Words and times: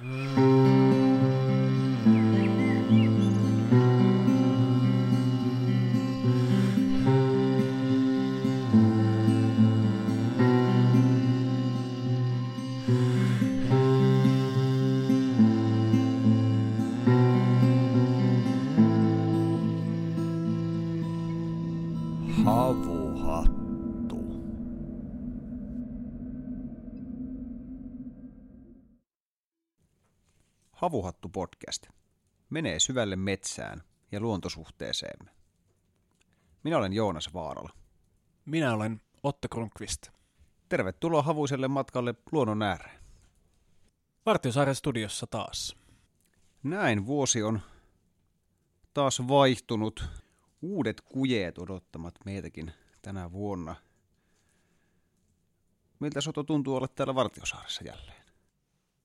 Mm. 0.00 0.27
Menee 32.58 32.80
syvälle 32.80 33.16
metsään 33.16 33.82
ja 34.12 34.20
luontosuhteeseemme. 34.20 35.30
Minä 36.62 36.78
olen 36.78 36.92
Joonas 36.92 37.34
Vaarala. 37.34 37.70
Minä 38.44 38.74
olen 38.74 39.00
Otto 39.22 39.48
Kronqvist. 39.48 40.08
Tervetuloa 40.68 41.22
havuiselle 41.22 41.68
matkalle 41.68 42.14
luonnon 42.32 42.62
ääreen. 42.62 43.00
Vartiosaaren 44.26 44.74
studiossa 44.74 45.26
taas. 45.26 45.76
Näin 46.62 47.06
vuosi 47.06 47.42
on 47.42 47.60
taas 48.94 49.28
vaihtunut. 49.28 50.04
Uudet 50.62 51.00
kujeet 51.00 51.58
odottamat 51.58 52.14
meitäkin 52.24 52.72
tänä 53.02 53.32
vuonna. 53.32 53.76
Miltä 56.00 56.20
Soto 56.20 56.42
tuntuu 56.42 56.76
olla 56.76 56.88
täällä 56.88 57.14
Vartiosaaressa 57.14 57.84
jälleen? 57.84 58.24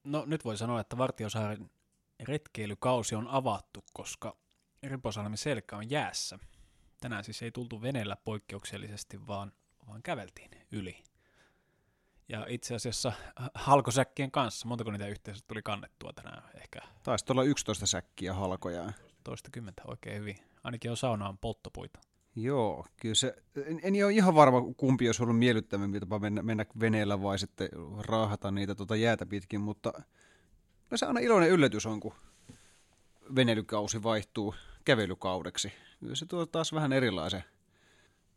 No 0.03 0.23
nyt 0.25 0.45
voi 0.45 0.57
sanoa, 0.57 0.79
että 0.79 0.97
Vartiosaaren 0.97 1.69
retkeilykausi 2.19 3.15
on 3.15 3.27
avattu, 3.27 3.83
koska 3.93 4.37
Riposalmen 4.83 5.37
selkä 5.37 5.77
on 5.77 5.89
jäässä. 5.89 6.39
Tänään 7.01 7.23
siis 7.23 7.41
ei 7.41 7.51
tultu 7.51 7.81
veneellä 7.81 8.15
poikkeuksellisesti, 8.15 9.27
vaan, 9.27 9.51
vaan 9.87 10.03
käveltiin 10.03 10.51
yli. 10.71 11.03
Ja 12.29 12.45
itse 12.49 12.75
asiassa 12.75 13.13
halkosäkkien 13.53 14.31
kanssa, 14.31 14.67
montako 14.67 14.91
niitä 14.91 15.07
yhteensä 15.07 15.43
tuli 15.47 15.61
kannettua 15.61 16.13
tänään? 16.13 16.43
Ehkä 16.55 16.79
Taisi 17.03 17.25
olla 17.29 17.43
11 17.43 17.85
säkkiä 17.85 18.33
halkoja. 18.33 18.93
toistakymmentä 19.23 19.81
oikein 19.87 20.19
hyvin. 20.19 20.35
Ainakin 20.63 20.91
on 20.91 20.97
saunaan 20.97 21.37
polttopuita. 21.37 21.99
Joo, 22.35 22.85
kyllä 23.01 23.15
se, 23.15 23.35
en, 23.65 23.79
en 23.83 24.05
ole 24.05 24.13
ihan 24.13 24.35
varma 24.35 24.61
kumpi 24.77 25.07
olisi 25.07 25.23
ollut 25.23 25.39
miellyttävämpi 25.39 25.99
tapa 25.99 26.19
mennä, 26.19 26.41
mennä 26.41 26.65
veneellä 26.79 27.21
vai 27.21 27.39
sitten 27.39 27.69
raahata 27.99 28.51
niitä 28.51 28.75
tuota 28.75 28.95
jäätä 28.95 29.25
pitkin, 29.25 29.61
mutta 29.61 29.93
kyllä 30.93 30.99
se 30.99 31.05
aina 31.05 31.19
iloinen 31.19 31.49
yllätys 31.49 31.85
on, 31.85 31.99
kun 31.99 32.13
veneilykausi 33.35 34.03
vaihtuu 34.03 34.55
kävelykaudeksi. 34.85 35.73
Kyllä 35.99 36.15
se 36.15 36.25
tuo 36.25 36.45
taas 36.45 36.73
vähän 36.73 36.93
erilaisen 36.93 37.43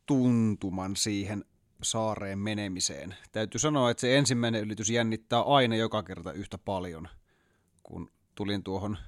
tuntuman 0.06 0.96
siihen 0.96 1.44
saareen 1.82 2.38
menemiseen. 2.38 3.14
Täytyy 3.32 3.58
sanoa, 3.58 3.90
että 3.90 4.00
se 4.00 4.18
ensimmäinen 4.18 4.62
ylitys 4.62 4.90
jännittää 4.90 5.42
aina 5.42 5.76
joka 5.76 6.02
kerta 6.02 6.32
yhtä 6.32 6.58
paljon, 6.58 7.08
kun 7.82 8.10
tulin 8.34 8.62
tuohon 8.62 8.98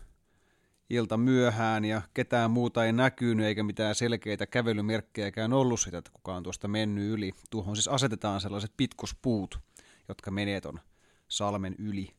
ilta 0.91 1.17
myöhään 1.17 1.85
ja 1.85 2.03
ketään 2.15 2.51
muuta 2.51 2.85
ei 2.85 2.93
näkynyt 2.93 3.47
eikä 3.47 3.63
mitään 3.63 3.95
selkeitä 3.95 4.47
kävelymerkkejäkään 4.47 5.53
ollut 5.53 5.81
sitä, 5.81 5.99
että 5.99 6.11
kukaan 6.15 6.43
tuosta 6.43 6.69
mennyt 6.69 7.11
yli. 7.11 7.33
Tuohon 7.51 7.77
siis 7.77 7.89
asetetaan 7.89 8.41
sellaiset 8.41 8.73
pitkospuut, 8.77 9.61
jotka 10.09 10.31
menee 10.31 10.61
ton 10.61 10.81
salmen 11.29 11.75
yli, 11.79 12.15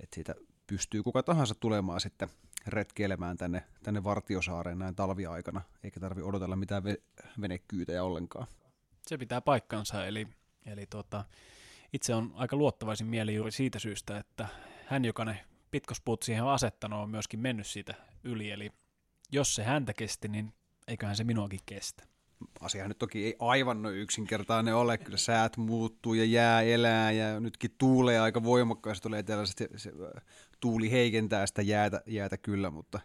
että 0.00 0.14
siitä 0.14 0.34
pystyy 0.68 1.02
kuka 1.02 1.22
tahansa 1.22 1.54
tulemaan 1.54 2.00
sitten 2.00 2.28
retkeilemään 2.66 3.36
tänne, 3.36 3.62
tänne 3.82 4.04
Vartiosaareen 4.04 4.78
näin 4.78 4.94
talviaikana, 4.94 5.60
eikä 5.84 6.00
tarvi 6.00 6.22
odotella 6.22 6.56
mitään 6.56 6.82
ve- 6.82 7.24
venekyytejä 7.40 8.04
ollenkaan. 8.04 8.46
Se 9.06 9.18
pitää 9.18 9.40
paikkansa, 9.40 10.06
eli, 10.06 10.28
eli 10.66 10.86
tota, 10.86 11.24
itse 11.92 12.14
on 12.14 12.32
aika 12.34 12.56
luottavaisin 12.56 13.06
mieli 13.06 13.34
juuri 13.34 13.52
siitä 13.52 13.78
syystä, 13.78 14.18
että 14.18 14.48
hän, 14.86 15.04
joka 15.04 15.24
ne 15.24 15.44
pitkospuut 15.70 16.22
siihen 16.22 16.44
on 16.44 16.50
asettanut, 16.50 17.00
on 17.00 17.10
myöskin 17.10 17.40
mennyt 17.40 17.66
siitä 17.66 17.94
yli, 18.24 18.50
eli 18.50 18.70
jos 19.32 19.54
se 19.54 19.64
häntä 19.64 19.94
kesti, 19.94 20.28
niin 20.28 20.52
eiköhän 20.88 21.16
se 21.16 21.24
minuakin 21.24 21.60
kestä. 21.66 22.04
Asiahan 22.60 22.90
nyt 22.90 22.98
toki 22.98 23.24
ei 23.24 23.36
aivan 23.38 23.82
noin 23.82 23.96
yksinkertainen 23.96 24.74
ole, 24.74 24.98
kyllä 24.98 25.18
säät 25.18 25.56
muuttuu 25.56 26.14
ja 26.14 26.24
jää 26.24 26.62
elää 26.62 27.12
ja 27.12 27.40
nytkin 27.40 27.74
tuulee 27.78 28.20
aika 28.20 28.42
voimakkaasti, 28.42 29.02
tulee 29.02 29.22
tällaiset, 29.22 29.58
se, 29.58 29.68
se, 29.76 29.92
tuuli 30.60 30.90
heikentää 30.90 31.46
sitä 31.46 31.62
jäätä, 31.62 32.02
jäätä 32.06 32.36
kyllä, 32.36 32.70
mutta 32.70 33.00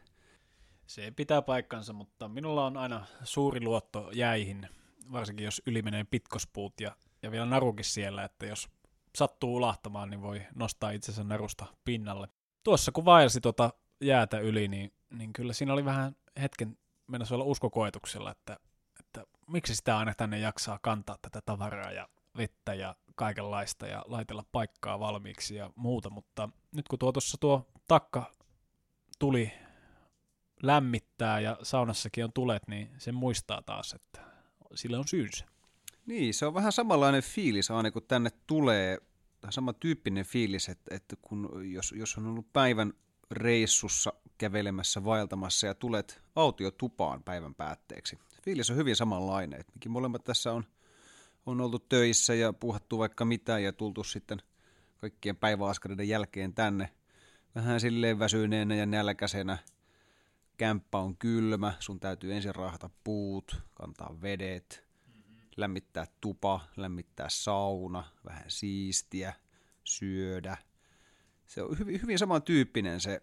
Se 0.88 1.12
pitää 1.12 1.41
paikkansa, 1.41 1.94
mutta 1.94 2.28
minulla 2.28 2.66
on 2.66 2.78
aina 2.78 3.06
suuri 3.24 3.62
luotto 3.62 4.12
jäihin, 4.14 4.69
varsinkin 5.12 5.46
jos 5.46 5.62
yli 5.66 5.81
menee 5.81 6.03
pitkospuut 6.03 6.81
ja, 6.81 6.96
ja 7.22 7.31
vielä 7.31 7.46
narukin 7.46 7.86
siellä, 7.86 8.24
että 8.24 8.46
jos 8.46 8.69
sattuu 9.16 9.56
ulahtamaan, 9.56 10.09
niin 10.09 10.22
voi 10.22 10.41
nostaa 10.56 10.91
itsensä 10.91 11.24
narusta 11.24 11.66
pinnalle. 11.86 12.28
Tuossa 12.64 12.91
kun 12.91 13.06
vaelsi 13.06 13.41
tuota 13.41 13.74
jäätä 14.02 14.40
yli, 14.40 14.68
niin, 14.68 14.94
niin 15.09 15.34
kyllä 15.34 15.53
siinä 15.53 15.74
oli 15.74 15.85
vähän 15.85 16.16
hetken 16.41 16.78
mennessä 17.08 17.35
olla 17.35 17.46
uskokoetuksella, 17.46 18.31
että, 18.31 18.58
että 19.00 19.24
miksi 19.47 19.75
sitä 19.75 19.97
aina 19.97 20.14
tänne 20.14 20.40
jaksaa 20.40 20.80
kantaa 20.81 21.18
tätä 21.22 21.41
tavaraa 21.46 21.91
ja 21.91 22.09
vettä 22.38 22.73
ja 22.73 22.95
kaikenlaista 23.16 23.88
ja 23.88 24.03
laitella 24.07 24.45
paikkaa 24.51 24.99
valmiiksi 24.99 25.55
ja 25.55 25.69
muuta, 25.75 26.09
mutta 26.09 26.49
nyt 26.71 26.88
kun 26.88 26.99
tuo 26.99 27.11
tuossa 27.11 27.38
tuo 27.39 27.67
takka 27.88 28.31
tuli 29.19 29.51
lämmittää 30.63 31.39
ja 31.39 31.57
saunassakin 31.63 32.23
on 32.23 32.33
tulet, 32.33 32.67
niin 32.67 32.89
sen 32.97 33.16
muistaa 33.16 33.61
taas, 33.61 33.93
että 33.93 34.22
sillä 34.75 34.99
on 34.99 35.07
syynsä. 35.07 35.45
Niin, 36.05 36.33
se 36.33 36.45
on 36.45 36.53
vähän 36.53 36.72
samanlainen 36.72 37.23
fiilis 37.23 37.72
aina 37.72 37.91
kun 37.91 38.03
tänne 38.07 38.29
tulee, 38.47 38.97
sama 39.49 39.73
tyyppinen 39.73 40.25
fiilis, 40.25 40.69
että, 40.69 40.95
että 40.95 41.16
kun, 41.22 41.49
jos, 41.72 41.93
jos 41.97 42.17
on 42.17 42.27
ollut 42.27 42.53
päivän 42.53 42.93
reissussa 43.31 44.13
kävelemässä, 44.38 45.05
vaeltamassa 45.05 45.67
ja 45.67 45.75
tulet 45.75 46.22
autiotupaan 46.35 47.23
päivän 47.23 47.55
päätteeksi. 47.55 48.19
Fiilis 48.43 48.69
on 48.69 48.77
hyvin 48.77 48.95
samanlainen. 48.95 49.59
että 49.59 49.89
molemmat 49.89 50.23
tässä 50.23 50.53
on, 50.53 50.63
on 51.45 51.61
oltu 51.61 51.79
töissä 51.79 52.33
ja 52.33 52.53
puhattu 52.53 52.97
vaikka 52.97 53.25
mitä 53.25 53.59
ja 53.59 53.73
tultu 53.73 54.03
sitten 54.03 54.41
kaikkien 54.97 55.37
päiväaskareiden 55.37 56.09
jälkeen 56.09 56.53
tänne 56.53 56.89
vähän 57.55 57.79
silleen 57.79 58.19
väsyneenä 58.19 58.75
ja 58.75 58.85
nälkäisenä. 58.85 59.57
Kämppä 60.57 60.97
on 60.97 61.17
kylmä, 61.17 61.73
sun 61.79 61.99
täytyy 61.99 62.33
ensin 62.33 62.55
raahata 62.55 62.89
puut, 63.03 63.61
kantaa 63.73 64.21
vedet, 64.21 64.83
lämmittää 65.57 66.07
tupa, 66.21 66.59
lämmittää 66.77 67.29
sauna, 67.29 68.03
vähän 68.25 68.45
siistiä, 68.47 69.33
syödä. 69.83 70.57
Se 71.47 71.61
on 71.61 71.79
hyvin, 71.79 72.01
hyvin 72.01 72.19
samantyyppinen 72.19 73.01
se, 73.01 73.21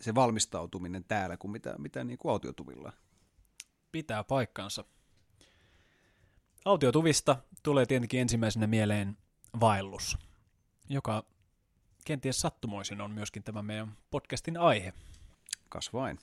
se 0.00 0.14
valmistautuminen 0.14 1.04
täällä 1.04 1.36
kuin 1.36 1.50
mitä, 1.50 1.74
mitä 1.78 2.04
niin 2.04 2.18
kuin 2.18 2.32
autiotuvilla. 2.32 2.92
Pitää 3.92 4.24
paikkansa. 4.24 4.84
Autiotuvista 6.64 7.36
tulee 7.62 7.86
tietenkin 7.86 8.20
ensimmäisenä 8.20 8.66
mieleen 8.66 9.16
vaellus, 9.60 10.18
joka 10.88 11.24
kenties 12.04 12.40
sattumoisin 12.40 13.00
on 13.00 13.10
myöskin 13.10 13.42
tämä 13.42 13.62
meidän 13.62 13.96
podcastin 14.10 14.56
aihe. 14.56 14.92
Kas 15.68 15.92
vain. 15.92 16.18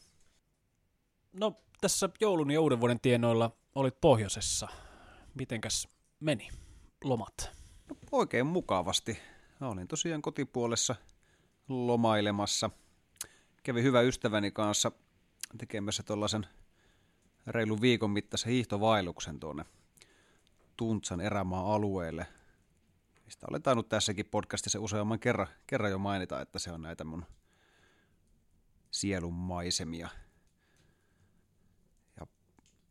No, 1.33 1.61
tässä 1.81 2.09
joulun 2.21 2.51
ja 2.51 2.61
uuden 2.61 2.79
vuoden 2.79 2.99
tienoilla 2.99 3.51
olit 3.75 4.01
pohjoisessa. 4.01 4.67
Mitenkäs 5.35 5.87
meni 6.19 6.49
lomat? 7.03 7.51
No, 7.89 7.95
oikein 8.11 8.47
mukavasti. 8.47 9.19
Mä 9.59 9.67
olin 9.67 9.87
tosiaan 9.87 10.21
kotipuolessa 10.21 10.95
lomailemassa. 11.67 12.69
Kävin 13.63 13.83
hyvä 13.83 14.01
ystäväni 14.01 14.51
kanssa 14.51 14.91
tekemässä 15.57 16.03
tuollaisen 16.03 16.47
reilun 17.47 17.81
viikon 17.81 18.11
mittaisen 18.11 18.51
hiihtovailuksen 18.51 19.39
tuonne 19.39 19.65
Tuntsan 20.77 21.21
erämaa-alueelle. 21.21 22.27
Mistä 23.25 23.47
olen 23.49 23.61
tainnut 23.61 23.89
tässäkin 23.89 24.25
podcastissa 24.25 24.79
useamman 24.79 25.19
kerran, 25.19 25.47
kerran 25.67 25.91
jo 25.91 25.97
mainita, 25.97 26.41
että 26.41 26.59
se 26.59 26.71
on 26.71 26.81
näitä 26.81 27.03
mun 27.03 27.25
sielun 28.91 29.33
maisemia. 29.33 30.09
Ja 32.19 32.27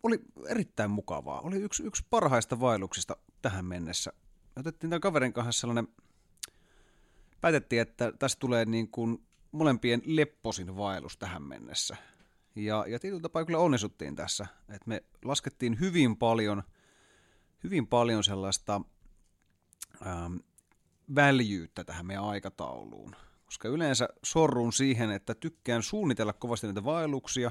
oli 0.03 0.21
erittäin 0.49 0.91
mukavaa. 0.91 1.41
Oli 1.41 1.57
yksi, 1.57 1.83
yksi 1.83 2.05
parhaista 2.11 2.61
vaelluksista 2.61 3.17
tähän 3.43 3.65
mennessä. 3.65 4.13
Me 4.57 4.61
otettiin 4.61 4.91
tämän 4.91 5.01
kaverin 5.01 5.33
kanssa 5.33 5.61
sellainen, 5.61 5.89
päätettiin, 7.41 7.83
että 7.83 8.13
tästä 8.19 8.41
tulee 8.41 8.65
niin 8.65 8.91
kuin 8.91 9.27
molempien 9.53 10.03
lepposin 10.05 10.77
vaellus 10.77 11.17
tähän 11.17 11.43
mennessä. 11.43 11.97
Ja, 12.57 12.85
ja 12.89 12.99
tietyllä 12.99 13.23
tapaa 13.23 13.45
kyllä 13.45 13.59
onnistuttiin 13.59 14.17
tässä, 14.17 14.47
että 14.69 14.89
me 14.89 15.05
laskettiin 15.25 15.81
hyvin 15.81 16.17
paljon, 16.17 16.63
hyvin 17.67 17.87
paljon 17.87 18.25
sellaista 18.25 18.81
ähm, 20.07 20.37
väljyyttä 21.15 21.85
tähän 21.85 22.07
meidän 22.07 22.25
aikatauluun, 22.25 23.17
koska 23.45 23.69
yleensä 23.69 24.09
sorrun 24.23 24.73
siihen, 24.73 25.11
että 25.11 25.35
tykkään 25.35 25.83
suunnitella 25.83 26.33
kovasti 26.33 26.67
näitä 26.67 26.85
vaelluksia, 26.85 27.51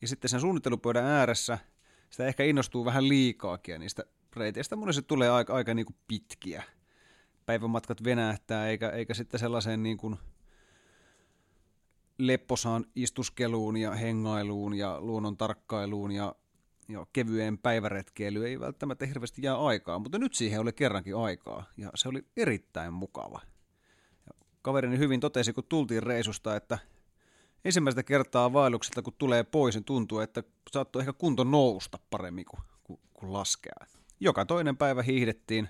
ja 0.00 0.08
sitten 0.08 0.28
sen 0.28 0.40
suunnittelupöydän 0.40 1.04
ääressä 1.04 1.58
sitä 2.10 2.26
ehkä 2.26 2.44
innostuu 2.44 2.84
vähän 2.84 3.08
liikaakin, 3.08 3.72
ja 3.72 3.78
niistä 3.78 4.04
reiteistä 4.36 4.76
monesti 4.76 5.02
tulee 5.02 5.30
aika, 5.30 5.54
aika 5.54 5.74
niin 5.74 5.86
kuin 5.86 5.96
pitkiä. 6.08 6.62
Päivämatkat 7.46 8.04
venähtää, 8.04 8.68
eikä, 8.68 8.90
eikä 8.90 9.14
sitten 9.14 9.40
sellaiseen 9.40 9.82
niin 9.82 9.96
kuin 9.96 10.16
lepposaan 12.18 12.84
istuskeluun 12.94 13.76
ja 13.76 13.94
hengailuun 13.94 14.74
ja 14.74 15.00
luonnon 15.00 15.36
tarkkailuun 15.36 16.12
ja, 16.12 16.34
ja 16.88 17.06
kevyeen 17.12 17.58
päiväretkeilyyn 17.58 18.46
ei 18.46 18.60
välttämättä 18.60 19.06
hirveästi 19.06 19.42
jää 19.42 19.58
aikaa, 19.58 19.98
mutta 19.98 20.18
nyt 20.18 20.34
siihen 20.34 20.60
oli 20.60 20.72
kerrankin 20.72 21.16
aikaa 21.16 21.64
ja 21.76 21.90
se 21.94 22.08
oli 22.08 22.24
erittäin 22.36 22.92
mukava. 22.92 23.40
Ja 24.26 24.44
kaverini 24.62 24.98
hyvin 24.98 25.20
totesi, 25.20 25.52
kun 25.52 25.64
tultiin 25.68 26.02
reisusta, 26.02 26.56
että 26.56 26.78
ensimmäistä 27.64 28.02
kertaa 28.02 28.52
vaellukselta, 28.52 29.02
kun 29.02 29.14
tulee 29.18 29.44
pois, 29.44 29.74
niin 29.74 29.84
tuntuu, 29.84 30.20
että 30.20 30.42
saattoi 30.70 31.02
ehkä 31.02 31.12
kunto 31.12 31.44
nousta 31.44 31.98
paremmin 32.10 32.44
kuin, 32.44 32.62
kuin, 32.84 33.00
kuin 33.14 33.32
laskea. 33.32 33.86
Joka 34.20 34.44
toinen 34.44 34.76
päivä 34.76 35.02
hiihdettiin, 35.02 35.68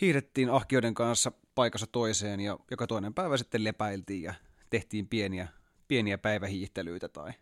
hiihdettiin 0.00 0.50
ahkioiden 0.50 0.94
kanssa 0.94 1.32
paikassa 1.54 1.86
toiseen 1.86 2.40
ja 2.40 2.58
joka 2.70 2.86
toinen 2.86 3.14
päivä 3.14 3.36
sitten 3.36 3.64
lepäiltiin 3.64 4.22
ja 4.22 4.34
tehtiin 4.70 5.08
pieniä, 5.08 5.48
pieniä 5.88 6.18
päivähiihtelyitä 6.18 7.08
tai 7.08 7.32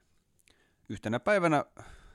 yhtenä 0.88 1.20
päivänä 1.20 1.64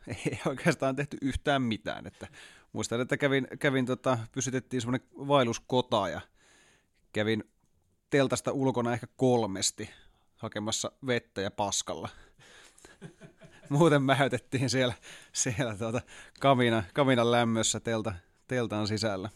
ei 0.32 0.40
oikeastaan 0.46 0.96
tehty 0.96 1.18
yhtään 1.22 1.62
mitään. 1.62 2.08
Että 2.08 2.28
muistan, 2.74 3.02
että 3.02 3.18
kävin, 3.18 3.48
kävin 3.60 3.86
tota, 3.86 4.18
pysytettiin 4.32 4.82
semmoinen 4.82 5.08
vaelluskota 5.14 6.10
ja 6.10 6.22
kävin 7.14 7.44
teltasta 8.10 8.52
ulkona 8.52 8.94
ehkä 8.94 9.08
kolmesti 9.16 9.90
hakemassa 10.36 10.92
vettä 11.08 11.42
ja 11.42 11.52
paskalla. 11.52 12.10
Muuten 13.70 14.04
mäytettiin 14.04 14.70
siellä, 14.70 14.94
siellä 15.34 15.76
tuota 15.76 16.02
kamina, 16.40 16.84
kaminan 16.94 17.32
lämmössä 17.32 17.80
telta, 17.80 18.14
teltan 18.48 18.88
sisällä. 18.88 19.30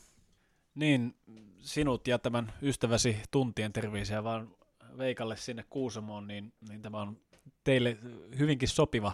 Niin, 0.75 1.15
sinut 1.59 2.07
ja 2.07 2.19
tämän 2.19 2.53
ystäväsi 2.61 3.17
tuntien 3.31 3.73
terveisiä 3.73 4.23
vaan 4.23 4.55
Veikalle 4.97 5.37
sinne 5.37 5.65
Kuusamoon, 5.69 6.27
niin, 6.27 6.53
niin 6.69 6.81
tämä 6.81 7.01
on 7.01 7.17
teille 7.63 7.97
hyvinkin 8.39 8.69
sopiva, 8.69 9.11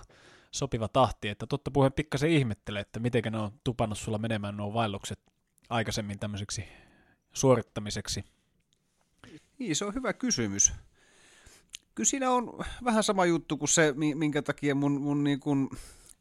sopiva 0.51 0.87
tahti. 0.87 1.27
Että 1.29 1.47
totta 1.47 1.71
puheen 1.71 1.93
pikkasen 1.93 2.29
ihmettelee, 2.29 2.81
että 2.81 2.99
miten 2.99 3.23
ne 3.31 3.37
on 3.37 3.51
tupannut 3.63 3.97
sulla 3.97 4.17
menemään 4.17 4.57
nuo 4.57 4.73
vaellukset 4.73 5.19
aikaisemmin 5.69 6.19
tämmöiseksi 6.19 6.63
suorittamiseksi. 7.33 8.23
Niin, 9.59 9.75
se 9.75 9.85
on 9.85 9.93
hyvä 9.93 10.13
kysymys. 10.13 10.73
Kyllä 11.95 12.07
siinä 12.07 12.31
on 12.31 12.65
vähän 12.83 13.03
sama 13.03 13.25
juttu 13.25 13.57
kuin 13.57 13.69
se, 13.69 13.93
minkä 14.15 14.41
takia 14.41 14.75
mun, 14.75 15.01
mun 15.01 15.23
niin 15.23 15.39
kuin 15.39 15.69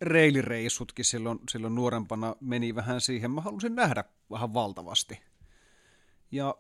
reilireissutkin 0.01 1.05
silloin, 1.05 1.39
silloin 1.51 1.75
nuorempana 1.75 2.37
meni 2.41 2.75
vähän 2.75 3.01
siihen. 3.01 3.31
Mä 3.31 3.41
halusin 3.41 3.75
nähdä 3.75 4.05
vähän 4.31 4.55
valtavasti. 4.55 5.21
Ja 6.31 6.55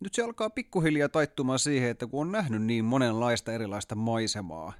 nyt 0.00 0.14
se 0.14 0.22
alkaa 0.22 0.50
pikkuhiljaa 0.50 1.08
taittumaan 1.08 1.58
siihen, 1.58 1.90
että 1.90 2.06
kun 2.06 2.20
on 2.20 2.32
nähnyt 2.32 2.62
niin 2.62 2.84
monenlaista 2.84 3.52
erilaista 3.52 3.94
maisemaa 3.94 4.72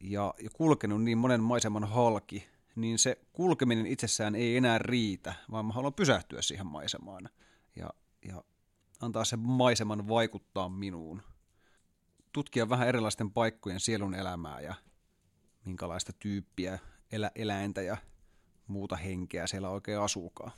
ja, 0.00 0.34
ja 0.42 0.50
kulkenut 0.52 1.02
niin 1.02 1.18
monen 1.18 1.42
maiseman 1.42 1.84
halki, 1.84 2.48
niin 2.74 2.98
se 2.98 3.18
kulkeminen 3.32 3.86
itsessään 3.86 4.34
ei 4.34 4.56
enää 4.56 4.78
riitä, 4.78 5.34
vaan 5.50 5.66
mä 5.66 5.72
haluan 5.72 5.94
pysähtyä 5.94 6.42
siihen 6.42 6.66
maisemaan 6.66 7.28
ja, 7.76 7.90
ja 8.24 8.44
antaa 9.00 9.24
sen 9.24 9.38
maiseman 9.38 10.08
vaikuttaa 10.08 10.68
minuun. 10.68 11.22
Tutkia 12.32 12.68
vähän 12.68 12.88
erilaisten 12.88 13.30
paikkojen 13.30 13.80
sielun 13.80 14.14
elämää 14.14 14.60
ja 14.60 14.74
minkälaista 15.64 16.12
tyyppiä, 16.18 16.78
elä, 17.12 17.30
eläintä 17.34 17.82
ja 17.82 17.96
muuta 18.66 18.96
henkeä 18.96 19.46
siellä 19.46 19.68
oikein 19.68 20.00
asuukaan. 20.00 20.52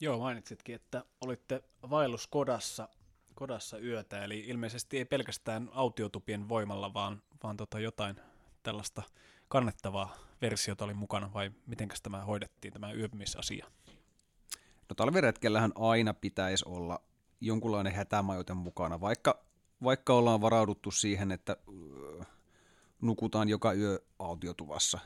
Joo, 0.00 0.18
mainitsitkin, 0.18 0.74
että 0.74 1.04
olitte 1.20 1.62
vaelluskodassa 1.90 2.88
kodassa 3.34 3.78
yötä, 3.78 4.24
eli 4.24 4.40
ilmeisesti 4.40 4.98
ei 4.98 5.04
pelkästään 5.04 5.68
autiotupien 5.72 6.48
voimalla, 6.48 6.94
vaan, 6.94 7.22
vaan 7.42 7.56
tota 7.56 7.80
jotain 7.80 8.20
tällaista 8.68 9.02
kannettavaa 9.48 10.16
versiota 10.40 10.84
oli 10.84 10.94
mukana, 10.94 11.32
vai 11.32 11.50
miten 11.66 11.88
tämä 12.02 12.24
hoidettiin, 12.24 12.72
tämä 12.72 12.92
yöpymisasia? 12.92 13.66
No 14.88 14.94
talviretkellähän 14.96 15.72
aina 15.74 16.14
pitäisi 16.14 16.64
olla 16.68 17.00
jonkunlainen 17.40 17.94
hätämajoite 17.94 18.54
mukana, 18.54 19.00
vaikka, 19.00 19.44
vaikka 19.82 20.14
ollaan 20.14 20.40
varauduttu 20.40 20.90
siihen, 20.90 21.32
että 21.32 21.56
nukutaan 23.02 23.48
joka 23.48 23.72
yö 23.72 23.98
autiotuvassa, 24.18 24.98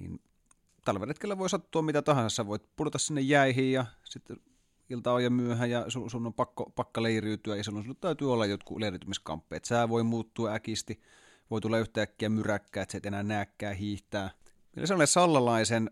niin 0.00 0.20
talveretkellä 0.84 1.38
voi 1.38 1.50
sattua 1.50 1.82
mitä 1.82 2.02
tahansa. 2.02 2.34
Sä 2.36 2.46
voit 2.46 2.62
pudota 2.76 2.98
sinne 2.98 3.20
jäihin 3.20 3.72
ja 3.72 3.86
sitten 4.04 4.36
ilta 4.90 5.12
on 5.12 5.24
jo 5.24 5.30
myöhä 5.30 5.66
ja 5.66 5.90
sun, 5.90 6.10
sun 6.10 6.26
on 6.26 6.34
pakko, 6.34 6.72
pakka 6.76 7.02
leiriytyä 7.02 7.56
ja 7.56 7.64
silloin 7.64 7.84
sun 7.84 7.96
täytyy 7.96 8.32
olla 8.32 8.46
jotkut 8.46 8.78
leiriytymiskamppeet. 8.78 9.64
Sää 9.64 9.88
voi 9.88 10.02
muuttua 10.02 10.52
äkisti, 10.52 11.00
voi 11.50 11.60
tulla 11.60 11.78
yhtäkkiä 11.78 12.28
myräkkää, 12.28 12.82
että 12.82 12.92
sä 12.92 12.98
et 12.98 13.06
enää 13.06 13.22
näkään 13.22 13.76
hiihtää. 13.76 14.30
Se 14.84 14.94
on 14.94 15.06
sallalaisen 15.06 15.90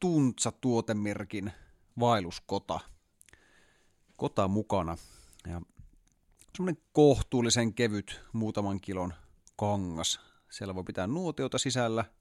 Tuntsa-tuotemerkin 0.00 1.52
vaelluskota. 2.00 2.80
Kota 4.16 4.48
mukana. 4.48 4.96
Ja 5.46 5.60
semmoinen 6.56 6.82
kohtuullisen 6.92 7.74
kevyt 7.74 8.20
muutaman 8.32 8.80
kilon 8.80 9.14
kangas. 9.56 10.20
Siellä 10.50 10.74
voi 10.74 10.84
pitää 10.84 11.06
nuotiota 11.06 11.58
sisällä– 11.58 12.04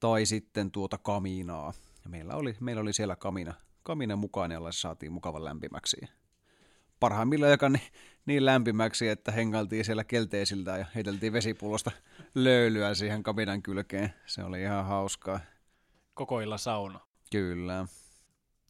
tai 0.00 0.26
sitten 0.26 0.70
tuota 0.70 0.98
kaminaa. 0.98 1.72
Ja 2.04 2.10
meillä 2.10 2.34
oli, 2.34 2.56
meillä 2.60 2.82
oli 2.82 2.92
siellä 2.92 3.16
kamina, 3.16 3.54
kamina 3.82 4.16
mukaan, 4.16 4.52
jolla 4.52 4.72
saatiin 4.72 5.12
mukavan 5.12 5.44
lämpimäksi. 5.44 5.96
Parhaimmillaan 7.00 7.52
joka 7.52 7.70
niin 8.26 8.44
lämpimäksi, 8.44 9.08
että 9.08 9.32
hengailtiin 9.32 9.84
siellä 9.84 10.04
kelteisiltä 10.04 10.76
ja 10.78 10.86
heiteltiin 10.94 11.32
vesipullosta 11.32 11.90
löylyä 12.34 12.94
siihen 12.94 13.22
kaminan 13.22 13.62
kylkeen. 13.62 14.14
Se 14.26 14.44
oli 14.44 14.62
ihan 14.62 14.84
hauskaa. 14.84 15.40
Koko 16.14 16.40
illa 16.40 16.58
sauna. 16.58 17.00
Kyllä. 17.32 17.86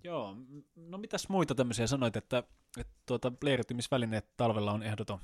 Joo, 0.04 0.36
no 0.76 0.98
mitäs 0.98 1.28
muita 1.28 1.54
tämmöisiä 1.54 1.86
sanoit, 1.86 2.16
että, 2.16 2.42
että 2.78 2.92
tuota, 3.06 3.32
leiriytymisvälineet 3.42 4.36
talvella 4.36 4.72
on 4.72 4.82
ehdoton 4.82 5.18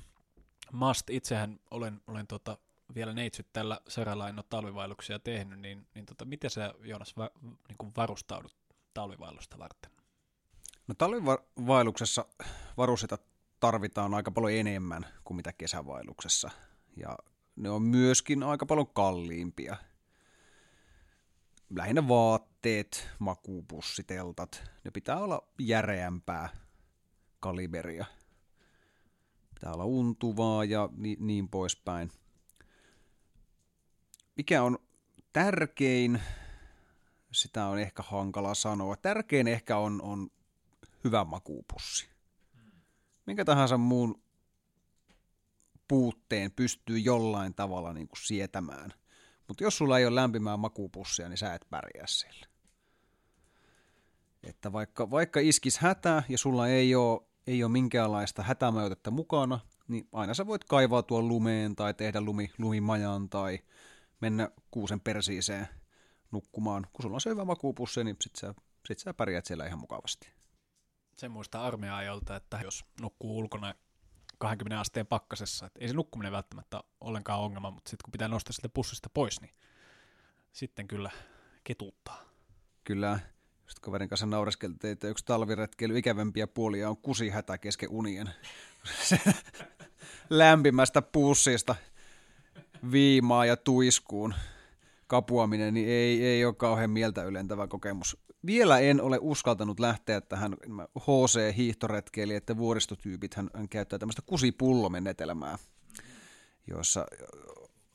must. 0.71 1.09
Itsehän 1.09 1.59
olen, 1.71 2.01
olen 2.07 2.27
tuota, 2.27 2.57
vielä 2.95 3.13
neitsyt 3.13 3.47
tällä 3.53 3.81
saralla 3.87 4.29
en 4.29 4.39
ole 4.39 4.45
talvivaelluksia 4.49 5.19
tehnyt, 5.19 5.59
niin, 5.59 5.87
niin 5.95 6.05
tota, 6.05 6.25
miten 6.25 6.49
sä 6.49 6.73
Joonas 6.81 7.17
va, 7.17 7.29
niin 7.41 7.77
kuin 7.77 7.91
varustaudut 7.97 8.55
talvivaellusta 8.93 9.57
varten? 9.59 9.91
No 10.87 10.95
talvivaelluksessa 10.97 12.25
varusteta 12.77 13.17
tarvitaan 13.59 14.13
aika 14.13 14.31
paljon 14.31 14.53
enemmän 14.53 15.05
kuin 15.23 15.35
mitä 15.35 15.53
kesävaelluksessa. 15.53 16.49
Ja 16.97 17.17
ne 17.55 17.69
on 17.69 17.81
myöskin 17.81 18.43
aika 18.43 18.65
paljon 18.65 18.87
kalliimpia. 18.87 19.77
Lähinnä 21.75 22.07
vaatteet, 22.07 23.09
makuupussiteltat, 23.19 24.63
ne 24.83 24.91
pitää 24.91 25.17
olla 25.17 25.47
järeämpää 25.59 26.49
kaliberia. 27.39 28.05
Pitää 29.53 29.73
olla 29.73 29.85
untuvaa 29.85 30.65
ja 30.65 30.89
niin, 30.97 31.27
niin 31.27 31.49
poispäin 31.49 32.11
mikä 34.37 34.63
on 34.63 34.79
tärkein, 35.33 36.21
sitä 37.31 37.65
on 37.65 37.79
ehkä 37.79 38.03
hankala 38.03 38.55
sanoa. 38.55 38.95
Tärkein 38.95 39.47
ehkä 39.47 39.77
on, 39.77 40.01
on 40.01 40.29
hyvä 41.03 41.23
makuupussi. 41.23 42.09
Minkä 43.27 43.45
tahansa 43.45 43.77
muun 43.77 44.21
puutteen 45.87 46.51
pystyy 46.51 46.97
jollain 46.99 47.53
tavalla 47.53 47.93
niin 47.93 48.07
kuin 48.07 48.19
sietämään. 48.25 48.93
Mutta 49.47 49.63
jos 49.63 49.77
sulla 49.77 49.99
ei 49.99 50.05
ole 50.05 50.15
lämpimää 50.15 50.57
makuupussia, 50.57 51.29
niin 51.29 51.37
sä 51.37 51.53
et 51.53 51.65
pärjää 51.69 52.07
sillä. 52.07 52.47
Että 54.43 54.71
vaikka, 54.73 55.11
vaikka 55.11 55.39
iskis 55.39 55.77
hätä 55.77 56.23
ja 56.29 56.37
sulla 56.37 56.67
ei 56.67 56.95
ole, 56.95 57.21
ei 57.47 57.63
ole 57.63 57.71
minkäänlaista 57.71 58.43
hätämajoitetta 58.43 59.11
mukana, 59.11 59.59
niin 59.87 60.07
aina 60.11 60.33
sä 60.33 60.47
voit 60.47 60.63
kaivaa 60.63 61.03
tuon 61.03 61.27
lumeen 61.27 61.75
tai 61.75 61.93
tehdä 61.93 62.21
lumi, 62.21 62.51
lumimajan 62.57 63.29
tai 63.29 63.59
mennä 64.21 64.49
kuusen 64.71 64.99
persiiseen 64.99 65.67
nukkumaan. 66.31 66.87
Kun 66.93 67.03
sulla 67.03 67.15
on 67.15 67.21
se 67.21 67.29
hyvä 67.29 67.45
makuupussi, 67.45 68.03
niin 68.03 68.15
sit 68.21 68.35
sä, 68.35 68.53
sit 68.85 68.99
sä 68.99 69.13
pärjäät 69.13 69.45
siellä 69.45 69.65
ihan 69.65 69.79
mukavasti. 69.79 70.36
Se 71.17 71.29
muistaa 71.29 71.67
armeija-ajolta, 71.67 72.35
että 72.35 72.59
jos 72.63 72.85
nukkuu 73.01 73.37
ulkona 73.37 73.75
20 74.37 74.79
asteen 74.79 75.07
pakkasessa, 75.07 75.65
että 75.65 75.79
ei 75.79 75.87
se 75.87 75.93
nukkuminen 75.93 76.31
välttämättä 76.31 76.83
ollenkaan 77.01 77.39
ongelma, 77.39 77.71
mutta 77.71 77.89
sitten 77.89 78.03
kun 78.05 78.11
pitää 78.11 78.27
nostaa 78.27 78.53
sitä 78.53 78.69
pussista 78.69 79.09
pois, 79.13 79.41
niin 79.41 79.53
sitten 80.51 80.87
kyllä 80.87 81.11
ketuuttaa. 81.63 82.21
Kyllä, 82.83 83.19
sitten 83.67 83.81
kaverin 83.81 84.09
kanssa 84.09 84.25
naureskeltiin, 84.25 84.91
että 84.91 85.07
yksi 85.07 85.25
talviretkeily 85.25 85.97
ikävämpiä 85.97 86.47
puolia 86.47 86.89
on 86.89 86.97
kusihätä 86.97 87.57
kesken 87.57 87.89
unien. 87.89 88.29
lämpimästä 90.29 91.01
pussista 91.01 91.75
viimaa 92.91 93.45
ja 93.45 93.57
tuiskuun 93.57 94.33
kapuaminen, 95.07 95.73
niin 95.73 95.89
ei, 95.89 96.25
ei 96.25 96.45
ole 96.45 96.53
kauhean 96.53 96.89
mieltä 96.89 97.23
ylentävä 97.23 97.67
kokemus. 97.67 98.17
Vielä 98.47 98.79
en 98.79 99.01
ole 99.01 99.17
uskaltanut 99.21 99.79
lähteä 99.79 100.21
tähän 100.21 100.53
HC-hiihtoretkeili, 100.99 102.57
vuoristotyypit 102.57 103.33
hän, 103.33 103.49
hän 103.53 103.69
käyttää 103.69 103.99
tämmöistä 103.99 104.21
kusipullomenetelmää, 104.25 105.57
jossa 106.67 107.05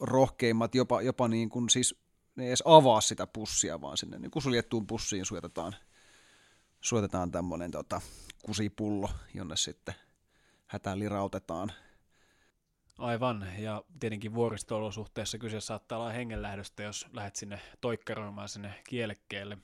rohkeimmat 0.01 0.75
jopa, 0.75 1.03
jopa 1.03 1.29
niin 1.29 1.49
kuin 1.49 1.71
siis 1.71 1.95
ne 2.37 2.45
ei 2.45 2.51
edes 2.51 2.63
avaa 2.67 3.01
sitä 3.01 3.27
pussia, 3.27 3.81
vaan 3.81 3.97
sinne 3.97 4.19
niin 4.19 4.31
kuin 4.31 4.87
pussiin 4.87 5.27
suotetaan, 5.27 5.75
suotetaan 6.81 7.31
tämmöinen 7.31 7.71
tota, 7.71 8.01
kusipullo, 8.43 9.11
jonne 9.35 9.57
sitten 9.57 9.95
hätään 10.67 10.99
lirautetaan. 10.99 11.73
Aivan, 12.99 13.47
ja 13.59 13.83
tietenkin 14.01 14.35
vuoristo-olosuhteessa 14.35 15.39
kyse 15.39 15.61
saattaa 15.61 15.99
olla 15.99 16.11
hengenlähdöstä, 16.11 16.83
jos 16.83 17.07
lähdet 17.13 17.37
sinne 17.37 17.61
toikkaroimaan 17.81 18.49
sinne 18.49 18.75
kielekkeelle. 18.89 19.59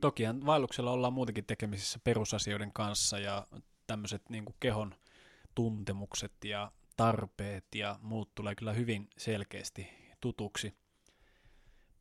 Tokihan 0.00 0.46
vaelluksella 0.46 0.90
ollaan 0.90 1.12
muutenkin 1.12 1.46
tekemisissä 1.46 1.98
perusasioiden 2.04 2.72
kanssa, 2.72 3.18
ja 3.18 3.46
tämmöiset 3.86 4.30
niin 4.30 4.44
kehon 4.60 4.94
tuntemukset 5.54 6.32
ja 6.44 6.72
tarpeet 6.96 7.64
ja 7.74 7.98
muut 8.02 8.34
tulee 8.34 8.54
kyllä 8.54 8.72
hyvin 8.72 9.08
selkeästi 9.16 9.88
tutuksi. 10.20 10.74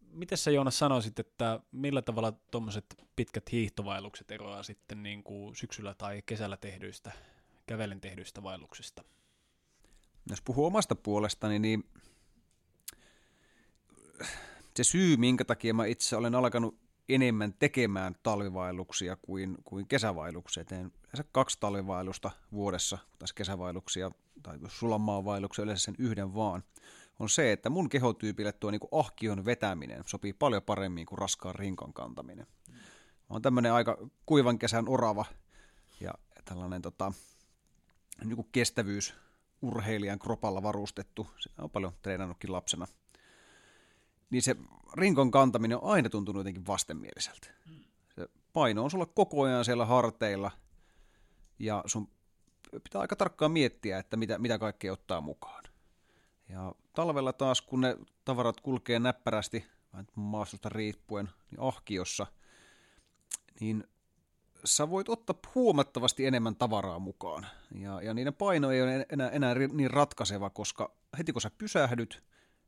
Miten 0.01 0.37
sä 0.37 0.51
Joonas 0.51 0.79
sanoisit, 0.79 1.19
että 1.19 1.59
millä 1.71 2.01
tavalla 2.01 2.31
tuommoiset 2.31 2.85
pitkät 3.15 3.51
hiihtovaellukset 3.51 4.31
eroaa 4.31 4.63
sitten 4.63 5.03
niin 5.03 5.23
kuin 5.23 5.55
syksyllä 5.55 5.93
tai 5.93 6.21
kesällä 6.25 6.57
tehdyistä, 6.57 7.11
kävellen 7.65 8.01
tehdyistä 8.01 8.43
vaelluksista? 8.43 9.03
Jos 10.29 10.41
puhuu 10.41 10.65
omasta 10.65 10.95
puolestani, 10.95 11.59
niin 11.59 11.83
se 14.75 14.83
syy, 14.83 15.17
minkä 15.17 15.45
takia 15.45 15.73
mä 15.73 15.85
itse 15.85 16.15
olen 16.15 16.35
alkanut 16.35 16.82
enemmän 17.09 17.53
tekemään 17.53 18.15
talvivaelluksia 18.23 19.15
kuin, 19.15 19.57
kuin 19.63 19.87
kesävaelluksia. 19.87 20.65
Teen 20.65 20.91
yleensä 21.03 21.23
kaksi 21.31 21.57
talvivaellusta 21.59 22.31
vuodessa, 22.51 22.97
tässä 23.19 23.35
kesävaelluksia 23.35 24.11
tai 24.43 24.59
sulamaavaelluksia 24.67 25.63
yleensä 25.63 25.83
sen 25.83 25.95
yhden 25.97 26.35
vaan, 26.35 26.63
on 27.19 27.29
se, 27.29 27.51
että 27.51 27.69
mun 27.69 27.89
kehotyypille 27.89 28.51
tuo 28.51 28.71
niin 28.71 28.81
ahkion 28.91 29.45
vetäminen 29.45 30.03
sopii 30.05 30.33
paljon 30.33 30.63
paremmin 30.63 31.05
kuin 31.05 31.19
raskaan 31.19 31.55
rinkan 31.55 31.93
kantaminen. 31.93 32.47
Mä 32.69 33.27
oon 33.29 33.41
tämmöinen 33.41 33.73
aika 33.73 33.97
kuivan 34.25 34.59
kesän 34.59 34.89
orava 34.89 35.25
ja 35.99 36.13
tällainen 36.45 36.81
tota, 36.81 37.13
niin 38.23 38.35
kuin 38.35 38.47
kestävyys 38.51 39.13
urheilijan 39.61 40.19
kropalla 40.19 40.63
varustettu. 40.63 41.27
Se 41.39 41.49
on 41.57 41.69
paljon 41.69 41.93
treenannutkin 42.01 42.51
lapsena. 42.51 42.87
Niin 44.29 44.41
se 44.41 44.55
rinkon 44.93 45.31
kantaminen 45.31 45.77
on 45.77 45.91
aina 45.91 46.09
tuntunut 46.09 46.39
jotenkin 46.39 46.67
vastenmieliseltä. 46.67 47.47
Se 48.15 48.29
paino 48.53 48.83
on 48.83 48.91
sulla 48.91 49.05
koko 49.05 49.41
ajan 49.41 49.65
siellä 49.65 49.85
harteilla 49.85 50.51
ja 51.59 51.83
sun 51.85 52.09
pitää 52.83 53.01
aika 53.01 53.15
tarkkaan 53.15 53.51
miettiä, 53.51 53.97
että 53.97 54.17
mitä, 54.17 54.39
mitä 54.39 54.57
kaikkea 54.57 54.93
ottaa 54.93 55.21
mukaan. 55.21 55.63
Ja 56.49 56.75
talvella 56.93 57.33
taas, 57.33 57.61
kun 57.61 57.81
ne 57.81 57.97
tavarat 58.25 58.61
kulkee 58.61 58.99
näppärästi, 58.99 59.65
maastosta 60.15 60.69
riippuen, 60.69 61.29
niin 61.51 61.59
ahkiossa, 61.59 62.27
niin 63.59 63.83
sä 64.65 64.89
voit 64.89 65.09
ottaa 65.09 65.35
huomattavasti 65.55 66.25
enemmän 66.25 66.55
tavaraa 66.55 66.99
mukaan. 66.99 67.47
Ja, 67.75 68.01
ja 68.01 68.13
niiden 68.13 68.33
paino 68.33 68.71
ei 68.71 68.81
ole 68.81 69.05
enää, 69.09 69.29
enää 69.29 69.55
niin 69.55 69.91
ratkaiseva, 69.91 70.49
koska 70.49 70.95
heti 71.17 71.33
kun 71.33 71.41
sä 71.41 71.51
pysähdyt, 71.57 72.23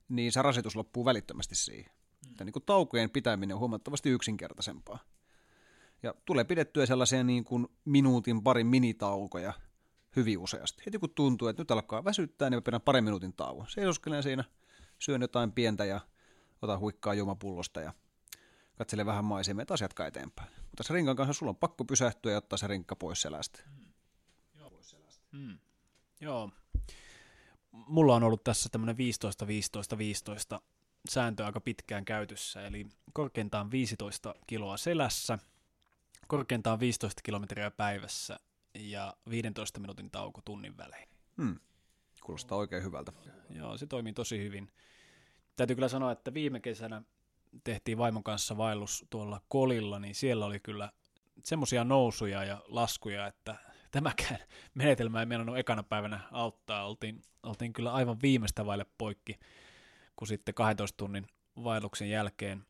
niin 0.09 0.31
se 0.31 0.41
rasitus 0.41 0.75
loppuu 0.75 1.05
välittömästi 1.05 1.55
siihen. 1.55 1.91
Mm. 2.39 2.45
niin 2.45 2.53
kuin 2.53 2.65
taukojen 2.65 3.09
pitäminen 3.09 3.53
on 3.55 3.59
huomattavasti 3.59 4.09
yksinkertaisempaa. 4.09 4.99
Ja 6.03 6.13
tulee 6.25 6.43
pidettyä 6.43 6.85
sellaisia 6.85 7.23
niin 7.23 7.43
kuin 7.43 7.67
minuutin 7.85 8.43
parin 8.43 8.67
minitaukoja 8.67 9.53
hyvin 10.15 10.37
useasti. 10.37 10.83
Heti 10.85 10.99
kun 10.99 11.09
tuntuu, 11.09 11.47
että 11.47 11.61
nyt 11.61 11.71
alkaa 11.71 12.03
väsyttää, 12.05 12.49
niin 12.49 12.57
mä 12.57 12.61
pidän 12.61 12.81
parin 12.81 13.03
minuutin 13.03 13.33
tauon. 13.33 13.65
Seisoskelen 13.69 14.23
siinä, 14.23 14.43
syön 14.99 15.21
jotain 15.21 15.51
pientä 15.51 15.85
ja 15.85 15.99
otan 16.61 16.79
huikkaa 16.79 17.13
juomapullosta 17.13 17.81
ja 17.81 17.93
katsele 18.75 19.05
vähän 19.05 19.25
maisemia, 19.25 19.61
että 19.61 19.73
asiat 19.73 19.89
jatkaa 19.89 20.07
eteenpäin. 20.07 20.49
Mutta 20.61 20.83
se 20.83 20.93
rinkan 20.93 21.15
kanssa 21.15 21.33
sulla 21.33 21.49
on 21.49 21.55
pakko 21.55 21.85
pysähtyä 21.85 22.31
ja 22.31 22.37
ottaa 22.37 22.57
se 22.57 22.67
rinkka 22.67 22.95
pois 22.95 23.21
selästä. 23.21 23.59
Joo, 24.55 24.69
pois 24.69 24.89
selästä. 24.89 25.25
Hmm. 25.37 25.59
Joo. 26.21 26.49
Mulla 27.71 28.15
on 28.15 28.23
ollut 28.23 28.43
tässä 28.43 28.69
tämmöinen 28.69 28.95
15-15-15 30.55 30.59
sääntö 31.09 31.45
aika 31.45 31.59
pitkään 31.61 32.05
käytössä, 32.05 32.67
eli 32.67 32.87
korkeintaan 33.13 33.71
15 33.71 34.35
kiloa 34.47 34.77
selässä, 34.77 35.39
korkeintaan 36.27 36.79
15 36.79 37.21
kilometriä 37.23 37.71
päivässä 37.71 38.39
ja 38.73 39.13
15 39.29 39.79
minuutin 39.79 40.11
tauko 40.11 40.41
tunnin 40.45 40.77
välein. 40.77 41.09
Hmm. 41.37 41.59
Kuulostaa 42.23 42.57
oikein 42.57 42.83
hyvältä. 42.83 43.11
Joo, 43.49 43.77
se 43.77 43.87
toimii 43.87 44.13
tosi 44.13 44.39
hyvin. 44.39 44.71
Täytyy 45.55 45.75
kyllä 45.75 45.87
sanoa, 45.87 46.11
että 46.11 46.33
viime 46.33 46.59
kesänä 46.59 47.01
tehtiin 47.63 47.97
vaimon 47.97 48.23
kanssa 48.23 48.57
vaellus 48.57 49.05
tuolla 49.09 49.41
kolilla, 49.47 49.99
niin 49.99 50.15
siellä 50.15 50.45
oli 50.45 50.59
kyllä 50.59 50.91
semmoisia 51.43 51.83
nousuja 51.83 52.43
ja 52.43 52.61
laskuja, 52.67 53.27
että 53.27 53.55
tämäkään 53.91 54.39
menetelmä 54.73 55.19
ei 55.19 55.25
meidän 55.25 55.57
ekana 55.57 55.83
päivänä 55.83 56.19
auttaa. 56.31 56.87
Oltiin, 56.87 57.21
oltiin 57.43 57.73
kyllä 57.73 57.93
aivan 57.93 58.21
viimeistä 58.21 58.65
vaille 58.65 58.85
poikki, 58.97 59.39
kun 60.15 60.27
sitten 60.27 60.53
12 60.53 60.97
tunnin 60.97 61.27
vaelluksen 61.63 62.09
jälkeen 62.09 62.65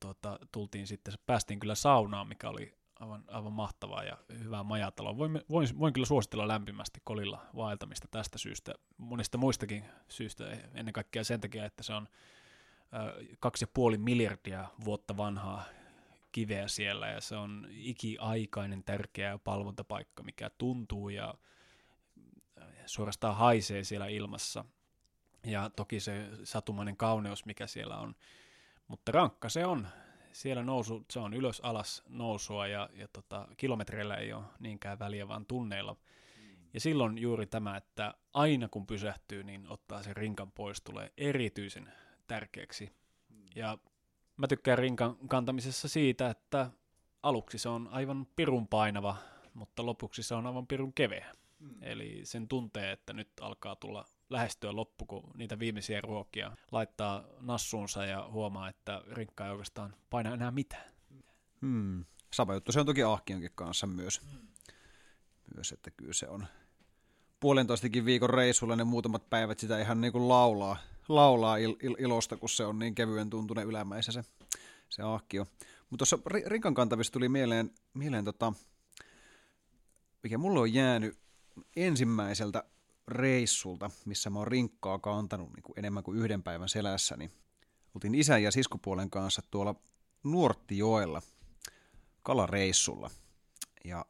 tuota, 0.00 0.38
tultiin 0.52 0.86
sitten, 0.86 1.14
päästiin 1.26 1.60
kyllä 1.60 1.74
saunaan, 1.74 2.28
mikä 2.28 2.48
oli 2.48 2.74
aivan, 3.00 3.24
aivan 3.28 3.52
mahtavaa 3.52 4.04
ja 4.04 4.18
hyvää 4.38 4.62
majataloa. 4.62 5.16
Voin, 5.16 5.42
voin, 5.50 5.68
voin 5.78 5.92
kyllä 5.92 6.06
suositella 6.06 6.48
lämpimästi 6.48 7.00
kolilla 7.04 7.46
vaeltamista 7.56 8.08
tästä 8.10 8.38
syystä, 8.38 8.74
monista 8.96 9.38
muistakin 9.38 9.84
syystä, 10.08 10.50
ennen 10.74 10.92
kaikkea 10.92 11.24
sen 11.24 11.40
takia, 11.40 11.64
että 11.64 11.82
se 11.82 11.94
on 11.94 12.08
kaksi 13.40 13.62
ja 13.62 13.68
puoli 13.74 13.98
miljardia 13.98 14.68
vuotta 14.84 15.16
vanhaa 15.16 15.64
kiveä 16.32 16.68
siellä 16.68 17.06
ja 17.08 17.20
se 17.20 17.36
on 17.36 17.66
ikiaikainen 17.70 18.84
tärkeä 18.84 19.38
palvontapaikka, 19.38 20.22
mikä 20.22 20.50
tuntuu 20.58 21.08
ja 21.08 21.34
suorastaan 22.86 23.36
haisee 23.36 23.84
siellä 23.84 24.06
ilmassa. 24.06 24.64
Ja 25.46 25.70
toki 25.76 26.00
se 26.00 26.28
satumainen 26.44 26.96
kauneus, 26.96 27.44
mikä 27.44 27.66
siellä 27.66 27.96
on. 27.96 28.14
Mutta 28.88 29.12
rankka 29.12 29.48
se 29.48 29.66
on. 29.66 29.88
Siellä 30.32 30.62
nousu, 30.62 31.04
se 31.10 31.18
on 31.18 31.34
ylös 31.34 31.60
alas 31.60 32.02
nousua 32.08 32.66
ja, 32.66 32.88
ja 32.92 33.08
tota, 33.08 33.48
kilometreillä 33.56 34.14
ei 34.14 34.32
ole 34.32 34.44
niinkään 34.60 34.98
väliä, 34.98 35.28
vaan 35.28 35.46
tunneilla. 35.46 35.96
Ja 36.74 36.80
silloin 36.80 37.18
juuri 37.18 37.46
tämä, 37.46 37.76
että 37.76 38.14
aina 38.34 38.68
kun 38.68 38.86
pysähtyy, 38.86 39.44
niin 39.44 39.68
ottaa 39.68 40.02
sen 40.02 40.16
rinkan 40.16 40.52
pois, 40.52 40.82
tulee 40.82 41.12
erityisen 41.16 41.92
tärkeäksi. 42.26 42.92
Ja 43.54 43.78
mä 44.36 44.46
tykkään 44.48 44.78
rinkan 44.78 45.16
kantamisessa 45.28 45.88
siitä, 45.88 46.30
että 46.30 46.70
aluksi 47.22 47.58
se 47.58 47.68
on 47.68 47.88
aivan 47.90 48.26
pirun 48.36 48.68
painava, 48.68 49.16
mutta 49.54 49.86
lopuksi 49.86 50.22
se 50.22 50.34
on 50.34 50.46
aivan 50.46 50.66
pirun 50.66 50.92
keveä. 50.92 51.34
Mm. 51.58 51.82
Eli 51.82 52.20
sen 52.24 52.48
tuntee, 52.48 52.92
että 52.92 53.12
nyt 53.12 53.28
alkaa 53.40 53.76
tulla 53.76 54.04
lähestyä 54.30 54.76
loppu, 54.76 55.06
kun 55.06 55.30
niitä 55.34 55.58
viimeisiä 55.58 56.00
ruokia 56.00 56.56
laittaa 56.72 57.24
nassuunsa 57.40 58.04
ja 58.04 58.28
huomaa, 58.30 58.68
että 58.68 59.02
rinkka 59.10 59.44
ei 59.44 59.50
oikeastaan 59.50 59.96
paina 60.10 60.34
enää 60.34 60.50
mitään. 60.50 60.90
Hmm. 61.60 62.04
Sama 62.32 62.54
juttu 62.54 62.72
se 62.72 62.80
on 62.80 62.86
toki 62.86 63.02
Ahkionkin 63.02 63.50
kanssa 63.54 63.86
myös. 63.86 64.20
Hmm. 64.20 64.48
Myös, 65.54 65.72
että 65.72 65.90
kyllä 65.90 66.12
se 66.12 66.28
on 66.28 66.46
puolentoistakin 67.40 68.04
viikon 68.04 68.30
reissulla 68.30 68.76
ne 68.76 68.84
muutamat 68.84 69.30
päivät 69.30 69.58
sitä 69.58 69.80
ihan 69.80 70.00
niin 70.00 70.12
kuin 70.12 70.28
laulaa, 70.28 70.76
laulaa 71.08 71.56
il, 71.56 71.76
il, 71.82 71.96
ilosta, 71.98 72.36
kun 72.36 72.48
se 72.48 72.64
on 72.64 72.78
niin 72.78 72.94
kevyen 72.94 73.30
tuntunen 73.30 73.66
ylämäissä 73.66 74.12
se, 74.12 74.22
se 74.88 75.02
ahkio. 75.02 75.46
Mutta 75.90 75.96
tuossa 75.98 76.18
rinkan 76.46 76.74
kantavissa 76.74 77.12
tuli 77.12 77.28
mieleen, 77.28 77.70
mieleen 77.94 78.24
tota, 78.24 78.52
mikä 80.22 80.38
mulle 80.38 80.60
on 80.60 80.74
jäänyt 80.74 81.18
ensimmäiseltä 81.76 82.64
reissulta, 83.08 83.90
missä 84.04 84.30
mä 84.30 84.38
oon 84.38 84.48
rinkkaa 84.48 84.98
kantanut 84.98 85.52
niin 85.52 85.62
kuin 85.62 85.78
enemmän 85.78 86.02
kuin 86.02 86.18
yhden 86.18 86.42
päivän 86.42 86.68
selässä, 86.68 87.16
niin 87.16 87.32
oltiin 87.94 88.14
isän 88.14 88.42
ja 88.42 88.50
siskupuolen 88.50 89.10
kanssa 89.10 89.42
tuolla 89.50 89.74
Nuorttijoella 90.22 91.22
kalareissulla. 92.22 93.10
Ja 93.84 94.04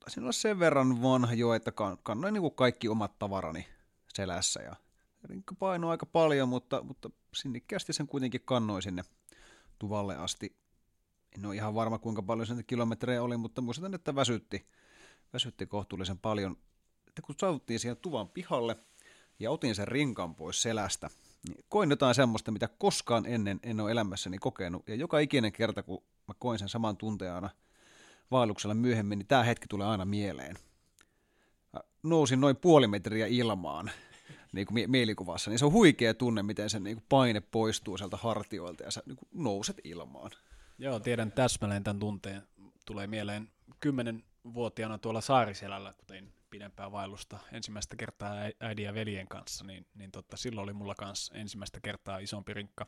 taisin 0.00 0.22
olla 0.22 0.32
sen 0.32 0.58
verran 0.58 1.02
vanha 1.02 1.34
jo, 1.34 1.54
että 1.54 1.72
kannoin 2.02 2.34
niin 2.34 2.42
kuin 2.42 2.54
kaikki 2.54 2.88
omat 2.88 3.18
tavarani 3.18 3.66
selässä 4.08 4.62
ja 4.62 4.76
rinkka 5.24 5.54
painoi 5.54 5.90
aika 5.90 6.06
paljon, 6.06 6.48
mutta, 6.48 6.82
mutta 6.82 7.10
sinnikkäästi 7.34 7.92
sen 7.92 8.06
kuitenkin 8.06 8.40
kannoi 8.44 8.82
sinne 8.82 9.02
tuvalle 9.78 10.16
asti. 10.16 10.56
En 11.36 11.46
ole 11.46 11.54
ihan 11.54 11.74
varma 11.74 11.98
kuinka 11.98 12.22
paljon 12.22 12.46
sen 12.46 12.64
kilometrejä 12.66 13.22
oli, 13.22 13.36
mutta 13.36 13.60
muistan, 13.60 13.94
että 13.94 14.14
väsytti, 14.14 14.66
väsytti 15.32 15.66
kohtuullisen 15.66 16.18
paljon. 16.18 16.56
Kun 17.22 17.34
saavuttiin 17.38 17.80
siihen 17.80 17.96
tuvan 17.96 18.28
pihalle 18.28 18.76
ja 19.38 19.50
otin 19.50 19.74
sen 19.74 19.88
rinkan 19.88 20.34
pois 20.34 20.62
selästä, 20.62 21.10
niin 21.48 21.64
koin 21.68 21.90
jotain 21.90 22.14
semmoista, 22.14 22.50
mitä 22.50 22.68
koskaan 22.78 23.26
ennen 23.26 23.60
en 23.62 23.80
ole 23.80 23.90
elämässäni 23.90 24.38
kokenut. 24.38 24.88
Ja 24.88 24.94
joka 24.94 25.18
ikinen 25.18 25.52
kerta, 25.52 25.82
kun 25.82 26.02
mä 26.28 26.34
koin 26.38 26.58
sen 26.58 26.68
saman 26.68 26.96
tunteen 26.96 27.32
aina 27.32 27.50
vaelluksella 28.30 28.74
myöhemmin, 28.74 29.18
niin 29.18 29.26
tämä 29.26 29.42
hetki 29.42 29.66
tulee 29.68 29.86
aina 29.86 30.04
mieleen. 30.04 30.56
Mä 31.72 31.80
nousin 32.02 32.40
noin 32.40 32.56
puoli 32.56 32.86
metriä 32.86 33.26
ilmaan 33.26 33.90
niin 34.52 34.66
kuin 34.66 34.90
mielikuvassa, 34.90 35.50
niin 35.50 35.58
se 35.58 35.64
on 35.64 35.72
huikea 35.72 36.14
tunne, 36.14 36.42
miten 36.42 36.70
se 36.70 36.80
niin 36.80 36.96
kuin 36.96 37.06
paine 37.08 37.40
poistuu 37.40 37.98
sieltä 37.98 38.16
hartioilta 38.16 38.84
ja 38.84 38.90
sä 38.90 39.02
niin 39.06 39.16
kuin 39.16 39.28
nouset 39.32 39.80
ilmaan. 39.84 40.30
Joo, 40.78 41.00
tiedän 41.00 41.32
täsmälleen 41.32 41.84
tämän 41.84 42.00
tunteen. 42.00 42.42
Tulee 42.86 43.06
mieleen 43.06 43.48
kymmenenvuotiaana 43.80 44.98
tuolla 44.98 45.20
Saariselällä, 45.20 45.92
kun 45.92 46.06
tein 46.06 46.32
pidempää 46.50 46.92
vaellusta 46.92 47.38
ensimmäistä 47.52 47.96
kertaa 47.96 48.34
äidin 48.60 48.84
ja 48.84 48.94
veljen 48.94 49.28
kanssa, 49.28 49.64
niin, 49.64 49.86
niin 49.94 50.10
totta, 50.10 50.36
silloin 50.36 50.62
oli 50.62 50.72
mulla 50.72 50.94
kanssa 50.94 51.34
ensimmäistä 51.34 51.80
kertaa 51.82 52.18
isompi 52.18 52.54
rinkka. 52.54 52.86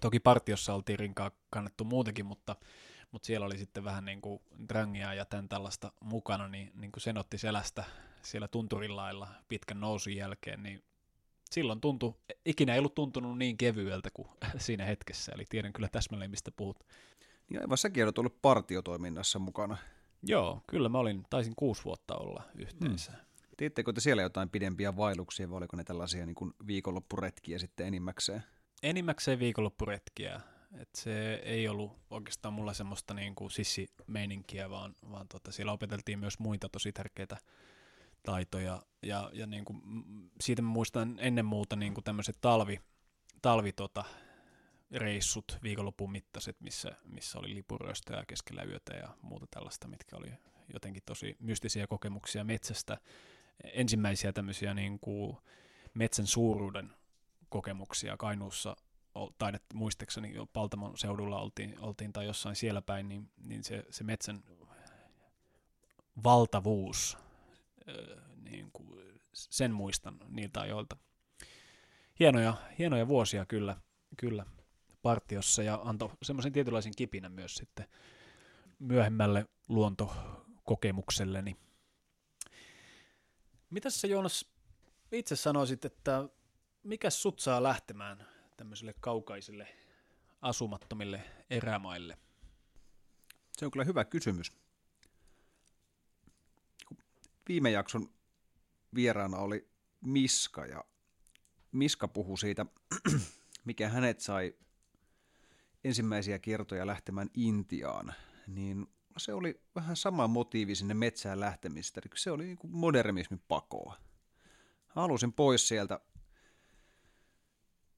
Toki 0.00 0.20
partiossa 0.20 0.74
oltiin 0.74 0.98
rinkaa 0.98 1.30
kannettu 1.50 1.84
muutenkin, 1.84 2.26
mutta, 2.26 2.56
mutta 3.10 3.26
siellä 3.26 3.46
oli 3.46 3.58
sitten 3.58 3.84
vähän 3.84 4.04
niin 4.04 4.20
kuin 4.20 4.42
drangia 4.68 5.14
ja 5.14 5.24
tämän 5.24 5.48
tällaista 5.48 5.92
mukana, 6.00 6.48
niin, 6.48 6.70
niin 6.74 6.92
kuin 6.92 7.02
sen 7.02 7.18
otti 7.18 7.38
selästä 7.38 7.84
siellä 8.22 8.48
tunturillailla 8.48 9.28
pitkän 9.48 9.80
nousun 9.80 10.16
jälkeen, 10.16 10.62
niin 10.62 10.84
silloin 11.50 11.80
tuntui, 11.80 12.14
ikinä 12.44 12.72
ei 12.72 12.78
ollut 12.78 12.94
tuntunut 12.94 13.38
niin 13.38 13.56
kevyeltä 13.56 14.10
kuin 14.14 14.28
siinä 14.58 14.84
hetkessä, 14.84 15.32
eli 15.34 15.44
tiedän 15.48 15.72
kyllä 15.72 15.88
täsmälleen, 15.88 16.30
mistä 16.30 16.50
puhut. 16.50 16.84
Ja 17.50 17.60
aivan 17.60 17.78
säkin 17.78 18.04
olet 18.04 18.18
ollut 18.18 18.42
partiotoiminnassa 18.42 19.38
mukana. 19.38 19.76
Joo, 20.22 20.60
kyllä 20.66 20.88
mä 20.88 20.98
olin, 20.98 21.22
taisin 21.30 21.52
kuusi 21.56 21.84
vuotta 21.84 22.16
olla 22.16 22.42
yhteensä. 22.54 23.12
Hmm. 23.12 23.20
Tiittekö 23.56 23.92
te 23.92 24.00
siellä 24.00 24.22
jotain 24.22 24.50
pidempiä 24.50 24.96
vaelluksia 24.96 25.50
vai 25.50 25.58
oliko 25.58 25.76
ne 25.76 25.84
tällaisia 25.84 26.26
niin 26.26 26.34
kuin 26.34 26.54
viikonloppuretkiä 26.66 27.58
sitten 27.58 27.86
enimmäkseen? 27.86 28.42
Enimmäkseen 28.82 29.38
viikonloppuretkiä. 29.38 30.40
Et 30.80 30.88
se 30.94 31.34
ei 31.34 31.68
ollut 31.68 31.92
oikeastaan 32.10 32.54
mulla 32.54 32.74
semmoista 32.74 33.14
niin 33.14 33.34
kuin 33.34 33.50
sissimeininkiä, 33.50 34.70
vaan, 34.70 34.94
vaan 35.10 35.28
tota, 35.28 35.52
siellä 35.52 35.72
opeteltiin 35.72 36.18
myös 36.18 36.38
muita 36.38 36.68
tosi 36.68 36.92
tärkeitä 36.92 37.36
taitoja. 38.22 38.82
Ja, 39.02 39.30
ja 39.32 39.46
niin 39.46 39.64
kuin, 39.64 39.82
siitä 40.40 40.62
mä 40.62 40.68
muistan 40.68 41.18
ennen 41.20 41.44
muuta 41.44 41.76
niin 41.76 41.94
kuin 41.94 42.04
tämmöiset 42.04 42.38
talvi, 42.40 42.80
talvi 43.42 43.72
tota, 43.72 44.04
reissut, 44.90 45.58
viikonlopun 45.62 46.12
mittaiset, 46.12 46.60
missä, 46.60 46.96
missä 47.04 47.38
oli 47.38 47.54
lipuryöstöjä 47.54 48.24
keskellä 48.26 48.62
yötä 48.62 48.94
ja 48.94 49.08
muuta 49.22 49.46
tällaista, 49.50 49.88
mitkä 49.88 50.16
oli 50.16 50.32
jotenkin 50.72 51.02
tosi 51.06 51.36
mystisiä 51.38 51.86
kokemuksia 51.86 52.44
metsästä. 52.44 52.98
Ensimmäisiä 53.64 54.32
tämmöisiä 54.32 54.74
niin 54.74 54.98
kuin 55.00 55.36
metsän 55.94 56.26
suuruuden 56.26 56.92
kokemuksia 57.48 58.16
Kainuussa 58.16 58.76
taidet 59.38 59.62
muistekseni 59.74 60.34
jo 60.34 60.46
Paltamon 60.46 60.98
seudulla 60.98 61.40
oltiin, 61.40 61.80
oltiin 61.80 62.12
tai 62.12 62.26
jossain 62.26 62.56
siellä 62.56 62.82
päin, 62.82 63.08
niin, 63.08 63.30
niin 63.36 63.64
se, 63.64 63.84
se 63.90 64.04
metsän 64.04 64.44
valtavuus, 66.24 67.18
niin 68.42 68.70
kuin 68.72 69.20
sen 69.32 69.72
muistan 69.72 70.18
niiltä 70.28 70.60
ajoilta. 70.60 70.96
Hienoja, 72.20 72.54
hienoja 72.78 73.08
vuosia 73.08 73.46
kyllä, 73.46 73.76
kyllä 74.16 74.46
partiossa 75.02 75.62
ja 75.62 75.80
antoi 75.84 76.10
semmoisen 76.22 76.52
tietynlaisen 76.52 76.92
kipinän 76.96 77.32
myös 77.32 77.54
sitten 77.54 77.88
myöhemmälle 78.78 79.46
luontokokemukselleni. 79.68 81.56
Mitä 83.70 83.90
sä 83.90 84.06
Joonas 84.06 84.44
itse 85.12 85.36
sanoisit, 85.36 85.84
että 85.84 86.28
mikä 86.82 87.10
sut 87.10 87.40
saa 87.40 87.62
lähtemään 87.62 88.26
tämmöisille 88.56 88.94
kaukaisille 89.00 89.68
asumattomille 90.42 91.22
erämaille? 91.50 92.18
Se 93.52 93.64
on 93.64 93.70
kyllä 93.70 93.84
hyvä 93.84 94.04
kysymys. 94.04 94.52
Viime 97.48 97.70
jakson 97.70 98.10
vieraana 98.94 99.38
oli 99.38 99.68
Miska 100.00 100.66
ja 100.66 100.84
Miska 101.72 102.08
puhui 102.08 102.38
siitä, 102.38 102.66
mikä 103.64 103.88
hänet 103.88 104.20
sai 104.20 104.54
ensimmäisiä 105.88 106.38
kertoja 106.38 106.86
lähtemään 106.86 107.30
Intiaan, 107.34 108.14
niin 108.46 108.86
se 109.16 109.34
oli 109.34 109.60
vähän 109.74 109.96
sama 109.96 110.26
motiivi 110.26 110.74
sinne 110.74 110.94
metsään 110.94 111.40
lähtemistä. 111.40 112.00
Se 112.14 112.30
oli 112.30 112.44
niin 112.44 112.58
modernismin 112.62 113.42
pakoa. 113.48 113.96
Halusin 114.88 115.32
pois 115.32 115.68
sieltä, 115.68 116.00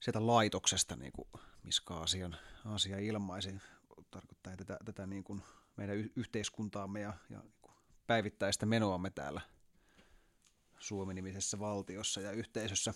sieltä 0.00 0.26
laitoksesta, 0.26 0.96
niin 0.96 1.12
kuin 1.12 1.28
Miska 1.62 2.00
asian, 2.00 2.36
asia 2.64 2.98
ilmaisi. 2.98 3.54
Tarkoittaa 4.10 4.56
tätä, 4.56 4.78
tätä 4.84 5.06
niin 5.06 5.24
kuin 5.24 5.42
meidän 5.76 5.96
yhteiskuntaamme 5.96 7.00
ja, 7.00 7.14
ja 7.30 7.38
niin 7.38 7.52
päivittäistä 8.06 8.66
menoamme 8.66 9.10
täällä 9.10 9.40
Suomi-nimisessä 10.78 11.58
valtiossa 11.58 12.20
ja 12.20 12.32
yhteisössä. 12.32 12.94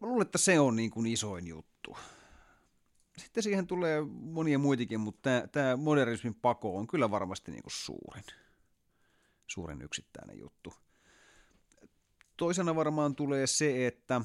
Mä 0.00 0.08
luulen, 0.08 0.26
että 0.26 0.38
se 0.38 0.60
on 0.60 0.76
niin 0.76 0.90
kuin 0.90 1.06
isoin 1.06 1.46
juttu 1.46 1.96
sitten 3.20 3.42
siihen 3.42 3.66
tulee 3.66 4.00
monia 4.10 4.58
muitakin, 4.58 5.00
mutta 5.00 5.30
tämä 5.52 5.76
modernismin 5.76 6.34
pako 6.34 6.76
on 6.76 6.86
kyllä 6.86 7.10
varmasti 7.10 7.52
niin 7.52 7.62
kuin 7.62 7.72
suurin, 7.72 8.24
suurin 9.46 9.82
yksittäinen 9.82 10.38
juttu. 10.38 10.74
Toisena 12.36 12.76
varmaan 12.76 13.14
tulee 13.14 13.46
se, 13.46 13.86
että 13.86 14.20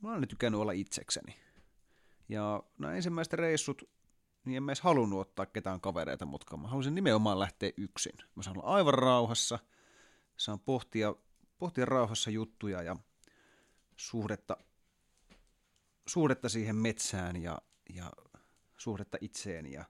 mä 0.00 0.12
oon 0.12 0.28
tykännyt 0.28 0.60
olla 0.60 0.72
itsekseni. 0.72 1.36
Ja 2.28 2.62
nämä 2.78 2.94
ensimmäiset 2.94 3.32
reissut, 3.32 3.82
niin 4.44 4.56
en 4.56 4.62
mä 4.62 4.70
edes 4.70 4.80
halunnut 4.80 5.20
ottaa 5.20 5.46
ketään 5.46 5.80
kavereita 5.80 6.26
mutkaan. 6.26 6.62
Mä 6.62 6.68
halusin 6.68 6.94
nimenomaan 6.94 7.38
lähteä 7.38 7.70
yksin. 7.76 8.12
Mä 8.34 8.42
saan 8.42 8.58
olla 8.58 8.74
aivan 8.74 8.94
rauhassa, 8.94 9.58
saan 10.36 10.60
pohtia, 10.60 11.14
pohtia 11.58 11.84
rauhassa 11.84 12.30
juttuja 12.30 12.82
ja 12.82 12.96
suhdetta, 13.96 14.56
suhdetta 16.06 16.48
siihen 16.48 16.76
metsään 16.76 17.42
ja, 17.42 17.58
ja 17.94 18.12
suhdetta 18.76 19.18
itseen 19.20 19.72
ja 19.72 19.84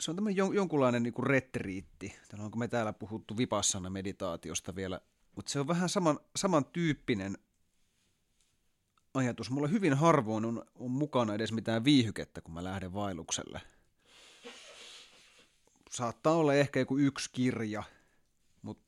se 0.00 0.10
on 0.10 0.16
tämmöinen 0.16 0.36
jon, 0.36 0.54
jonkunlainen 0.54 1.02
niin 1.02 1.14
retriitti. 1.22 2.16
Täällä 2.28 2.44
onko 2.44 2.58
me 2.58 2.68
täällä 2.68 2.92
puhuttu 2.92 3.36
vipassana 3.36 3.90
meditaatiosta 3.90 4.74
vielä, 4.74 5.00
mutta 5.36 5.52
se 5.52 5.60
on 5.60 5.68
vähän 5.68 5.88
saman, 5.88 6.20
samantyyppinen 6.36 7.38
ajatus. 9.14 9.50
Mulla 9.50 9.68
hyvin 9.68 9.94
harvoin 9.94 10.44
on, 10.44 10.64
on 10.74 10.90
mukana 10.90 11.34
edes 11.34 11.52
mitään 11.52 11.84
viihykettä, 11.84 12.40
kun 12.40 12.54
mä 12.54 12.64
lähden 12.64 12.92
vaellukselle. 12.92 13.60
Saattaa 15.90 16.34
olla 16.34 16.54
ehkä 16.54 16.80
joku 16.80 16.98
yksi 16.98 17.30
kirja, 17.32 17.82
mutta 18.62 18.84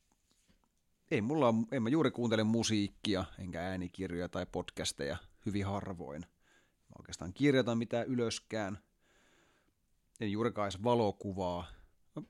ei 1.10 1.20
mulla, 1.20 1.54
en 1.72 1.82
mä 1.82 1.88
juuri 1.88 2.10
kuuntele 2.10 2.44
musiikkia, 2.44 3.24
enkä 3.38 3.60
äänikirjoja 3.60 4.28
tai 4.28 4.46
podcasteja– 4.46 5.16
hyvin 5.46 5.66
harvoin. 5.66 6.20
Mä 6.20 6.94
oikeastaan 6.98 7.32
kirjoitan 7.32 7.78
mitään 7.78 8.06
ylöskään. 8.06 8.78
En 10.20 10.32
juurikaan 10.32 10.66
edes 10.66 10.84
valokuvaa. 10.84 11.66
Mä 12.16 12.22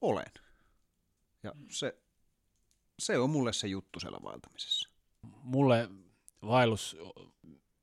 olen. 0.00 0.32
Ja 1.42 1.52
se, 1.70 1.98
se 2.98 3.18
on 3.18 3.30
mulle 3.30 3.52
se 3.52 3.66
juttu 3.66 4.00
siellä 4.00 4.18
vaeltamisessa. 4.22 4.88
Mulle 5.42 5.90
vaellus 6.42 6.96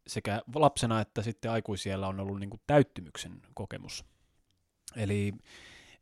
sekä 0.07 0.41
lapsena 0.55 1.01
että 1.01 1.21
sitten 1.21 1.51
aikuisiellä 1.51 2.07
on 2.07 2.19
ollut 2.19 2.39
niin 2.39 2.49
kuin 2.49 2.62
täyttymyksen 2.67 3.41
kokemus. 3.53 4.05
Eli 4.95 5.33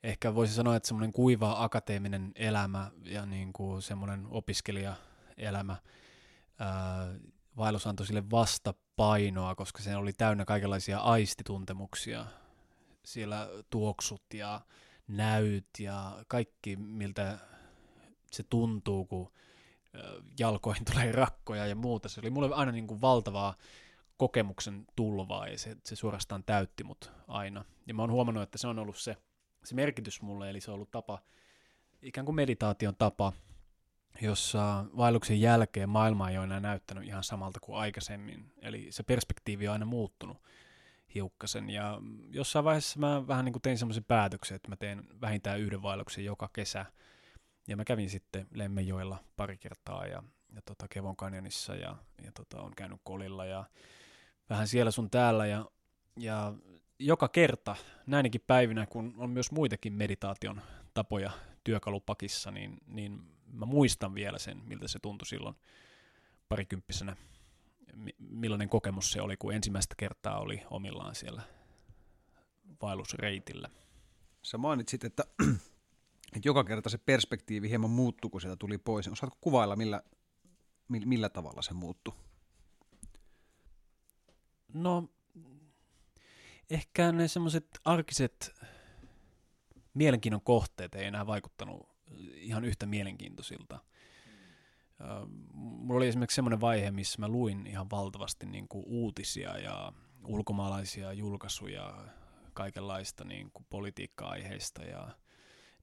ehkä 0.04 0.36
voisi 0.36 0.54
sanoa, 0.54 0.76
että 0.76 0.88
semmoinen 0.88 1.14
kuiva 1.14 1.64
akateeminen 1.64 2.32
elämä 2.36 2.92
ja 3.04 3.26
niin 3.26 3.54
kuin 3.54 3.82
semmoinen 3.82 4.28
opiskelijaelämä 4.30 5.76
ää, 6.60 7.14
vaellus 7.58 7.88
antoi 7.88 8.08
sille 8.08 8.30
vastapainoa, 8.30 9.56
koska 9.56 9.82
se 9.82 9.96
oli 9.96 10.14
täynnä 10.14 10.46
kaikenlaisia 10.46 11.00
aistituntemuksia. 11.00 12.26
Siellä 13.06 13.50
tuoksut 13.70 14.24
ja 14.34 14.62
näyt 15.08 15.68
ja 15.80 16.24
kaikki, 16.28 16.76
miltä 16.76 17.38
se 18.32 18.44
tuntuu, 18.44 19.06
kun 19.06 19.32
jalkoihin 20.40 20.86
tulee 20.92 21.12
rakkoja 21.12 21.68
ja 21.68 21.76
muuta. 21.76 22.10
Se 22.10 22.20
oli 22.20 22.30
mulle 22.30 22.56
aina 22.56 22.72
niin 22.72 22.88
kuin 22.88 23.02
valtavaa 23.02 23.56
kokemuksen 24.18 24.86
tulvaa 24.96 25.48
ja 25.48 25.58
se, 25.58 25.78
se 25.86 25.96
suorastaan 25.96 26.44
täytti 26.44 26.84
mut 26.84 27.12
aina. 27.28 27.66
Ja 27.88 27.94
mä 27.94 28.02
oon 28.02 28.12
huomannut, 28.12 28.44
että 28.44 28.58
se 28.58 28.68
on 28.68 28.80
ollut 28.80 28.98
se, 28.98 29.18
se 29.64 29.76
merkitys 29.76 30.22
mulle, 30.22 30.50
eli 30.50 30.62
se 30.62 30.72
on 30.72 30.76
ollut 30.76 30.92
tapa, 30.92 31.20
ikään 32.02 32.26
kuin 32.26 32.36
meditaation 32.36 32.96
tapa 32.96 33.34
jossa 34.22 34.86
vaelluksen 34.98 35.42
jälkeen 35.42 35.90
maailma 35.90 36.30
ei 36.30 36.38
ole 36.38 36.46
enää 36.46 36.60
näyttänyt 36.60 37.04
ihan 37.04 37.24
samalta 37.24 37.60
kuin 37.60 37.78
aikaisemmin. 37.78 38.52
Eli 38.62 38.88
se 38.90 39.04
perspektiivi 39.04 39.68
on 39.68 39.74
aina 39.74 39.86
muuttunut 39.86 40.38
hiukkasen. 41.16 41.70
Ja 41.70 42.02
jossain 42.30 42.66
vaiheessa 42.66 43.00
mä 43.00 43.28
vähän 43.28 43.46
niin 43.46 43.54
kuin 43.54 43.62
tein 43.62 43.78
semmoisen 43.78 44.04
päätöksen, 44.04 44.56
että 44.56 44.70
mä 44.70 44.76
teen 44.76 45.04
vähintään 45.22 45.60
yhden 45.60 45.82
vaelluksen 45.82 46.26
joka 46.26 46.50
kesä. 46.54 46.86
Ja 47.68 47.78
mä 47.78 47.86
kävin 47.86 48.10
sitten 48.10 48.48
Lemmenjoella 48.54 49.18
pari 49.38 49.58
kertaa 49.58 50.06
ja, 50.06 50.24
ja 50.56 50.62
tota 50.66 50.86
Kevon 50.90 51.16
Canyonissa 51.16 51.76
ja, 51.76 51.96
ja 52.24 52.32
tota, 52.32 52.62
on 52.62 52.72
käynyt 52.76 53.02
Kolilla 53.04 53.46
ja 53.46 53.66
vähän 54.50 54.68
siellä 54.68 54.92
sun 54.92 55.10
täällä 55.10 55.46
ja, 55.46 55.66
ja 56.18 56.54
joka 57.00 57.28
kerta 57.28 57.76
näinkin 58.08 58.42
päivinä, 58.48 58.86
kun 58.86 59.14
on 59.18 59.30
myös 59.30 59.52
muitakin 59.52 59.94
meditaation 59.94 60.62
tapoja 60.94 61.32
työkalupakissa, 61.64 62.52
niin, 62.52 62.78
niin 62.88 63.22
mä 63.54 63.66
muistan 63.66 64.16
vielä 64.16 64.40
sen, 64.40 64.62
miltä 64.66 64.88
se 64.88 65.00
tuntui 65.00 65.28
silloin 65.28 65.56
parikymppisenä, 66.50 67.16
millainen 68.20 68.70
kokemus 68.70 69.12
se 69.12 69.22
oli, 69.22 69.38
kun 69.38 69.54
ensimmäistä 69.54 69.96
kertaa 69.98 70.40
oli 70.40 70.64
omillaan 70.70 71.16
siellä 71.16 71.42
vaellusreitillä. 72.82 73.70
Sä 74.44 74.58
mainitsit, 74.58 75.04
että, 75.04 75.24
että 76.36 76.48
joka 76.48 76.64
kerta 76.64 76.90
se 76.90 76.98
perspektiivi 76.98 77.70
hieman 77.70 77.90
muuttuu, 77.90 78.30
kun 78.30 78.42
sieltä 78.42 78.58
tuli 78.58 78.78
pois. 78.78 79.08
Osaatko 79.08 79.38
kuvailla, 79.42 79.76
millä, 79.76 80.02
millä 80.88 81.30
tavalla 81.30 81.62
se 81.62 81.74
muuttui? 81.74 82.14
No, 84.74 85.10
ehkä 86.70 87.12
ne 87.12 87.28
semmoiset 87.28 87.80
arkiset 87.86 88.56
mielenkiinnon 89.94 90.42
kohteet 90.42 90.96
ei 90.96 91.06
enää 91.06 91.28
vaikuttanut 91.28 91.91
ihan 92.36 92.66
yhtä 92.66 92.86
mielenkiintoisilta. 92.86 93.80
Mulla 95.54 95.98
oli 95.98 96.08
esimerkiksi 96.08 96.36
semmoinen 96.36 96.62
vaihe, 96.62 96.92
missä 96.92 97.20
mä 97.20 97.28
luin 97.28 97.68
ihan 97.68 97.90
valtavasti 97.92 98.46
niin 98.46 98.68
kuin 98.68 98.84
uutisia 98.88 99.58
ja 99.58 99.94
ulkomaalaisia 100.26 101.14
julkaisuja 101.14 102.06
kaikenlaista 102.54 103.24
niin 103.24 103.52
kuin 103.54 103.66
politiikka-aiheista 103.70 104.84
ja 104.84 105.10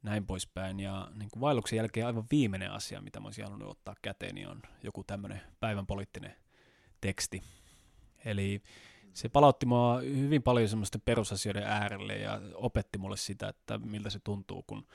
näin 0.03 0.27
poispäin. 0.27 0.81
Ja 0.81 1.11
niin 1.15 1.29
kuin 1.33 1.41
vaelluksen 1.41 1.77
jälkeen 1.77 2.07
aivan 2.07 2.25
viimeinen 2.31 2.71
asia, 2.71 3.01
mitä 3.01 3.21
mä 3.21 3.27
olisin 3.27 3.45
halunnut 3.45 3.71
ottaa 3.71 3.95
käteen, 4.03 4.35
niin 4.35 4.49
on 4.49 4.63
joku 4.83 5.05
tämmöinen 5.05 5.41
päivän 5.61 5.87
poliittinen 5.87 6.37
teksti. 7.01 7.43
Eli 8.25 8.63
se 9.13 9.29
palautti 9.29 9.67
mua 9.67 10.01
hyvin 10.01 10.43
paljon 10.43 10.69
semmoisten 10.69 11.01
perusasioiden 11.05 11.63
äärelle 11.63 12.17
ja 12.17 12.41
opetti 12.55 12.99
mulle 12.99 13.17
sitä, 13.17 13.49
että 13.49 13.79
miltä 13.79 14.11
se 14.11 14.19
tuntuu, 14.25 14.65
kun 14.67 14.87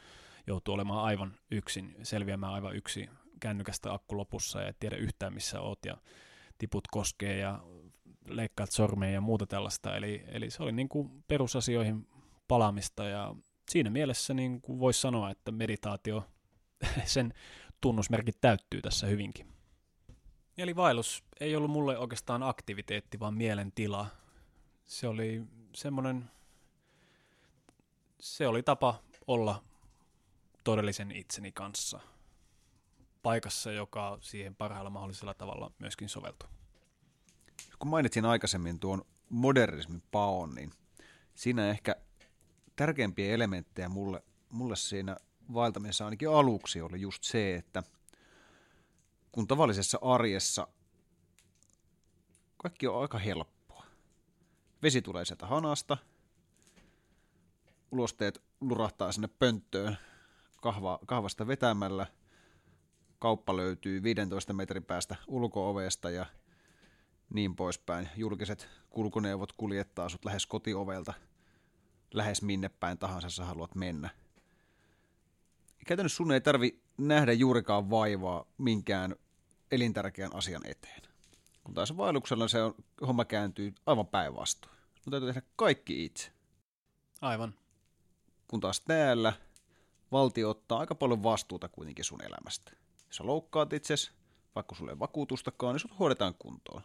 joutuu 0.48 0.74
olemaan 0.74 1.04
aivan 1.04 1.38
yksin, 1.52 1.96
selviämään 2.04 2.54
aivan 2.54 2.76
yksi 2.76 3.10
kännykästä 3.40 3.94
akku 3.94 4.18
lopussa 4.18 4.62
ja 4.62 4.68
et 4.68 4.80
tiedä 4.80 4.96
yhtään 4.96 5.34
missä 5.34 5.62
oot 5.62 5.86
ja 5.86 5.98
tiput 6.58 6.88
koskee 6.88 7.38
ja 7.38 7.60
leikkaat 8.28 8.72
sormeja 8.72 9.14
ja 9.14 9.22
muuta 9.22 9.48
tällaista. 9.48 9.96
Eli, 9.96 10.24
eli 10.28 10.50
se 10.50 10.64
oli 10.64 10.72
niin 10.72 10.90
kuin 10.90 11.24
perusasioihin 11.28 12.08
palaamista 12.48 13.04
ja 13.04 13.36
siinä 13.72 13.90
mielessä 13.90 14.34
niin 14.34 14.62
kuin 14.62 14.80
voisi 14.80 15.02
sanoa, 15.02 15.32
että 15.32 15.52
meditaatio, 15.52 16.26
sen 17.06 17.34
tunnusmerkit 17.82 18.38
täyttyy 18.42 18.82
tässä 18.82 19.08
hyvinkin. 19.08 19.48
Eli 20.58 20.76
vaellus 20.76 21.24
ei 21.40 21.56
ollut 21.56 21.72
mulle 21.72 21.98
oikeastaan 21.98 22.44
aktiviteetti, 22.44 23.20
vaan 23.20 23.34
mielentila. 23.34 24.08
Se 24.86 25.08
oli 25.08 25.44
semmoinen, 25.76 26.32
se 28.20 28.48
oli 28.48 28.64
tapa 28.64 29.00
olla 29.28 29.64
todellisen 30.64 31.12
itseni 31.12 31.52
kanssa 31.52 32.00
paikassa, 33.24 33.72
joka 33.72 34.18
siihen 34.22 34.56
parhaalla 34.56 34.90
mahdollisella 34.90 35.34
tavalla 35.34 35.72
myöskin 35.80 36.10
soveltuu. 36.10 36.50
Kun 37.80 37.90
mainitsin 37.90 38.26
aikaisemmin 38.26 38.80
tuon 38.80 39.06
modernismin 39.30 40.04
paon, 40.12 40.56
niin 40.56 40.72
siinä 41.36 41.70
ehkä 41.70 41.96
tärkeimpiä 42.76 43.34
elementtejä 43.34 43.90
mulle, 43.90 44.24
mulle 44.50 44.76
siinä 44.76 45.18
vaeltamisessa 45.54 46.06
ainakin 46.06 46.30
aluksi 46.30 46.82
oli 46.82 47.02
just 47.02 47.24
se, 47.24 47.56
että 47.56 47.84
kun 49.32 49.48
tavallisessa 49.48 50.00
arjessa 50.02 50.68
kaikki 52.58 52.88
on 52.88 53.02
aika 53.02 53.18
helppoa. 53.18 53.86
Vesi 54.84 55.02
tulee 55.02 55.26
sieltä 55.26 55.46
hanasta, 55.46 55.98
ulosteet 57.92 58.44
lurahtaa 58.62 59.12
sinne 59.12 59.28
pönttöön 59.28 59.98
kahva, 60.64 61.00
kahvasta 61.06 61.48
vetämällä, 61.48 62.08
kauppa 63.20 63.58
löytyy 63.58 64.04
15 64.04 64.54
metrin 64.54 64.84
päästä 64.84 65.16
ulkoovesta 65.28 66.10
ja 66.10 66.26
niin 67.34 67.56
poispäin. 67.56 68.10
Julkiset 68.16 68.68
kulkuneuvot 68.90 69.52
kuljettaa 69.52 70.10
sut 70.10 70.26
lähes 70.26 70.46
kotiovelta, 70.46 71.14
lähes 72.14 72.42
minne 72.42 72.70
päin 72.70 72.98
tahansa 72.98 73.30
sä 73.30 73.46
haluat 73.46 73.76
mennä. 73.76 74.10
Käytännössä 75.88 76.16
sun 76.16 76.32
ei 76.32 76.42
tarvi 76.42 76.80
nähdä 76.98 77.34
juurikaan 77.34 77.90
vaivaa 77.90 78.46
minkään 78.58 79.16
elintärkeän 79.72 80.36
asian 80.36 80.62
eteen. 80.66 81.02
Kun 81.64 81.74
taas 81.74 81.98
vaelluksella 81.98 82.48
se 82.48 82.62
on, 82.62 82.76
homma 83.08 83.26
kääntyy 83.26 83.74
aivan 83.86 84.08
päinvastoin. 84.08 84.78
Sun 85.04 85.12
täytyy 85.12 85.34
tehdä 85.34 85.48
kaikki 85.56 86.06
itse. 86.06 86.32
Aivan. 87.22 87.54
Kun 88.48 88.60
taas 88.60 88.80
täällä 88.80 89.34
valtio 90.14 90.50
ottaa 90.50 90.80
aika 90.80 90.96
paljon 90.96 91.24
vastuuta 91.24 91.70
kuitenkin 91.70 92.06
sun 92.06 92.24
elämästä. 92.24 92.72
Jos 93.08 93.16
sä 93.16 93.26
loukkaat 93.26 93.74
itses, 93.74 94.12
vaikka 94.56 94.76
sulle 94.76 94.92
ei 94.92 95.00
vakuutustakaan, 95.00 95.74
niin 95.74 95.80
sut 95.80 96.00
hoidetaan 96.00 96.36
kuntoon. 96.40 96.82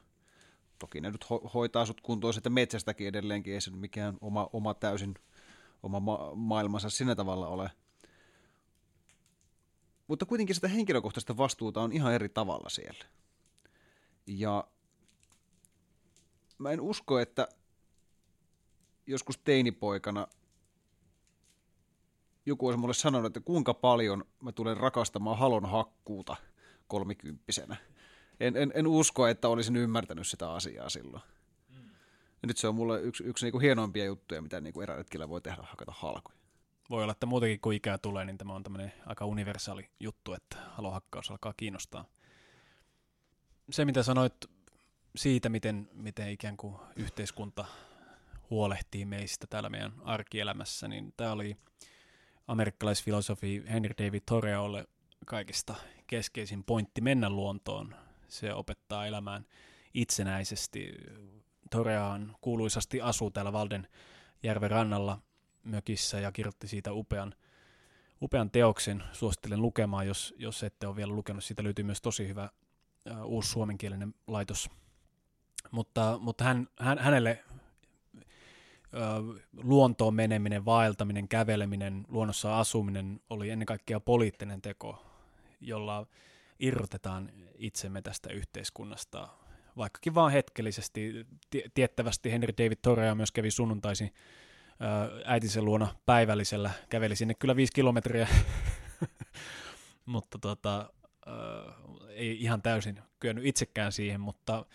Toki 0.78 1.00
ne 1.00 1.10
nyt 1.10 1.24
ho- 1.24 1.50
hoitaa 1.54 1.86
sut 1.86 2.00
kuntoon 2.00 2.34
sitten 2.34 2.52
metsästäkin 2.52 3.08
edelleenkin, 3.08 3.54
ei 3.54 3.60
se 3.60 3.70
mikään 3.70 4.18
oma, 4.20 4.50
oma 4.52 4.74
täysin 4.74 5.14
oma 5.82 6.00
ma- 6.00 6.34
maailmansa 6.34 6.90
sinä 6.90 7.14
tavalla 7.14 7.48
ole. 7.48 7.70
Mutta 10.06 10.26
kuitenkin 10.26 10.54
sitä 10.54 10.68
henkilökohtaista 10.68 11.36
vastuuta 11.36 11.80
on 11.82 11.92
ihan 11.92 12.14
eri 12.14 12.28
tavalla 12.28 12.68
siellä. 12.68 13.04
Ja 14.26 14.68
mä 16.58 16.70
en 16.70 16.80
usko, 16.80 17.18
että 17.18 17.48
joskus 19.06 19.38
teinipoikana 19.38 20.26
joku 22.48 22.66
olisi 22.66 22.80
mulle 22.80 22.94
sanonut, 22.94 23.26
että 23.26 23.40
kuinka 23.40 23.74
paljon 23.74 24.24
mä 24.42 24.52
tulen 24.52 24.76
rakastamaan 24.76 25.38
halon 25.38 25.66
hakkuuta 25.66 26.36
kolmikymppisenä. 26.86 27.76
En, 28.40 28.56
en, 28.56 28.72
en 28.74 28.86
usko, 28.86 29.26
että 29.26 29.48
olisin 29.48 29.76
ymmärtänyt 29.76 30.26
sitä 30.26 30.52
asiaa 30.52 30.88
silloin. 30.88 31.22
Ja 32.42 32.46
nyt 32.46 32.56
se 32.56 32.68
on 32.68 32.74
mulle 32.74 33.00
yksi, 33.00 33.24
yksi 33.24 33.46
niinku 33.46 33.58
hienoimpia 33.58 34.04
juttuja, 34.04 34.42
mitä 34.42 34.60
niinku 34.60 34.80
eräretkillä 34.80 35.28
voi 35.28 35.40
tehdä, 35.40 35.62
hakata 35.62 35.92
halkoja. 35.96 36.38
Voi 36.90 37.02
olla, 37.02 37.12
että 37.12 37.26
muutenkin 37.26 37.60
kun 37.60 37.72
ikää 37.72 37.98
tulee, 37.98 38.24
niin 38.24 38.38
tämä 38.38 38.54
on 38.54 38.62
tämmöinen 38.62 38.92
aika 39.06 39.24
universaali 39.24 39.90
juttu, 40.00 40.34
että 40.34 40.56
halohakkaus 40.70 41.30
alkaa 41.30 41.54
kiinnostaa. 41.56 42.04
Se, 43.70 43.84
mitä 43.84 44.02
sanoit 44.02 44.34
siitä, 45.16 45.48
miten, 45.48 45.88
miten 45.92 46.30
ikään 46.30 46.56
kuin 46.56 46.76
yhteiskunta 46.96 47.64
huolehtii 48.50 49.04
meistä 49.04 49.46
täällä 49.46 49.68
meidän 49.68 49.92
arkielämässä, 50.04 50.88
niin 50.88 51.14
tämä 51.16 51.32
oli 51.32 51.56
amerikkalaisfilosofi 52.48 53.62
Henry 53.70 53.94
David 53.98 54.22
Thoreaulle 54.26 54.86
kaikista 55.26 55.74
keskeisin 56.06 56.64
pointti 56.64 57.00
mennä 57.00 57.30
luontoon. 57.30 57.94
Se 58.28 58.54
opettaa 58.54 59.06
elämään 59.06 59.46
itsenäisesti. 59.94 60.94
Toreaan 61.70 62.36
kuuluisasti 62.40 63.00
asuu 63.00 63.30
täällä 63.30 63.52
Valden 63.52 63.88
järven 64.42 64.70
rannalla 64.70 65.18
mökissä 65.62 66.20
ja 66.20 66.32
kirjoitti 66.32 66.68
siitä 66.68 66.92
upean, 66.92 67.34
upean 68.22 68.50
teoksen. 68.50 69.04
Suosittelen 69.12 69.62
lukemaan, 69.62 70.06
jos, 70.06 70.34
jos 70.38 70.62
ette 70.62 70.86
ole 70.86 70.96
vielä 70.96 71.12
lukenut. 71.12 71.44
Siitä 71.44 71.64
löytyy 71.64 71.84
myös 71.84 72.02
tosi 72.02 72.28
hyvä 72.28 72.50
uh, 73.10 73.24
uusi 73.24 73.50
suomenkielinen 73.50 74.14
laitos. 74.26 74.70
Mutta, 75.70 76.18
mutta 76.20 76.44
hän, 76.44 76.68
hän, 76.78 76.98
hänelle 76.98 77.44
luontoon 79.56 80.14
meneminen, 80.14 80.64
vaeltaminen, 80.64 81.28
käveleminen, 81.28 82.04
luonnossa 82.08 82.58
asuminen 82.58 83.20
oli 83.30 83.50
ennen 83.50 83.66
kaikkea 83.66 84.00
poliittinen 84.00 84.62
teko, 84.62 85.04
jolla 85.60 86.06
irrotetaan 86.58 87.32
itsemme 87.58 88.02
tästä 88.02 88.30
yhteiskunnasta, 88.30 89.28
vaikkakin 89.76 90.14
vaan 90.14 90.32
hetkellisesti. 90.32 91.26
Tiettävästi 91.74 92.32
Henry 92.32 92.52
David 92.58 92.78
Thoreau 92.82 93.14
myös 93.14 93.32
kävi 93.32 93.50
sunnuntaisin 93.50 94.14
äitinsä 95.24 95.62
luona 95.62 95.94
päivällisellä, 96.06 96.70
käveli 96.88 97.16
sinne 97.16 97.34
kyllä 97.34 97.56
viisi 97.56 97.72
kilometriä, 97.72 98.28
mutta 100.06 100.38
tota, 100.38 100.92
ei 102.08 102.42
ihan 102.42 102.62
täysin 102.62 103.00
kyennyt 103.20 103.46
itsekään 103.46 103.92
siihen, 103.92 104.20
mutta 104.20 104.66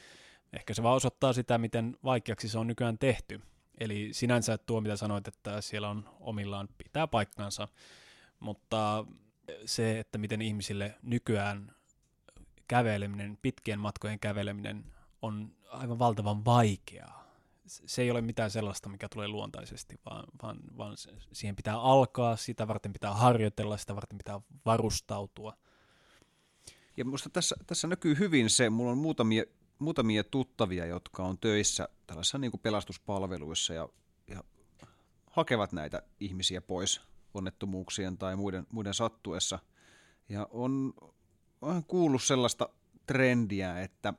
ehkä 0.53 0.73
se 0.73 0.83
vaan 0.83 0.95
osoittaa 0.95 1.33
sitä, 1.33 1.57
miten 1.57 1.97
vaikeaksi 2.03 2.49
se 2.49 2.59
on 2.59 2.67
nykyään 2.67 2.97
tehty– 2.97 3.41
Eli 3.79 4.09
sinänsä 4.11 4.57
tuo, 4.57 4.81
mitä 4.81 4.97
sanoit, 4.97 5.27
että 5.27 5.61
siellä 5.61 5.89
on 5.89 6.09
omillaan 6.19 6.69
pitää 6.77 7.07
paikkansa, 7.07 7.67
mutta 8.39 9.05
se, 9.65 9.99
että 9.99 10.17
miten 10.17 10.41
ihmisille 10.41 10.95
nykyään 11.01 11.75
käveleminen, 12.67 13.37
pitkien 13.41 13.79
matkojen 13.79 14.19
käveleminen 14.19 14.93
on 15.21 15.55
aivan 15.69 15.99
valtavan 15.99 16.45
vaikeaa. 16.45 17.23
se 17.65 18.01
ei 18.01 18.11
ole 18.11 18.21
mitään 18.21 18.51
sellaista, 18.51 18.89
mikä 18.89 19.09
tulee 19.09 19.27
luontaisesti, 19.27 19.95
vaan, 20.05 20.23
vaan, 20.43 20.59
vaan 20.77 20.95
siihen 21.33 21.55
pitää 21.55 21.79
alkaa, 21.79 22.35
sitä 22.35 22.67
varten 22.67 22.93
pitää 22.93 23.13
harjoitella, 23.13 23.77
sitä 23.77 23.95
varten 23.95 24.17
pitää 24.17 24.41
varustautua. 24.65 25.57
Ja 26.97 27.05
minusta 27.05 27.29
tässä, 27.29 27.55
tässä 27.67 27.87
näkyy 27.87 28.19
hyvin 28.19 28.49
se, 28.49 28.69
mulla 28.69 28.91
on 28.91 28.97
muutamia, 28.97 29.43
muutamia 29.83 30.23
tuttavia, 30.23 30.85
jotka 30.85 31.23
on 31.23 31.37
töissä 31.37 31.89
tällaisissa 32.07 32.37
niin 32.37 32.51
pelastuspalveluissa 32.61 33.73
ja, 33.73 33.89
ja 34.27 34.43
hakevat 35.31 35.71
näitä 35.71 36.01
ihmisiä 36.19 36.61
pois 36.61 37.01
onnettomuuksien 37.33 38.17
tai 38.17 38.35
muiden, 38.35 38.67
muiden 38.71 38.93
sattuessa. 38.93 39.59
Ja 40.29 40.47
on, 40.51 40.93
on 41.61 41.83
kuullut 41.83 42.23
sellaista 42.23 42.69
trendiä, 43.05 43.81
että 43.81 44.13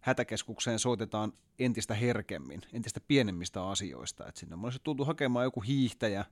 hätäkeskukseen 0.00 0.78
soitetaan 0.78 1.32
entistä 1.58 1.94
herkemmin, 1.94 2.62
entistä 2.72 3.00
pienemmistä 3.00 3.68
asioista. 3.68 4.26
Et 4.28 4.36
sinne 4.36 4.56
olisi 4.62 4.80
tultu 4.82 5.04
hakemaan 5.04 5.44
joku 5.44 5.60
hiihtäjä, 5.60 6.24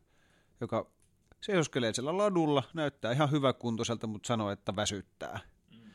joka 0.61 0.91
seisoskelee 1.41 1.95
siellä 1.95 2.19
ladulla, 2.19 2.63
näyttää 2.75 3.13
ihan 3.13 3.31
hyväkuntoiselta, 3.31 4.07
mutta 4.07 4.27
sanoo, 4.27 4.51
että 4.51 4.77
väsyttää. 4.77 5.41
Mm. 5.71 5.91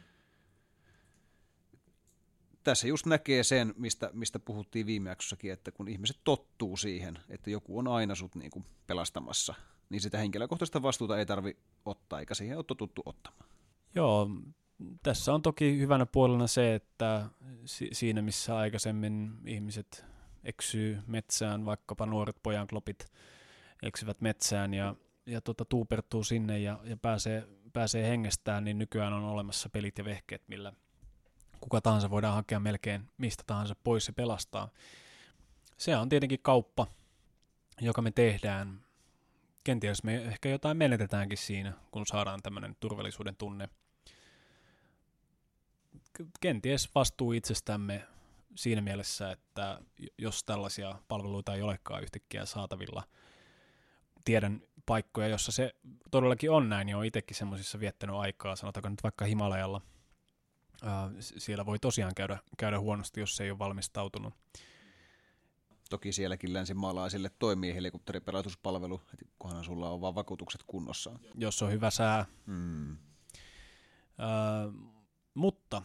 Tässä 2.65 2.87
just 2.87 3.05
näkee 3.05 3.43
sen, 3.43 3.73
mistä, 3.77 4.09
mistä 4.13 4.39
puhuttiin 4.39 4.85
viime 4.85 5.09
jaksossakin, 5.09 5.53
että 5.53 5.71
kun 5.71 5.87
ihmiset 5.87 6.17
tottuu 6.23 6.77
siihen, 6.77 7.19
että 7.29 7.49
joku 7.49 7.77
on 7.77 7.87
aina 7.87 8.15
sut 8.15 8.35
niin 8.35 8.51
kuin 8.51 8.65
pelastamassa, 8.87 9.53
niin 9.89 10.01
sitä 10.01 10.17
henkilökohtaista 10.17 10.81
vastuuta 10.81 11.19
ei 11.19 11.25
tarvi 11.25 11.57
ottaa, 11.85 12.19
eikä 12.19 12.33
siihen 12.33 12.57
ole 12.57 12.65
totuttu 12.67 13.01
ottamaan. 13.05 13.49
Joo, 13.95 14.29
tässä 15.03 15.33
on 15.33 15.41
toki 15.41 15.79
hyvänä 15.79 16.05
puolena 16.05 16.47
se, 16.47 16.75
että 16.75 17.29
siinä 17.91 18.21
missä 18.21 18.57
aikaisemmin 18.57 19.31
ihmiset 19.45 20.05
eksyy 20.43 20.99
metsään, 21.07 21.65
vaikkapa 21.65 22.05
nuoret 22.05 22.37
pojanklopit 22.43 23.05
eksyvät 23.83 24.21
metsään 24.21 24.73
ja, 24.73 24.95
ja 25.25 25.41
tota, 25.41 25.65
tuupertuu 25.65 26.23
sinne 26.23 26.59
ja, 26.59 26.79
ja 26.83 26.97
pääsee, 26.97 27.47
pääsee 27.73 28.09
hengestään, 28.09 28.63
niin 28.63 28.77
nykyään 28.77 29.13
on 29.13 29.23
olemassa 29.23 29.69
pelit 29.69 29.97
ja 29.97 30.05
vehkeet, 30.05 30.43
millä 30.47 30.73
kuka 31.61 31.81
tahansa 31.81 32.09
voidaan 32.09 32.35
hakea 32.35 32.59
melkein 32.59 33.09
mistä 33.17 33.43
tahansa 33.47 33.75
pois 33.83 34.07
ja 34.07 34.13
pelastaa. 34.13 34.69
Se 35.77 35.97
on 35.97 36.09
tietenkin 36.09 36.39
kauppa, 36.41 36.87
joka 37.81 38.01
me 38.01 38.11
tehdään. 38.11 38.85
Kenties 39.63 40.03
me 40.03 40.15
ehkä 40.15 40.49
jotain 40.49 40.77
menetetäänkin 40.77 41.37
siinä, 41.37 41.73
kun 41.91 42.07
saadaan 42.07 42.41
tämmöinen 42.41 42.75
turvallisuuden 42.79 43.35
tunne– 43.35 43.69
kenties 46.41 46.95
vastuu 46.95 47.31
itsestämme 47.31 48.07
siinä 48.55 48.81
mielessä, 48.81 49.31
että 49.31 49.79
jos 50.17 50.43
tällaisia 50.43 50.95
palveluita 51.07 51.55
ei 51.55 51.61
olekaan 51.61 52.03
yhtäkkiä 52.03 52.45
saatavilla, 52.45 53.03
tiedän 54.25 54.61
paikkoja, 54.85 55.27
jossa 55.27 55.51
se 55.51 55.75
todellakin 56.11 56.51
on 56.51 56.69
näin, 56.69 56.85
niin 56.85 56.95
on 56.95 57.05
itsekin 57.05 57.37
semmoisissa 57.37 57.79
viettänyt 57.79 58.15
aikaa, 58.15 58.55
sanotaanko 58.55 58.89
nyt 58.89 59.03
vaikka 59.03 59.25
Himalajalla. 59.25 59.81
Siellä 61.19 61.65
voi 61.65 61.79
tosiaan 61.79 62.15
käydä, 62.15 62.37
käydä 62.57 62.79
huonosti, 62.79 63.19
jos 63.19 63.35
se 63.35 63.43
ei 63.43 63.51
ole 63.51 63.59
valmistautunut. 63.59 64.33
Toki 65.89 66.11
sielläkin 66.11 66.53
länsimaalaisille 66.53 67.31
toimii 67.39 67.75
helikopteripelatuspalvelu, 67.75 69.01
kunhan 69.39 69.63
sulla 69.63 69.89
on 69.89 70.01
vaan 70.01 70.15
vakuutukset 70.15 70.63
kunnossa. 70.67 71.19
Jos 71.35 71.61
on 71.61 71.71
hyvä 71.71 71.89
sää. 71.89 72.25
Mm. 72.45 72.91
Ö, 72.91 72.97
mutta 75.33 75.81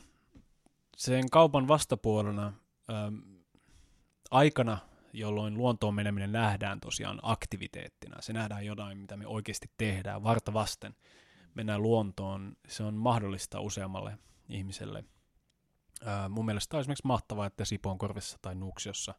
sen 0.97 1.31
kaupan 1.31 1.69
vastapuolena 1.69 2.53
ähm, 2.91 3.19
aikana, 4.31 4.79
jolloin 5.13 5.57
luontoon 5.57 5.95
meneminen 5.95 6.33
nähdään 6.33 6.81
tosiaan 6.81 7.21
aktiviteettina, 7.23 8.17
se 8.21 8.33
nähdään 8.33 8.67
jotain, 8.67 8.99
mitä 8.99 9.17
me 9.17 9.27
oikeasti 9.27 9.71
tehdään 9.77 10.23
varta 10.23 10.53
vasten, 10.53 10.95
mennään 11.55 11.83
luontoon, 11.83 12.57
se 12.69 12.83
on 12.83 12.95
mahdollista 12.95 13.61
useammalle 13.61 14.19
ihmiselle. 14.53 15.05
Äh, 16.07 16.29
mun 16.29 16.45
mielestä 16.45 16.77
on 16.77 16.81
esimerkiksi 16.81 17.07
mahtavaa, 17.07 17.47
että 17.47 17.65
Sipoon 17.65 17.99
korvissa 17.99 18.39
tai 18.43 18.55
Nuuksiossa 18.55 19.15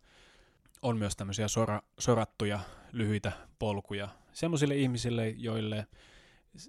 on 0.82 0.98
myös 0.98 1.16
tämmöisiä 1.16 1.48
sora, 1.48 1.82
sorattuja 2.00 2.60
lyhyitä 2.92 3.32
polkuja 3.60 4.10
semmoisille 4.34 4.76
ihmisille, 4.76 5.30
joille 5.30 5.88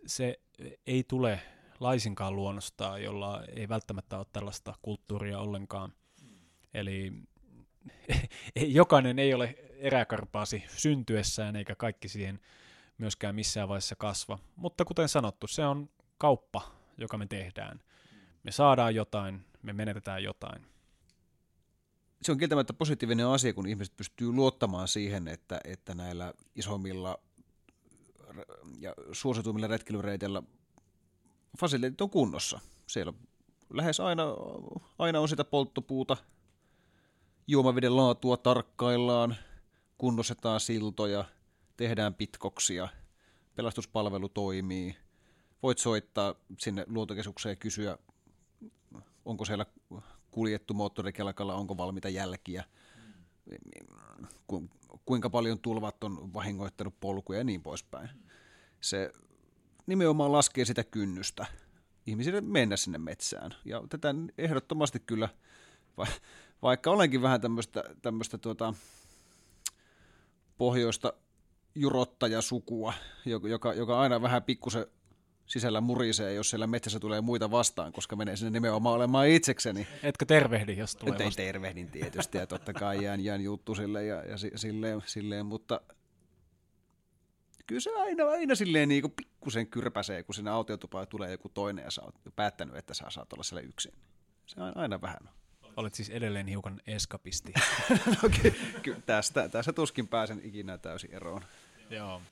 se 0.07 0.41
ei 0.87 1.05
tule 1.05 1.41
laisinkaan 1.81 2.37
luonnosta, 2.37 2.99
jolla 2.99 3.45
ei 3.57 3.69
välttämättä 3.69 4.19
ole 4.19 4.27
tällaista 4.33 4.75
kulttuuria 4.83 5.39
ollenkaan. 5.39 5.93
Eli 6.75 7.13
jokainen 8.57 9.19
ei 9.19 9.35
ole 9.35 9.55
eräkarpaasi 9.79 10.65
syntyessään, 10.69 11.57
eikä 11.57 11.75
kaikki 11.75 12.09
siihen 12.09 12.41
myöskään 12.99 13.35
missään 13.35 13.69
vaiheessa 13.69 13.97
kasva. 13.97 14.39
Mutta 14.57 14.85
kuten 14.85 15.09
sanottu, 15.09 15.47
se 15.47 15.65
on 15.65 15.91
kauppa, 16.19 16.63
joka 16.99 17.19
me 17.19 17.27
tehdään. 17.27 17.81
Me 18.43 18.53
saadaan 18.53 18.95
jotain, 18.95 19.45
me 19.63 19.73
menetetään 19.73 20.23
jotain. 20.23 20.67
Se 22.23 22.33
on 22.33 22.39
kieltämättä 22.39 22.73
positiivinen 22.73 23.27
asia, 23.27 23.53
kun 23.53 23.67
ihmiset 23.67 23.97
pystyy 23.97 24.33
luottamaan 24.33 24.89
siihen, 24.89 25.29
että, 25.29 25.61
että 25.65 25.95
näillä 25.95 26.35
isommilla 26.55 27.19
ja 28.79 28.95
suosituimmilla 29.13 29.67
retkeilyreiteillä 29.67 30.43
fasiliteetit 31.59 32.01
on 32.01 32.11
kunnossa. 32.11 32.61
Siellä 32.87 33.13
lähes 33.71 34.01
aina, 34.01 34.25
aina 34.99 35.21
on 35.21 35.29
sitä 35.29 35.45
polttopuuta, 35.45 36.17
juomaveden 37.47 37.97
laatua 37.97 38.37
tarkkaillaan, 38.37 39.37
kunnostetaan 39.99 40.61
siltoja, 40.61 41.25
tehdään 41.77 42.15
pitkoksia, 42.15 42.89
pelastuspalvelu 43.55 44.29
toimii. 44.29 44.97
Voit 45.63 45.79
soittaa 45.79 46.35
sinne 46.59 46.85
luontokeskukseen 46.89 47.53
ja 47.53 47.57
kysyä, 47.57 47.99
onko 49.25 49.45
siellä 49.45 49.67
kuljettu 50.31 50.75
moottorikelkalla, 50.75 51.55
onko 51.55 51.77
valmiita 51.77 52.09
jälkiä, 52.09 52.65
kuinka 55.05 55.31
paljon 55.31 55.59
tulvat 55.59 56.05
on 56.05 56.35
vahingoittanut 56.35 57.01
polkuja 57.01 57.39
ja 57.39 57.45
niin 57.45 57.63
poispäin. 57.63 58.11
Se 58.81 59.13
nimenomaan 59.87 60.33
laskee 60.33 60.65
sitä 60.65 60.85
kynnystä 60.85 61.47
ihmisille 62.07 62.41
mennä 62.41 62.77
sinne 62.77 62.99
metsään. 62.99 63.55
Ja 63.65 63.83
tätä 63.89 64.15
ehdottomasti 64.39 65.01
kyllä, 65.01 65.29
va, 65.99 66.07
vaikka 66.63 66.91
olenkin 66.91 67.23
vähän 67.23 67.41
tämmöistä, 67.41 67.85
tämmöistä 68.03 68.39
tuota, 68.39 68.75
pohjoista 70.59 71.13
jurottajasukua, 71.75 72.93
joka, 73.25 73.75
joka 73.75 74.01
aina 74.01 74.23
vähän 74.23 74.43
pikkusen 74.43 74.87
sisällä 75.47 75.81
murisee, 75.81 76.35
jos 76.35 76.51
siellä 76.51 76.67
metsässä 76.67 77.01
tulee 77.01 77.21
muita 77.21 77.51
vastaan, 77.51 77.93
koska 77.93 78.17
menee 78.17 78.37
sinne 78.37 78.51
nimenomaan 78.51 78.97
olemaan 78.97 79.29
itsekseni. 79.29 79.87
Etkö 80.03 80.25
tervehdi, 80.25 80.77
jos 80.77 80.97
tulee 80.97 81.13
vastaan? 81.13 81.33
tervehdin 81.37 81.91
tietysti, 81.91 82.39
ja 82.39 82.47
totta 82.47 82.73
kai 82.73 83.05
jään, 83.05 83.25
jään 83.25 83.41
juttu 83.41 83.75
sille 83.75 84.05
ja, 84.05 84.25
ja 84.25 84.37
silleen, 84.57 85.03
silleen, 85.07 85.47
mutta 85.47 85.81
kyllä 87.67 87.81
se 87.81 87.91
aina, 87.97 88.25
aina 88.25 88.55
silleen 88.55 88.89
niin 88.89 89.03
kuin 89.03 89.13
pikkusen 89.17 89.67
kyrpäsee, 89.67 90.23
kun 90.23 90.35
sinne 90.35 90.51
autiotupaan 90.51 91.09
tulee 91.09 91.31
joku 91.31 91.49
toinen 91.49 91.85
ja 91.85 91.91
sä 91.91 92.03
oot 92.03 92.15
päättänyt, 92.37 92.77
että 92.77 92.95
sä 92.95 93.05
saat 93.09 93.33
olla 93.33 93.43
siellä 93.43 93.69
yksin. 93.69 93.93
Se 94.47 94.61
on 94.61 94.77
aina 94.77 95.01
vähän 95.01 95.29
Olet 95.77 95.95
siis 95.95 96.11
edelleen 96.11 96.47
hiukan 96.47 96.81
eskapisti. 96.87 97.53
no, 98.07 98.13
okay. 98.25 98.53
kyllä, 98.83 99.01
tästä, 99.07 99.49
tästä 99.49 99.73
tuskin 99.73 100.09
pääsen 100.09 100.41
ikinä 100.45 100.79
täysin 100.79 101.15
eroon. 101.15 101.45
Joo. 101.91 102.23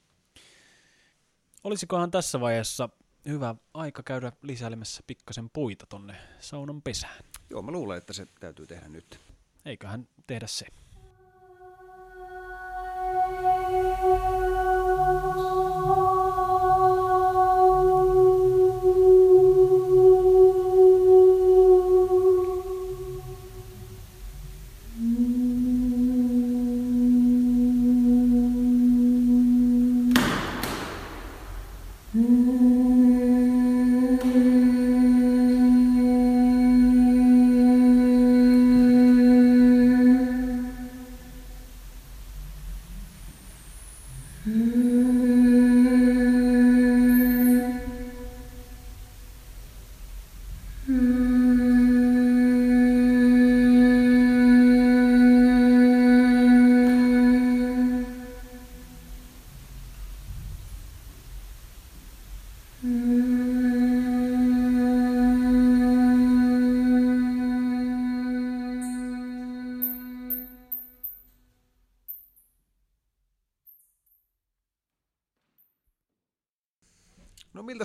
Olisikohan 1.64 2.11
tässä 2.11 2.40
vaiheessa 2.40 2.88
hyvä 3.29 3.55
aika 3.75 4.03
käydä 4.03 4.33
lisäilemässä 4.42 5.03
pikkasen 5.07 5.51
puita 5.51 5.87
tonne 5.87 6.16
saunan 6.38 6.83
pesään? 6.83 7.25
Joo, 7.51 7.62
mä 7.62 7.70
luulen, 7.70 7.99
että 7.99 8.12
se 8.12 8.27
täytyy 8.40 8.66
tehdä 8.66 8.88
nyt. 8.88 9.20
Eiköhän 9.64 10.09
tehdä 10.27 10.46
se. 10.46 10.66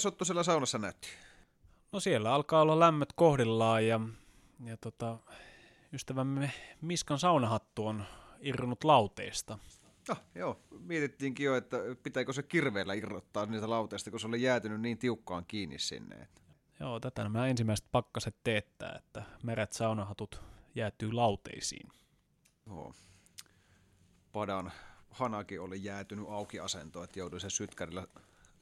Sotto 0.06 0.26
siellä 0.26 0.44
saunassa 0.44 0.78
näytti? 0.78 1.08
No 1.92 2.00
siellä 2.00 2.34
alkaa 2.34 2.62
olla 2.62 2.80
lämmöt 2.80 3.14
kohdillaan 3.14 3.88
ja, 3.88 4.00
ja 4.66 4.78
tota, 4.78 5.18
ystävämme 5.94 6.52
Miskan 6.82 7.20
saunahattu 7.20 7.88
on 7.88 8.06
irronnut 8.40 8.84
lauteesta. 8.84 9.60
Ah, 10.10 10.22
joo, 10.36 10.60
mietittiinkin 10.80 11.46
jo, 11.46 11.56
että 11.56 11.78
pitääkö 12.04 12.34
se 12.34 12.44
kirveellä 12.44 12.94
irrottaa 12.94 13.46
niitä 13.46 13.70
lauteista, 13.70 14.12
kun 14.12 14.20
se 14.20 14.28
oli 14.28 14.42
jäätynyt 14.42 14.82
niin 14.82 14.98
tiukkaan 14.98 15.46
kiinni 15.48 15.80
sinne. 15.80 16.16
Että... 16.16 16.42
Joo, 16.80 17.00
tätä 17.00 17.24
nämä 17.24 17.48
ensimmäiset 17.48 17.88
pakkaset 17.92 18.36
teettää, 18.44 18.96
että 18.98 19.24
meret 19.44 19.74
saunahatut 19.74 20.42
jäätyy 20.76 21.12
lauteisiin. 21.12 21.90
Joo. 22.68 22.94
Padan 24.32 24.72
hanakin 25.10 25.62
oli 25.62 25.84
jäätynyt 25.84 26.26
auki 26.30 26.60
asento, 26.60 27.04
että 27.04 27.20
joutui 27.20 27.40
sen 27.40 27.52
sytkärillä 27.52 28.08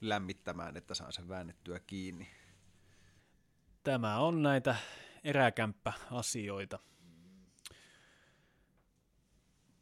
lämmittämään, 0.09 0.77
että 0.77 0.93
saan 0.93 1.13
sen 1.13 1.29
väännettyä 1.29 1.79
kiinni. 1.79 2.27
Tämä 3.83 4.19
on 4.19 4.43
näitä 4.43 4.75
eräkämppäasioita. 5.23 6.79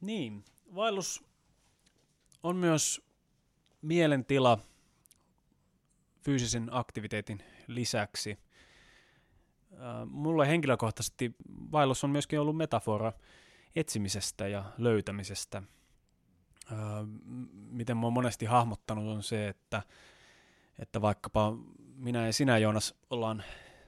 Niin, 0.01 0.45
vaellus 0.75 1.23
on 2.43 2.55
myös 2.55 3.01
mielentila 3.81 4.59
fyysisen 6.21 6.67
aktiviteetin 6.71 7.43
lisäksi. 7.67 8.39
Mulle 10.05 10.47
henkilökohtaisesti 10.47 11.35
vaellus 11.49 12.03
on 12.03 12.09
myöskin 12.09 12.39
ollut 12.39 12.57
metafora 12.57 13.13
etsimisestä 13.75 14.47
ja 14.47 14.65
löytämisestä. 14.77 15.63
Miten 17.53 17.97
mä 17.97 18.03
oon 18.03 18.13
monesti 18.13 18.45
hahmottanut 18.45 19.07
on 19.07 19.23
se, 19.23 19.47
että, 19.47 19.83
että 20.81 21.01
vaikkapa 21.01 21.53
minä 21.95 22.25
ja 22.25 22.33
sinä 22.33 22.57
Joonas 22.57 22.95
ollaan 23.09 23.43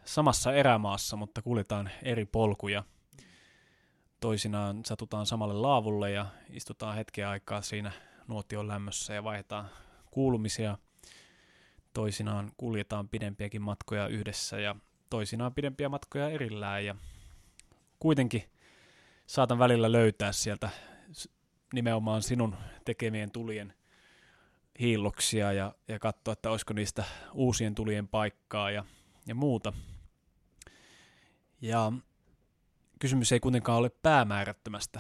samassa 0.06 0.54
erämaassa, 0.54 1.16
mutta 1.16 1.42
kuljetaan 1.42 1.90
eri 2.04 2.26
polkuja. 2.26 2.84
Toisinaan 4.20 4.86
satutaan 4.86 5.26
samalle 5.26 5.54
laavulle 5.54 6.12
ja 6.12 6.26
istutaan 6.50 6.96
hetken 6.96 7.28
aikaa 7.28 7.62
siinä 7.62 7.92
nuotion 8.28 8.68
lämmössä 8.68 9.14
ja 9.14 9.24
vaihdetaan 9.24 9.70
kuulumisia. 10.12 10.78
Toisinaan 11.94 12.52
kuljetaan 12.58 13.10
pidempiäkin 13.10 13.62
matkoja 13.62 14.08
yhdessä 14.08 14.60
ja 14.60 14.76
toisinaan 15.10 15.54
pidempiä 15.54 15.90
matkoja 15.90 16.30
erillään 16.30 16.86
ja 16.86 16.96
kuitenkin 18.00 18.44
saatan 19.26 19.60
välillä 19.60 19.92
löytää 19.92 20.32
sieltä 20.32 20.70
nimenomaan 21.74 22.24
sinun 22.24 22.56
tekemien 22.86 23.32
tulien 23.32 23.74
hiilloksia 24.80 25.54
ja, 25.54 25.76
ja 25.88 26.00
katsoa, 26.00 26.32
että 26.32 26.50
olisiko 26.50 26.74
niistä 26.74 27.04
uusien 27.34 27.76
tulien 27.76 28.08
paikkaa 28.08 28.72
ja, 28.72 28.86
ja 29.28 29.36
muuta. 29.36 29.74
Ja 31.62 31.92
kysymys 33.00 33.32
ei 33.32 33.40
kuitenkaan 33.40 33.80
ole 33.80 33.90
päämäärättömästä 33.90 35.00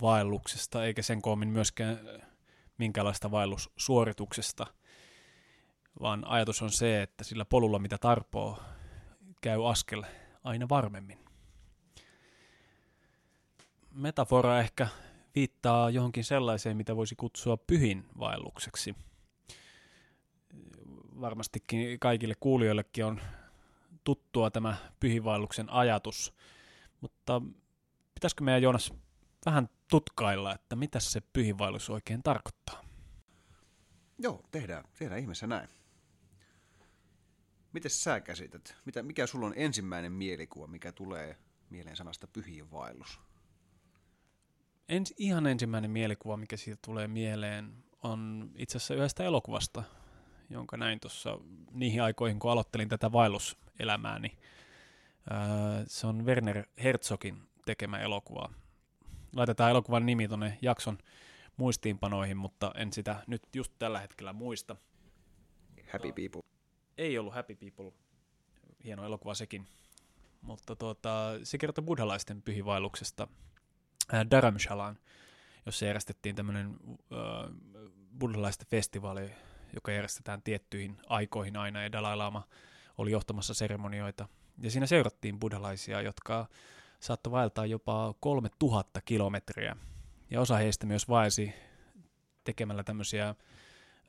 vaelluksesta, 0.00 0.84
eikä 0.84 1.02
sen 1.02 1.22
koomin 1.22 1.48
myöskään 1.48 1.98
minkälaista 2.78 3.30
vaellussuorituksesta, 3.30 4.66
vaan 6.00 6.26
ajatus 6.26 6.62
on 6.62 6.70
se, 6.70 7.02
että 7.02 7.24
sillä 7.24 7.44
polulla 7.44 7.78
mitä 7.78 7.98
tarpoo, 7.98 8.62
käy 9.40 9.70
askel 9.70 10.02
aina 10.44 10.68
varmemmin. 10.68 11.18
Metafora 13.90 14.60
ehkä 14.60 14.88
viittaa 15.34 15.90
johonkin 15.90 16.24
sellaiseen, 16.24 16.76
mitä 16.76 16.96
voisi 16.96 17.16
kutsua 17.16 17.56
pyhin 17.56 18.06
vaellukseksi. 18.18 18.94
Varmastikin 21.20 22.00
kaikille 22.00 22.34
kuulijoillekin 22.40 23.04
on 23.04 23.20
tuttua 24.04 24.50
tämä 24.50 24.76
pyhivaelluksen 25.00 25.70
ajatus, 25.70 26.34
mutta 27.00 27.42
pitäisikö 28.14 28.44
meidän 28.44 28.62
Joonas 28.62 28.92
vähän 29.46 29.68
tutkailla, 29.90 30.54
että 30.54 30.76
mitä 30.76 31.00
se 31.00 31.20
pyhivaellus 31.20 31.90
oikein 31.90 32.22
tarkoittaa? 32.22 32.84
Joo, 34.18 34.42
tehdään, 34.50 34.84
tehdään 34.98 35.20
ihmeessä 35.20 35.46
näin. 35.46 35.68
Miten 37.72 37.90
sä 37.90 38.20
käsität? 38.20 38.76
Mitä, 38.84 39.02
mikä 39.02 39.26
sulla 39.26 39.46
on 39.46 39.52
ensimmäinen 39.56 40.12
mielikuva, 40.12 40.66
mikä 40.66 40.92
tulee 40.92 41.36
mieleen 41.70 41.96
sanasta 41.96 42.26
pyhiinvaellus? 42.26 43.20
Ens, 44.90 45.14
ihan 45.16 45.46
ensimmäinen 45.46 45.90
mielikuva, 45.90 46.36
mikä 46.36 46.56
siitä 46.56 46.78
tulee 46.84 47.08
mieleen, 47.08 47.84
on 48.02 48.50
itse 48.54 48.76
asiassa 48.76 48.94
yhdestä 48.94 49.24
elokuvasta, 49.24 49.82
jonka 50.48 50.76
näin 50.76 51.00
tuossa 51.00 51.38
niihin 51.70 52.02
aikoihin, 52.02 52.38
kun 52.38 52.50
aloittelin 52.50 52.88
tätä 52.88 53.12
vaelluselämääni. 53.12 54.28
Niin, 54.28 54.38
se 55.86 56.06
on 56.06 56.26
Werner 56.26 56.66
Herzogin 56.82 57.42
tekemä 57.66 57.98
elokuva. 57.98 58.50
Laitetaan 59.36 59.70
elokuvan 59.70 60.06
nimi 60.06 60.28
tuonne 60.28 60.58
jakson 60.62 60.98
muistiinpanoihin, 61.56 62.36
mutta 62.36 62.72
en 62.76 62.92
sitä 62.92 63.24
nyt 63.26 63.42
just 63.54 63.72
tällä 63.78 64.00
hetkellä 64.00 64.32
muista. 64.32 64.76
Happy 65.92 66.12
People. 66.12 66.42
Ei 66.98 67.18
ollut 67.18 67.34
Happy 67.34 67.54
People. 67.54 67.92
Hieno 68.84 69.04
elokuva 69.04 69.34
sekin. 69.34 69.66
Mutta 70.40 70.76
tuota, 70.76 71.10
se 71.42 71.58
kertoo 71.58 71.84
buddhalaisten 71.84 72.42
pyhivailuksesta 72.42 73.28
Dharamshalaan, 74.30 74.98
jossa 75.66 75.84
järjestettiin 75.86 76.36
tämmöinen 76.36 76.66
äh, 76.66 77.54
buddhalaisten 78.18 78.66
festivaali, 78.68 79.30
joka 79.74 79.92
järjestetään 79.92 80.42
tiettyihin 80.42 80.96
aikoihin 81.06 81.56
aina, 81.56 81.82
ja 81.82 81.92
Dalai 81.92 82.16
Lama 82.16 82.42
oli 82.98 83.10
johtamassa 83.10 83.54
seremonioita. 83.54 84.28
Ja 84.58 84.70
siinä 84.70 84.86
seurattiin 84.86 85.38
buddhalaisia, 85.38 86.02
jotka 86.02 86.46
saattoi 87.00 87.30
vaeltaa 87.30 87.66
jopa 87.66 88.14
3000 88.20 89.00
kilometriä. 89.00 89.76
Ja 90.30 90.40
osa 90.40 90.56
heistä 90.56 90.86
myös 90.86 91.08
vaelsi 91.08 91.54
tekemällä 92.44 92.84
tämmöisiä 92.84 93.34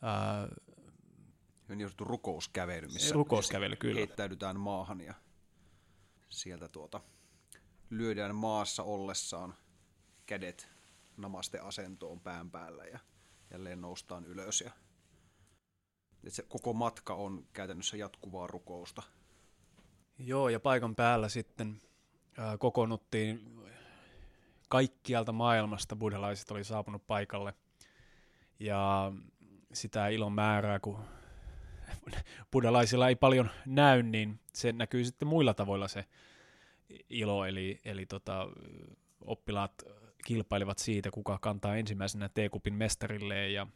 ää, 0.01 0.47
niin 1.75 1.79
sanottu 1.79 2.03
rukouskävely, 2.03 2.87
missä 2.87 3.13
rukouskävely, 3.13 3.75
kyllä. 3.75 3.97
heittäydytään 3.97 4.59
maahan 4.59 5.01
ja 5.01 5.13
sieltä 6.29 6.67
tuota 6.67 7.01
lyödään 7.89 8.35
maassa 8.35 8.83
ollessaan 8.83 9.55
kädet 10.31 10.69
namaste 11.17 11.59
asentoon 11.59 12.19
pään 12.19 12.51
päällä 12.51 12.83
ja 12.83 12.99
jälleen 13.51 13.81
noustaan 13.81 14.25
ylös. 14.25 14.61
Ja, 14.61 14.71
että 16.23 16.35
se 16.35 16.43
koko 16.43 16.73
matka 16.73 17.13
on 17.13 17.47
käytännössä 17.53 17.97
jatkuvaa 17.97 18.47
rukousta. 18.47 19.03
Joo, 20.17 20.49
ja 20.49 20.59
paikan 20.59 20.95
päällä 20.95 21.29
sitten 21.29 21.81
ää, 22.37 22.57
kokoonnuttiin 22.57 23.61
kaikkialta 24.69 25.31
maailmasta 25.31 25.95
buddhalaiset 25.95 26.51
oli 26.51 26.63
saapunut 26.63 27.07
paikalle. 27.07 27.53
Ja 28.59 29.11
sitä 29.73 30.07
ilon 30.07 30.33
määrää, 30.33 30.79
kun 30.79 30.99
buddhalaisilla 32.51 33.09
ei 33.09 33.15
paljon 33.15 33.49
näy, 33.65 34.03
niin 34.03 34.39
se 34.53 34.71
näkyy 34.71 35.05
sitten 35.05 35.27
muilla 35.27 35.53
tavoilla 35.53 35.87
se 35.87 36.05
ilo, 37.09 37.45
eli, 37.45 37.79
eli 37.85 38.05
tota, 38.05 38.47
oppilaat 39.21 39.83
kilpailivat 40.25 40.79
siitä, 40.79 41.11
kuka 41.11 41.37
kantaa 41.41 41.75
ensimmäisenä 41.75 42.29
teekupin 42.29 42.73
mestarille 42.73 43.49
ja 43.49 43.67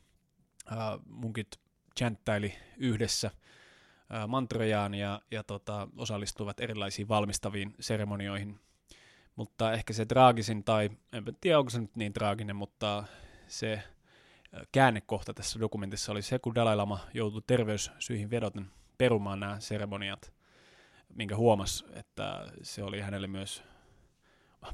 ää, 0.65 0.99
munkit 1.05 1.47
chanttaili 1.99 2.53
yhdessä 2.77 3.31
ää, 4.09 4.27
mantrojaan 4.27 4.93
ja, 4.95 5.21
ja 5.31 5.43
tota, 5.43 5.87
osallistuivat 5.97 6.59
erilaisiin 6.59 7.07
valmistaviin 7.07 7.75
seremonioihin. 7.79 8.59
Mutta 9.35 9.73
ehkä 9.73 9.93
se 9.93 10.05
traagisin, 10.05 10.63
tai 10.63 10.89
en 11.13 11.23
tiedä 11.41 11.59
onko 11.59 11.69
se 11.69 11.79
nyt 11.79 11.95
niin 11.95 12.13
traaginen, 12.13 12.55
mutta 12.55 13.03
se 13.47 13.83
käännekohta 14.71 15.33
tässä 15.33 15.59
dokumentissa 15.59 16.11
oli 16.11 16.21
se, 16.21 16.39
kun 16.39 16.55
Dalai 16.55 16.75
Lama 16.75 16.99
joutui 17.13 17.41
terveyssyihin 17.47 18.29
vedoten 18.29 18.71
perumaan 18.97 19.39
nämä 19.39 19.59
seremoniat, 19.59 20.33
minkä 21.15 21.35
huomasi, 21.35 21.85
että 21.93 22.51
se 22.61 22.83
oli 22.83 23.01
hänelle 23.01 23.27
myös 23.27 23.63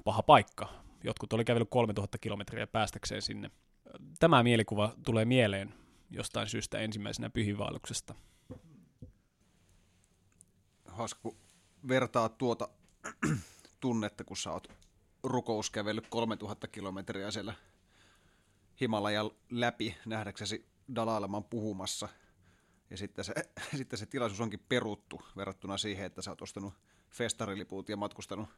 paha 0.03 0.23
paikka. 0.23 0.69
Jotkut 1.03 1.33
oli 1.33 1.45
kävellyt 1.45 1.69
3000 1.69 2.17
kilometriä 2.17 2.67
päästäkseen 2.67 3.21
sinne. 3.21 3.51
Tämä 4.19 4.43
mielikuva 4.43 4.95
tulee 5.05 5.25
mieleen 5.25 5.73
jostain 6.09 6.47
syystä 6.49 6.79
ensimmäisenä 6.79 7.29
pyhiinvaelluksesta. 7.29 8.15
Hauska, 10.85 11.19
kun 11.23 11.37
vertaa 11.87 12.29
tuota 12.29 12.69
tunnetta, 13.79 14.23
kun 14.23 14.37
sä 14.37 14.51
oot 14.51 14.67
rukouskävellyt 15.23 16.07
3000 16.07 16.67
kilometriä 16.67 17.31
siellä 17.31 17.53
Himalajan 18.81 19.31
läpi 19.49 19.97
nähdäksesi 20.05 20.65
Dalaileman 20.95 21.43
puhumassa 21.43 22.09
ja 22.89 22.97
sitten 22.97 23.25
se, 23.25 23.33
sitten 23.77 23.99
se 23.99 24.05
tilaisuus 24.05 24.41
onkin 24.41 24.65
peruttu 24.69 25.21
verrattuna 25.37 25.77
siihen, 25.77 26.05
että 26.05 26.21
sä 26.21 26.31
oot 26.31 26.41
ostanut 26.41 26.73
festariliput 27.09 27.89
ja 27.89 27.97
matkustanut, 27.97 28.49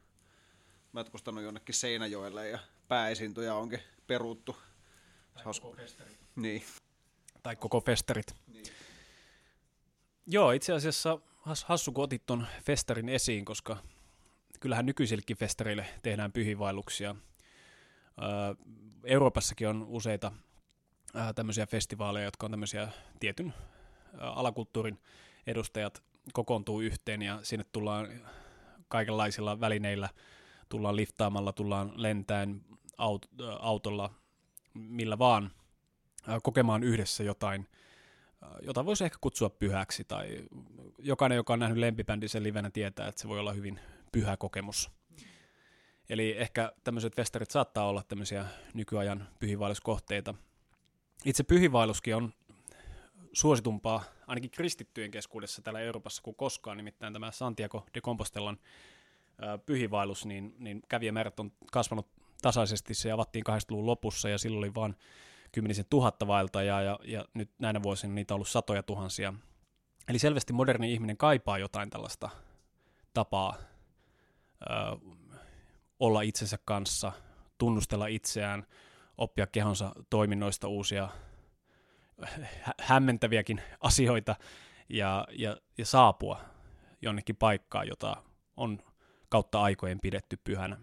matkustanut 0.94 1.44
jonnekin 1.44 1.74
Seinäjoelle 1.74 2.48
ja 2.48 2.58
pääesiintoja 2.88 3.54
onkin 3.54 3.80
peruttu. 4.06 4.56
Tai 5.34 5.44
koko 5.44 5.72
festarit. 5.72 6.18
Niin. 6.36 6.62
Tai 7.42 7.56
koko 7.56 7.80
festarit. 7.80 8.34
Niin. 8.46 8.66
Joo, 10.26 10.50
itse 10.52 10.72
asiassa 10.72 11.18
hassu 11.64 11.92
kun 11.92 12.04
otit 12.04 12.26
ton 12.26 12.46
festarin 12.62 13.08
esiin, 13.08 13.44
koska 13.44 13.76
kyllähän 14.60 14.86
nykyisillekin 14.86 15.36
festareille 15.36 15.86
tehdään 16.02 16.32
pyhivailuksia. 16.32 17.14
Euroopassakin 19.04 19.68
on 19.68 19.84
useita 19.88 20.32
tämmöisiä 21.34 21.66
festivaaleja, 21.66 22.24
jotka 22.24 22.46
on 22.46 22.50
tämmöisiä 22.50 22.88
tietyn 23.20 23.54
alakulttuurin 24.18 24.98
edustajat 25.46 26.02
kokoontuu 26.32 26.80
yhteen 26.80 27.22
ja 27.22 27.40
sinne 27.42 27.64
tullaan 27.72 28.08
kaikenlaisilla 28.88 29.60
välineillä, 29.60 30.08
tullaan 30.68 30.96
liftaamalla, 30.96 31.52
tullaan 31.52 31.92
lentäen 31.96 32.64
aut- 32.92 33.44
autolla, 33.60 34.10
millä 34.74 35.18
vaan 35.18 35.50
kokemaan 36.42 36.82
yhdessä 36.82 37.24
jotain, 37.24 37.68
jota 38.62 38.86
voisi 38.86 39.04
ehkä 39.04 39.18
kutsua 39.20 39.50
pyhäksi, 39.50 40.04
tai 40.04 40.44
jokainen, 40.98 41.36
joka 41.36 41.52
on 41.52 41.58
nähnyt 41.58 41.78
lempibändisen 41.78 42.42
livenä, 42.42 42.70
tietää, 42.70 43.08
että 43.08 43.20
se 43.20 43.28
voi 43.28 43.40
olla 43.40 43.52
hyvin 43.52 43.80
pyhä 44.12 44.36
kokemus. 44.36 44.90
Eli 46.08 46.34
ehkä 46.38 46.72
tämmöiset 46.84 47.16
festarit 47.16 47.50
saattaa 47.50 47.88
olla 47.88 48.02
tämmöisiä 48.02 48.46
nykyajan 48.74 49.28
pyhivailuskohteita. 49.40 50.34
Itse 51.24 51.42
pyhivailuskin 51.42 52.16
on 52.16 52.32
suositumpaa 53.32 54.04
ainakin 54.26 54.50
kristittyjen 54.50 55.10
keskuudessa 55.10 55.62
täällä 55.62 55.80
Euroopassa 55.80 56.22
kuin 56.22 56.36
koskaan, 56.36 56.76
nimittäin 56.76 57.12
tämä 57.12 57.30
Santiago 57.30 57.86
de 57.94 58.00
Compostellan 58.00 58.58
pyhivailus, 59.66 60.26
niin, 60.26 60.54
niin 60.58 60.82
kävijämäärät 60.88 61.40
on 61.40 61.52
kasvanut 61.72 62.08
tasaisesti, 62.42 62.94
se 62.94 63.12
avattiin 63.12 63.44
80-luvun 63.50 63.86
lopussa 63.86 64.28
ja 64.28 64.38
silloin 64.38 64.58
oli 64.58 64.74
vain 64.74 64.96
kymmenisen 65.52 65.84
tuhatta 65.90 66.26
vaeltajaa 66.26 66.82
ja, 66.82 66.98
ja 67.04 67.24
nyt 67.34 67.50
näinä 67.58 67.82
vuosina 67.82 68.14
niitä 68.14 68.34
on 68.34 68.36
ollut 68.36 68.48
satoja 68.48 68.82
tuhansia. 68.82 69.34
Eli 70.08 70.18
selvästi 70.18 70.52
moderni 70.52 70.92
ihminen 70.92 71.16
kaipaa 71.16 71.58
jotain 71.58 71.90
tällaista 71.90 72.30
tapaa 73.14 73.56
ö, 74.62 74.64
olla 76.00 76.22
itsensä 76.22 76.58
kanssa, 76.64 77.12
tunnustella 77.58 78.06
itseään, 78.06 78.66
oppia 79.18 79.46
kehonsa 79.46 79.92
toiminnoista 80.10 80.68
uusia 80.68 81.08
hä- 82.62 82.74
hämmentäviäkin 82.80 83.62
asioita 83.80 84.36
ja, 84.88 85.26
ja, 85.32 85.56
ja 85.78 85.86
saapua 85.86 86.40
jonnekin 87.02 87.36
paikkaan, 87.36 87.88
jota 87.88 88.16
on 88.56 88.78
kautta 89.34 89.62
aikojen 89.62 90.00
pidetty 90.00 90.36
pyhänä. 90.44 90.76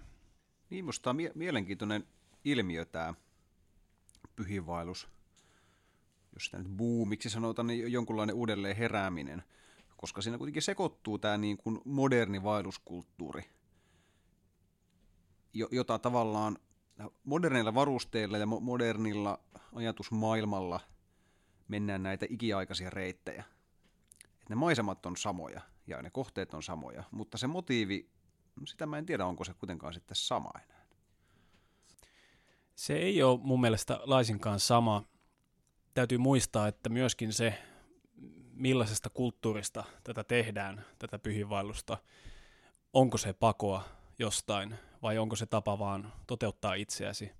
Niin, 0.70 0.86
musta 0.86 1.10
on 1.10 1.16
mie- 1.16 1.32
mielenkiintoinen 1.36 2.08
ilmiö 2.46 2.86
tämä 2.86 3.14
pyhivailus. 4.36 5.08
Jos 6.34 6.46
sitä 6.46 6.58
nyt 6.58 6.68
buumiksi 6.68 7.30
sanotaan, 7.30 7.68
niin 7.68 7.92
jonkunlainen 7.92 8.36
uudelleen 8.36 8.76
herääminen. 8.76 9.44
Koska 9.98 10.22
siinä 10.22 10.38
kuitenkin 10.38 10.62
sekoittuu 10.62 11.18
tämä 11.18 11.38
niin 11.38 11.58
kuin 11.58 11.82
moderni 11.86 12.44
vaelluskulttuuri, 12.44 13.44
jota 15.54 16.00
tavallaan 16.00 16.58
modernilla 17.24 17.74
varusteilla 17.74 18.38
ja 18.38 18.46
modernilla 18.46 19.40
ajatusmaailmalla 19.76 20.80
mennään 21.68 22.04
näitä 22.04 22.26
ikiaikaisia 22.30 22.90
reittejä. 22.90 23.44
Et 24.42 24.50
ne 24.50 24.56
maisemat 24.56 25.06
on 25.06 25.18
samoja 25.18 25.62
ja 25.88 26.02
ne 26.02 26.10
kohteet 26.10 26.54
on 26.54 26.64
samoja, 26.64 27.04
mutta 27.12 27.38
se 27.38 27.48
motiivi, 27.48 28.10
sitä 28.66 28.86
mä 28.86 28.98
en 28.98 29.06
tiedä, 29.06 29.26
onko 29.26 29.44
se 29.44 29.54
kuitenkaan 29.54 29.94
sitten 29.94 30.16
sama 30.16 30.52
enää. 30.66 30.86
Se 32.76 32.94
ei 32.94 33.24
ole 33.24 33.40
mun 33.44 33.62
mielestä 33.62 34.00
laisinkaan 34.04 34.60
sama. 34.60 35.04
Täytyy 35.94 36.18
muistaa, 36.18 36.68
että 36.68 36.90
myöskin 36.90 37.34
se, 37.34 37.64
millaisesta 38.54 39.10
kulttuurista 39.10 39.84
tätä 40.04 40.24
tehdään, 40.24 40.86
tätä 41.00 41.20
pyhiinvaellusta, 41.20 41.98
onko 42.94 43.18
se 43.18 43.34
pakoa 43.34 43.84
jostain 44.20 44.76
vai 45.02 45.18
onko 45.18 45.36
se 45.36 45.46
tapa 45.46 45.80
vaan 45.80 46.14
toteuttaa 46.28 46.74
itseäsi. 46.74 47.32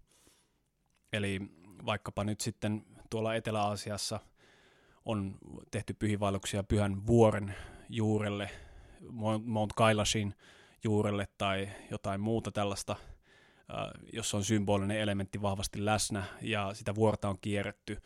Eli 1.14 1.40
vaikkapa 1.86 2.24
nyt 2.24 2.42
sitten 2.42 2.86
tuolla 3.10 3.36
Etelä-Aasiassa 3.36 4.20
on 5.06 5.38
tehty 5.72 5.94
pyhiinvaelluksia 5.94 6.64
pyhän 6.64 7.06
vuoren 7.08 7.56
juurelle, 7.90 8.50
Mount 9.44 9.74
Kailashin 9.74 10.36
juurelle 10.84 11.28
tai 11.38 11.70
jotain 11.92 12.22
muuta 12.22 12.52
tällaista, 12.52 12.96
jossa 14.14 14.38
on 14.38 14.44
symbolinen 14.44 14.98
elementti 14.98 15.42
vahvasti 15.42 15.86
läsnä 15.86 16.24
ja 16.42 16.74
sitä 16.74 16.96
vuorta 16.96 17.30
on 17.30 17.38
kierretty 17.42 17.98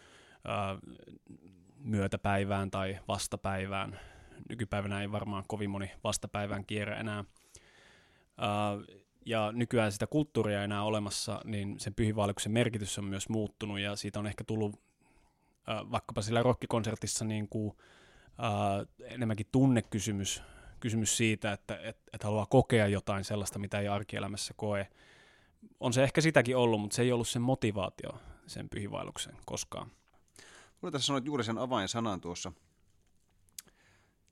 myötäpäivään 1.78 2.72
tai 2.72 3.00
vastapäivään. 3.08 4.00
Nykypäivänä 4.50 5.02
ei 5.02 5.12
varmaan 5.12 5.44
kovin 5.48 5.70
moni 5.70 5.92
vastapäivään 6.04 6.66
kierrä 6.66 7.00
enää 7.00 7.24
ja 9.26 9.52
nykyään 9.52 9.92
sitä 9.92 10.08
kulttuuria 10.08 10.64
enää 10.64 10.84
olemassa, 10.84 11.42
niin 11.44 11.80
sen 11.80 11.96
pyhiinvaelluksen 11.96 12.52
merkitys 12.52 12.98
on 12.98 13.06
myös 13.06 13.30
muuttunut 13.30 13.80
ja 13.80 13.96
siitä 13.96 14.20
on 14.20 14.28
ehkä 14.28 14.44
tullut 14.44 14.82
vaikkapa 15.68 16.22
sillä 16.22 16.44
rockikonsertissa 16.44 17.26
niin 17.26 17.50
kuin, 17.50 17.78
enemmänkin 19.00 19.48
tunnekysymys 19.52 20.44
kysymys 20.80 21.18
siitä, 21.18 21.54
että 21.54 21.80
et, 21.84 21.98
et 22.14 22.24
haluaa 22.24 22.46
kokea 22.46 22.88
jotain 22.88 23.24
sellaista, 23.24 23.60
mitä 23.60 23.80
ei 23.80 23.88
arkielämässä 23.88 24.54
koe. 24.58 24.88
On 25.80 25.94
se 25.94 26.04
ehkä 26.04 26.22
sitäkin 26.22 26.58
ollut, 26.58 26.82
mutta 26.82 26.96
se 26.96 27.02
ei 27.02 27.12
ollut 27.12 27.28
sen 27.28 27.42
motivaatio 27.42 28.10
sen 28.48 28.70
pyhiinvaelluksen 28.70 29.38
koskaan. 29.46 29.92
Mulla 30.82 30.92
tässä 30.92 31.06
sanoit 31.06 31.26
juuri 31.26 31.44
sen 31.44 31.58
avainsanan 31.58 32.22
tuossa, 32.22 32.52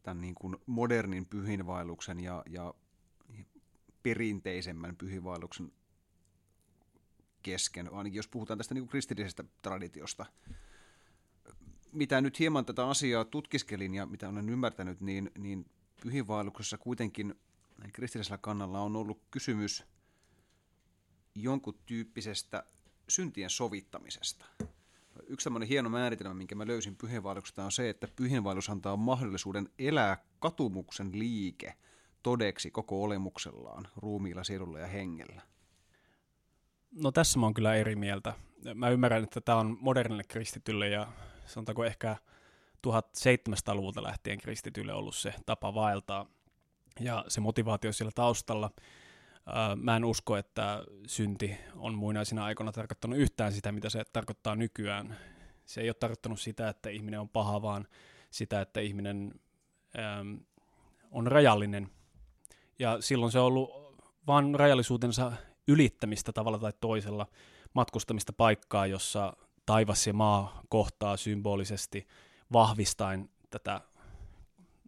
tämän 0.04 0.22
niin 0.22 0.36
kuin 0.36 0.58
modernin 0.66 1.26
pyhinvaelluksen 1.26 2.20
ja, 2.20 2.44
ja 2.50 2.74
perinteisemmän 4.04 4.96
pyhiinvaelluksen 4.96 5.72
kesken, 7.44 7.94
ainakin 7.94 8.18
jos 8.18 8.28
puhutaan 8.28 8.58
tästä 8.58 8.74
niin 8.74 8.82
kuin 8.82 8.90
kristillisestä 8.90 9.44
traditiosta. 9.62 10.26
Mitä 11.92 12.22
nyt 12.22 12.40
hieman 12.40 12.66
tätä 12.66 12.88
asiaa 12.88 13.26
tutkiskelin 13.26 13.96
ja 13.96 14.06
mitä 14.06 14.30
olen 14.30 14.50
ymmärtänyt, 14.50 15.02
niin, 15.02 15.32
niin 15.38 15.66
pyhiinvaelluksessa 16.02 16.78
kuitenkin 16.78 17.36
kristillisellä 17.94 18.38
kannalla 18.38 18.80
on 18.80 18.96
ollut 18.96 19.22
kysymys 19.32 19.86
jonkun 21.36 21.80
tyyppisestä 21.86 22.64
syntien 23.10 23.50
sovittamisesta. 23.50 24.46
Yksi 25.28 25.44
tämmöinen 25.44 25.70
hieno 25.70 25.90
määritelmä, 25.90 26.34
minkä 26.34 26.56
mä 26.56 26.68
löysin 26.68 26.96
pyhiinvaelluksesta, 26.96 27.66
on 27.66 27.72
se, 27.72 27.90
että 27.90 28.08
pyhiinvaellus 28.16 28.70
antaa 28.70 28.98
mahdollisuuden 28.98 29.70
elää 29.80 30.18
katumuksen 30.40 31.20
liike– 31.20 31.74
todeksi 32.24 32.72
koko 32.72 33.04
olemuksellaan, 33.04 33.88
ruumiilla, 33.96 34.44
sielulla 34.44 34.80
ja 34.80 34.88
hengellä? 34.88 35.42
No 36.92 37.12
tässä 37.12 37.40
mä 37.40 37.46
oon 37.46 37.54
kyllä 37.54 37.76
eri 37.76 37.96
mieltä. 37.96 38.34
Mä 38.76 38.90
ymmärrän, 38.90 39.24
että 39.24 39.42
tämä 39.42 39.58
on 39.58 39.78
modernille 39.82 40.24
kristitylle 40.24 40.90
ja 40.90 41.08
sanotaanko 41.46 41.86
ehkä 41.86 42.18
1700-luvulta 42.88 44.04
lähtien 44.04 44.38
kristitylle 44.38 44.94
ollut 44.94 45.16
se 45.16 45.34
tapa 45.46 45.74
vaeltaa 45.74 46.26
ja 47.00 47.26
se 47.28 47.42
motivaatio 47.42 47.94
siellä 47.94 48.12
taustalla. 48.16 48.72
Mä 49.76 49.96
en 49.96 50.06
usko, 50.06 50.38
että 50.38 50.84
synti 51.08 51.58
on 51.76 51.94
muinaisina 51.94 52.46
aikoina 52.46 52.72
tarkoittanut 52.72 53.20
yhtään 53.20 53.54
sitä, 53.54 53.72
mitä 53.72 53.90
se 53.90 54.04
tarkoittaa 54.14 54.56
nykyään. 54.56 55.18
Se 55.66 55.82
ei 55.82 55.90
ole 55.90 55.94
tarkoittanut 55.94 56.40
sitä, 56.40 56.70
että 56.70 56.90
ihminen 56.90 57.20
on 57.20 57.30
paha, 57.30 57.62
vaan 57.62 57.88
sitä, 58.32 58.62
että 58.62 58.80
ihminen 58.80 59.34
on 61.12 61.28
rajallinen 61.28 61.90
ja 62.80 62.98
silloin 63.02 63.32
se 63.32 63.40
on 63.40 63.46
ollut 63.46 63.98
vain 64.28 64.56
rajallisuutensa 64.56 65.32
ylittämistä 65.68 66.34
tavalla 66.34 66.60
tai 66.60 66.74
toisella, 66.82 67.28
matkustamista 67.74 68.34
paikkaa, 68.34 68.88
jossa 68.88 69.34
taivas 69.66 70.08
ja 70.08 70.14
maa 70.14 70.62
kohtaa 70.70 71.18
symbolisesti 71.18 72.08
vahvistaen 72.54 73.30
tätä 73.50 73.82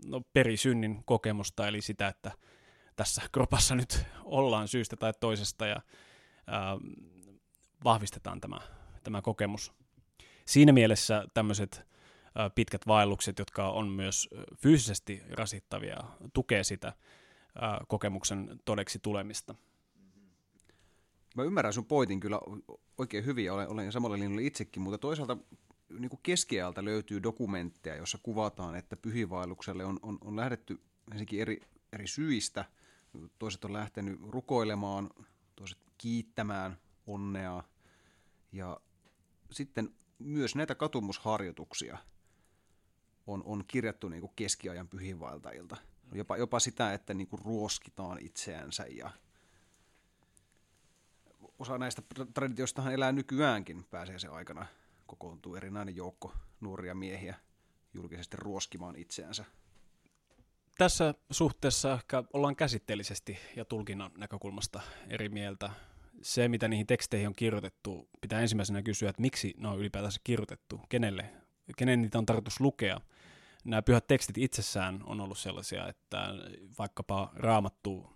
no, 0.06 0.22
perisynnin 0.34 1.04
kokemusta, 1.06 1.68
eli 1.68 1.82
sitä, 1.82 2.08
että 2.08 2.32
tässä 2.96 3.22
kropassa 3.32 3.76
nyt 3.76 4.06
ollaan 4.24 4.68
syystä 4.68 4.96
tai 4.96 5.14
toisesta 5.20 5.68
ja 5.68 5.82
ää, 6.48 6.78
vahvistetaan 7.84 8.42
tämä, 8.42 8.60
tämä 9.04 9.22
kokemus. 9.22 9.74
Siinä 10.46 10.72
mielessä 10.72 11.26
tämmöiset 11.34 11.86
pitkät 12.56 12.88
vaellukset, 12.88 13.40
jotka 13.40 13.70
on 13.70 13.88
myös 13.88 14.30
fyysisesti 14.62 15.22
rasittavia, 15.30 15.98
tukee 16.34 16.64
sitä 16.64 16.94
kokemuksen 17.88 18.60
todeksi 18.66 19.00
tulemista. 19.00 19.56
Mä 21.36 21.44
ymmärrän 21.44 21.74
sun 21.74 21.86
pointin 21.86 22.20
kyllä 22.20 22.40
oikein 22.98 23.26
hyvin, 23.26 23.52
olen, 23.52 23.70
olen 23.70 23.92
samalla 23.92 24.16
linjalla 24.16 24.42
itsekin, 24.42 24.82
mutta 24.82 24.98
toisaalta 24.98 25.38
niin 25.90 26.10
kuin 26.10 26.20
keskiajalta 26.24 26.86
löytyy 26.86 27.24
dokumentteja, 27.24 27.96
jossa 27.96 28.18
kuvataan, 28.24 28.76
että 28.76 28.96
pyhivaellukselle 28.96 29.86
on, 29.86 30.00
on, 30.02 30.18
on 30.22 30.36
lähdetty 30.36 30.82
ensinnäkin 31.12 31.42
eri, 31.42 31.62
eri 31.94 32.08
syistä. 32.08 32.66
Toiset 33.40 33.66
on 33.66 33.74
lähtenyt 33.74 34.20
rukoilemaan, 34.30 35.10
toiset 35.56 35.78
kiittämään 35.98 36.78
onnea. 37.08 37.64
Ja 38.52 38.80
sitten 39.52 39.90
myös 40.20 40.56
näitä 40.56 40.76
katumusharjoituksia 40.76 41.98
on, 43.28 43.44
on 43.46 43.64
kirjattu 43.68 44.10
niin 44.10 44.22
kuin 44.22 44.34
keskiajan 44.36 44.88
pyhiinvaeltajilta. 44.88 45.78
Jopa, 46.14 46.38
jopa 46.38 46.60
sitä, 46.60 46.94
että 46.94 47.14
niin 47.14 47.28
kuin 47.28 47.42
ruoskitaan 47.46 48.20
itseänsä 48.22 48.86
ja 48.86 49.12
osa 51.60 51.78
näistä 51.78 52.02
traditioistahan 52.34 52.94
elää 52.94 53.12
nykyäänkin 53.12 53.84
pääsee 53.84 54.20
se 54.20 54.28
aikana. 54.28 54.66
Kokoontuu 55.06 55.56
erinäinen 55.56 55.96
joukko 55.96 56.34
nuoria 56.60 56.96
miehiä 56.96 57.36
julkisesti 57.94 58.38
ruoskimaan 58.38 58.96
itseänsä. 58.96 59.46
Tässä 60.78 61.14
suhteessa 61.32 61.94
ehkä 61.94 62.24
ollaan 62.34 62.56
käsitteellisesti 62.56 63.38
ja 63.56 63.66
tulkinnan 63.66 64.12
näkökulmasta 64.18 64.82
eri 65.08 65.30
mieltä. 65.30 65.70
Se, 66.22 66.48
mitä 66.48 66.68
niihin 66.68 66.88
teksteihin 66.88 67.28
on 67.28 67.36
kirjoitettu, 67.36 68.10
pitää 68.22 68.42
ensimmäisenä 68.42 68.82
kysyä, 68.82 69.10
että 69.10 69.22
miksi 69.22 69.54
ne 69.58 69.68
on 69.68 69.80
ylipäätänsä 69.80 70.22
kirjoitettu, 70.24 70.82
kenelle, 70.90 71.34
kenen 71.78 72.02
niitä 72.02 72.18
on 72.18 72.26
tarkoitus 72.26 72.60
lukea. 72.60 73.02
Nämä 73.64 73.82
pyhät 73.82 74.08
tekstit 74.08 74.38
itsessään 74.38 75.04
on 75.06 75.22
ollut 75.22 75.38
sellaisia, 75.38 75.88
että 75.88 76.28
vaikkapa 76.80 77.32
raamattu 77.36 78.16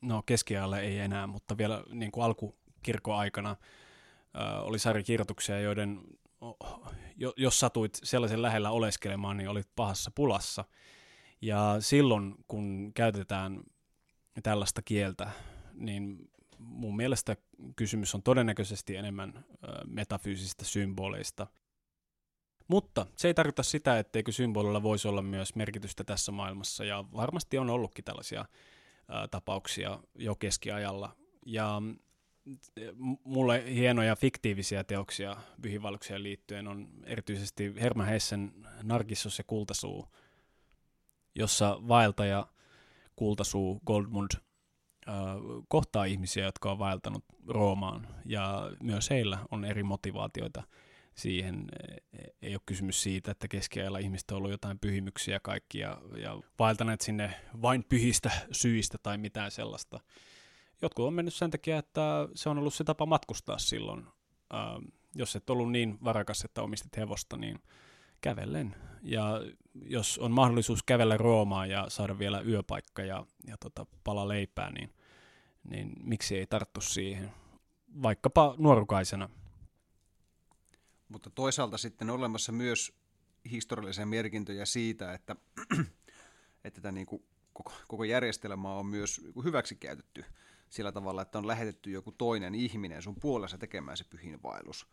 no 0.00 0.22
keskiajalle 0.26 0.80
ei 0.80 0.98
enää, 0.98 1.26
mutta 1.26 1.58
vielä 1.58 1.84
niin 1.92 2.12
kuin 2.12 2.24
alkukirkoaikana 2.24 3.56
äh, 4.40 4.64
oli 4.64 4.78
sarjakirjoituksia, 4.78 5.60
joiden 5.60 6.00
jos 7.36 7.60
satuit 7.60 7.98
sellaisen 8.02 8.42
lähellä 8.42 8.70
oleskelemaan, 8.70 9.36
niin 9.36 9.48
olit 9.48 9.68
pahassa 9.76 10.10
pulassa. 10.14 10.64
Ja 11.40 11.76
silloin, 11.80 12.34
kun 12.48 12.92
käytetään 12.94 13.60
tällaista 14.42 14.82
kieltä, 14.82 15.30
niin 15.74 16.30
mun 16.58 16.96
mielestä 16.96 17.36
kysymys 17.76 18.14
on 18.14 18.22
todennäköisesti 18.22 18.96
enemmän 18.96 19.44
metafyysisistä 19.86 20.64
symboleista. 20.64 21.46
Mutta 22.68 23.06
se 23.16 23.28
ei 23.28 23.34
tarkoita 23.34 23.62
sitä, 23.62 23.98
etteikö 23.98 24.32
symbolilla 24.32 24.82
voisi 24.82 25.08
olla 25.08 25.22
myös 25.22 25.54
merkitystä 25.54 26.04
tässä 26.04 26.32
maailmassa, 26.32 26.84
ja 26.84 27.04
varmasti 27.12 27.58
on 27.58 27.70
ollutkin 27.70 28.04
tällaisia 28.04 28.44
tapauksia 29.30 30.00
jo 30.14 30.34
keskiajalla. 30.34 31.16
Ja 31.46 31.82
mulle 33.24 33.74
hienoja 33.74 34.16
fiktiivisiä 34.16 34.84
teoksia 34.84 35.36
pyhiinvaellukseen 35.62 36.22
liittyen 36.22 36.68
on 36.68 36.88
erityisesti 37.04 37.74
Herman 37.80 38.06
Hessen 38.06 38.52
Narkissus 38.82 39.38
ja 39.38 39.44
Kultasuu, 39.46 40.08
jossa 41.34 41.78
vaeltaja 41.88 42.46
Kultasuu 43.16 43.80
Goldmund 43.86 44.30
äh, 44.34 45.14
kohtaa 45.68 46.04
ihmisiä, 46.04 46.44
jotka 46.44 46.70
on 46.70 46.78
vaeltanut 46.78 47.24
Roomaan, 47.48 48.08
ja 48.26 48.70
myös 48.82 49.10
heillä 49.10 49.38
on 49.50 49.64
eri 49.64 49.82
motivaatioita 49.82 50.62
siihen. 51.14 51.64
Ei 52.42 52.54
ole 52.54 52.60
kysymys 52.66 53.02
siitä, 53.02 53.30
että 53.30 53.48
keskiajalla 53.48 53.98
ihmiset 53.98 54.30
on 54.30 54.36
ollut 54.36 54.50
jotain 54.50 54.78
pyhimyksiä 54.78 55.40
kaikki 55.42 55.78
ja 55.78 56.00
vaeltaneet 56.58 57.00
sinne 57.00 57.34
vain 57.62 57.84
pyhistä 57.88 58.30
syistä 58.52 58.98
tai 59.02 59.18
mitään 59.18 59.50
sellaista. 59.50 60.00
Jotkut 60.84 61.06
on 61.06 61.14
mennyt 61.14 61.34
sen 61.34 61.50
takia, 61.50 61.78
että 61.78 62.28
se 62.34 62.48
on 62.48 62.58
ollut 62.58 62.74
se 62.74 62.84
tapa 62.84 63.06
matkustaa 63.06 63.58
silloin. 63.58 64.06
Ähm, 64.54 64.84
jos 65.14 65.36
et 65.36 65.50
ollut 65.50 65.72
niin 65.72 65.98
varakas, 66.04 66.44
että 66.44 66.62
omistit 66.62 66.96
hevosta, 66.96 67.36
niin 67.36 67.58
kävellen. 68.20 68.76
Ja 69.02 69.40
jos 69.82 70.18
on 70.18 70.32
mahdollisuus 70.32 70.82
kävellä 70.82 71.16
Roomaan 71.16 71.70
ja 71.70 71.86
saada 71.88 72.18
vielä 72.18 72.40
yöpaikka 72.40 73.02
ja, 73.02 73.26
ja 73.46 73.56
tota, 73.60 73.86
pala 74.04 74.28
leipää, 74.28 74.70
niin, 74.70 74.90
niin 75.70 75.92
miksi 76.02 76.38
ei 76.38 76.46
tarttu 76.46 76.80
siihen? 76.80 77.30
Vaikkapa 78.02 78.54
nuorukaisena– 78.58 79.28
mutta 81.14 81.30
toisaalta 81.30 81.78
sitten 81.78 82.10
on 82.10 82.16
olemassa 82.16 82.52
myös 82.52 82.92
historiallisia 83.50 84.06
merkintöjä 84.06 84.64
siitä, 84.64 85.12
että, 85.12 85.36
että 86.64 86.80
tämä 86.80 86.92
niin 86.92 87.06
kuin 87.06 87.24
koko, 87.52 87.72
koko 87.88 88.04
järjestelmä 88.04 88.74
on 88.74 88.86
myös 88.86 89.20
hyväksi 89.44 89.76
käytetty 89.76 90.24
sillä 90.74 90.92
tavalla, 90.92 91.22
että 91.22 91.38
on 91.38 91.46
lähetetty 91.46 91.90
joku 91.90 92.12
toinen 92.12 92.54
ihminen 92.54 93.02
sun 93.02 93.16
puolessa 93.20 93.58
tekemään 93.58 93.96
se 93.96 94.04
pyhinvaellus. 94.04 94.86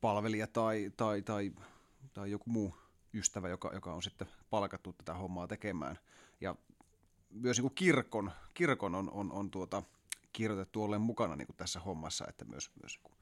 Palvelija 0.00 0.46
tai, 0.46 0.92
tai, 0.96 1.22
tai, 1.22 1.52
tai 2.14 2.30
joku 2.30 2.50
muu 2.50 2.74
ystävä, 3.14 3.48
joka, 3.48 3.70
joka 3.74 3.92
on 3.94 4.02
sitten 4.02 4.28
palkattu 4.50 4.92
tätä 4.92 5.14
hommaa 5.14 5.46
tekemään. 5.46 5.98
Ja 6.40 6.56
myös 7.30 7.56
niin 7.56 7.62
kuin 7.62 7.74
kirkon, 7.74 8.32
kirkon 8.54 8.94
on, 8.94 9.10
on, 9.10 9.32
on 9.32 9.50
tuota, 9.50 9.82
kirjoitettu 10.32 10.84
ollen 10.84 11.00
mukana 11.00 11.36
niin 11.36 11.46
kuin 11.46 11.56
tässä 11.56 11.80
hommassa, 11.80 12.24
että 12.28 12.44
myös, 12.44 12.70
myös 12.82 13.00
niin 13.04 13.18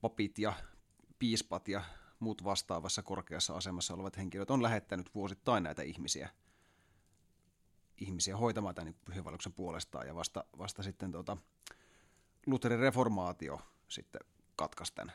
papit 0.00 0.38
ja 0.38 0.52
piispat 1.18 1.68
ja 1.68 1.82
muut 2.20 2.44
vastaavassa 2.44 3.02
korkeassa 3.02 3.56
asemassa 3.56 3.94
olevat 3.94 4.16
henkilöt 4.16 4.50
on 4.50 4.62
lähettänyt 4.62 5.14
vuosittain 5.14 5.62
näitä 5.62 5.82
ihmisiä, 5.82 6.28
ihmisiä 7.96 8.36
hoitamaan 8.36 8.74
tämän 8.74 8.94
pyhävaluksen 9.04 9.52
puolestaan 9.52 10.06
ja 10.06 10.14
vasta, 10.14 10.44
vasta 10.58 10.82
sitten 10.82 11.12
tota, 11.12 11.36
Lutherin 12.46 12.78
reformaatio 12.78 13.60
sitten 13.88 14.20
katkaisten. 14.56 15.12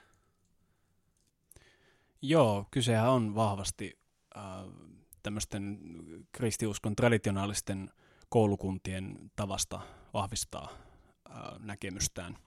Joo, 2.22 2.66
kysehän 2.72 3.10
on 3.10 3.36
vahvasti 3.36 4.00
äh, 4.38 4.44
tämmöisten 5.24 5.80
kristiuskon 6.32 6.96
traditionaalisten 6.96 7.90
koulukuntien 8.30 9.32
tavasta 9.36 9.82
vahvistaa 10.14 10.70
äh, 11.30 11.60
näkemystään 11.60 12.38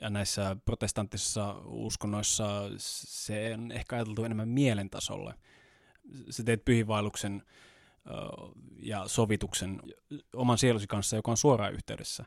ja 0.00 0.10
näissä 0.10 0.56
protestanttisissa 0.64 1.54
uskonnoissa 1.64 2.44
se 2.76 3.54
on 3.54 3.72
ehkä 3.72 3.96
ajateltu 3.96 4.24
enemmän 4.24 4.48
mielentasolle. 4.48 5.34
Sä 6.30 6.42
teet 6.42 6.64
pyhiinvaelluksen 6.64 7.42
ja 8.78 9.08
sovituksen 9.08 9.82
oman 10.36 10.58
sielusi 10.58 10.86
kanssa, 10.86 11.16
joka 11.16 11.30
on 11.30 11.36
suoraan 11.36 11.74
yhteydessä 11.74 12.24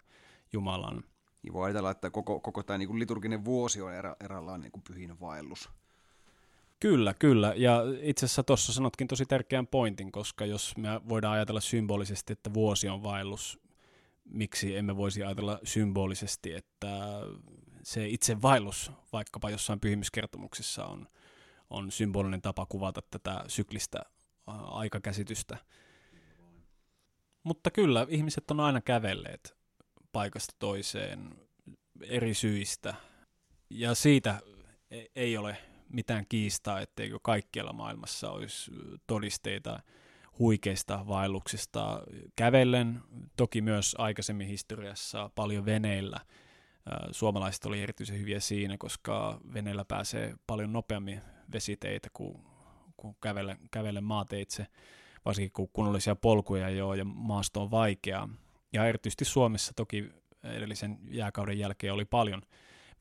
Jumalaan. 0.54 1.04
Niin 1.44 1.54
voi 1.54 1.66
ajatella, 1.66 1.92
että 1.92 2.10
koko, 2.10 2.40
koko 2.40 2.64
tämä 2.64 2.78
niin 2.78 2.88
kuin 2.88 3.00
liturginen 3.00 3.46
vuosi 3.46 3.82
on 3.82 3.94
erä, 3.94 4.16
eräänlainen 4.24 4.62
niin 4.62 4.72
kuin 4.72 4.84
pyhin 4.84 5.20
vaellus. 5.20 5.70
Kyllä, 6.80 7.14
kyllä. 7.14 7.54
Ja 7.56 7.82
itse 8.02 8.26
asiassa 8.26 8.44
tuossa 8.44 8.74
sanotkin 8.74 9.08
tosi 9.08 9.26
tärkeän 9.26 9.68
pointin, 9.68 10.12
koska 10.12 10.46
jos 10.46 10.78
me 10.78 10.90
voidaan 11.10 11.34
ajatella 11.34 11.62
symbolisesti, 11.62 12.34
että 12.34 12.54
vuosi 12.54 12.90
on 12.90 13.04
vaellus, 13.04 13.60
miksi 14.26 14.76
emme 14.76 14.98
voisi 14.98 15.24
ajatella 15.24 15.60
symbolisesti, 15.64 16.54
että 16.54 17.22
se 17.84 18.08
itse 18.08 18.42
vaellus 18.42 18.92
vaikkapa 19.14 19.50
jossain 19.50 19.80
pyhimyskertomuksissa 19.80 20.86
on, 20.86 21.08
on 21.70 21.92
symbolinen 21.92 22.42
tapa 22.42 22.66
kuvata 22.66 23.02
tätä 23.02 23.44
syklistä 23.48 24.00
aikakäsitystä. 24.48 25.58
Mutta 27.44 27.72
kyllä, 27.72 28.06
ihmiset 28.10 28.52
on 28.52 28.60
aina 28.60 28.82
kävelleet 28.82 29.56
paikasta 30.12 30.56
toiseen 30.60 31.36
eri 32.02 32.34
syistä. 32.34 32.94
Ja 33.70 33.96
siitä 33.96 34.40
e-, 34.92 35.06
ei 35.16 35.38
ole 35.38 35.58
mitään 35.90 36.26
kiistaa, 36.30 36.82
etteikö 36.82 37.20
kaikkialla 37.24 37.74
maailmassa 37.74 38.32
olisi 38.32 38.72
todisteita 39.08 39.80
huikeista 40.40 41.08
vaelluksista 41.08 42.02
kävellen, 42.36 43.02
toki 43.38 43.62
myös 43.62 43.96
aikaisemmin 43.98 44.48
historiassa 44.48 45.30
paljon 45.36 45.66
veneillä. 45.66 46.20
Suomalaiset 47.12 47.66
oli 47.66 47.82
erityisen 47.82 48.20
hyviä 48.20 48.40
siinä, 48.40 48.78
koska 48.78 49.40
veneellä 49.54 49.86
pääsee 49.86 50.36
paljon 50.48 50.74
nopeammin 50.74 51.22
vesiteitä 51.54 52.08
kuin, 52.14 52.55
kuin 53.06 53.18
kävelle, 53.22 53.58
kävelle 53.72 54.02
maateitse, 54.02 54.68
varsinkin 55.26 55.52
kun 55.52 55.70
kunnollisia 55.74 56.16
polkuja 56.16 56.70
jo 56.70 56.94
ja 56.94 57.06
maasto 57.06 57.62
on 57.62 57.72
vaikeaa. 57.72 58.30
Ja 58.74 58.86
erityisesti 58.86 59.26
Suomessa 59.26 59.74
toki 59.76 60.10
edellisen 60.44 60.98
jääkauden 61.08 61.60
jälkeen 61.60 61.94
oli 61.94 62.06
paljon 62.06 62.42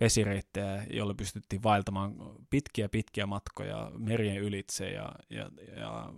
vesireittejä, 0.01 0.85
joilla 0.91 1.15
pystyttiin 1.15 1.63
vaeltamaan 1.63 2.15
pitkiä 2.51 2.89
pitkiä 2.89 3.27
matkoja 3.27 3.91
merien 3.99 4.39
ylitse 4.39 4.91
ja, 4.91 5.13
ja, 5.31 5.51
ja 5.77 6.13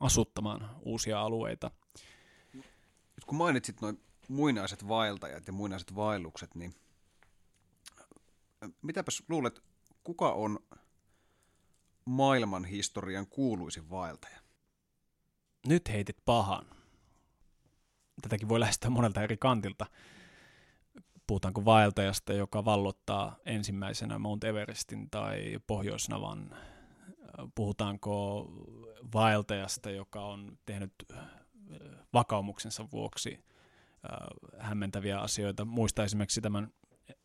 asuttamaan 0.00 0.70
uusia 0.82 1.20
alueita. 1.20 1.70
Nyt 2.54 3.24
kun 3.26 3.38
mainitsit 3.38 3.80
noin 3.80 4.00
muinaiset 4.28 4.88
vaeltajat 4.88 5.46
ja 5.46 5.52
muinaiset 5.52 5.96
vaellukset, 5.96 6.54
niin 6.54 6.74
mitäpäs 8.82 9.22
luulet, 9.28 9.62
kuka 10.04 10.32
on 10.32 10.58
maailman 12.10 12.64
historian 12.64 13.26
kuuluisin 13.26 13.90
vaeltaja? 13.90 14.40
Nyt 15.66 15.88
heitit 15.88 16.16
pahan. 16.24 16.66
Tätäkin 18.22 18.48
voi 18.48 18.60
lähestyä 18.60 18.90
monelta 18.90 19.22
eri 19.22 19.36
kantilta. 19.36 19.86
puhutaanko 21.26 21.64
vaeltajasta, 21.64 22.32
joka 22.32 22.64
vallottaa 22.64 23.36
ensimmäisenä 23.46 24.18
Mount 24.18 24.44
Everestin 24.44 25.10
tai 25.10 25.58
Pohjoisnavan, 25.66 26.56
puhutaanko 27.54 28.46
vaeltajasta, 29.14 29.90
joka 29.90 30.24
on 30.24 30.58
tehnyt 30.66 30.92
vakaumuksensa 32.12 32.88
vuoksi 32.92 33.44
hämmentäviä 34.58 35.18
asioita. 35.20 35.64
Muista 35.64 36.04
esimerkiksi 36.04 36.40
tämän 36.40 36.72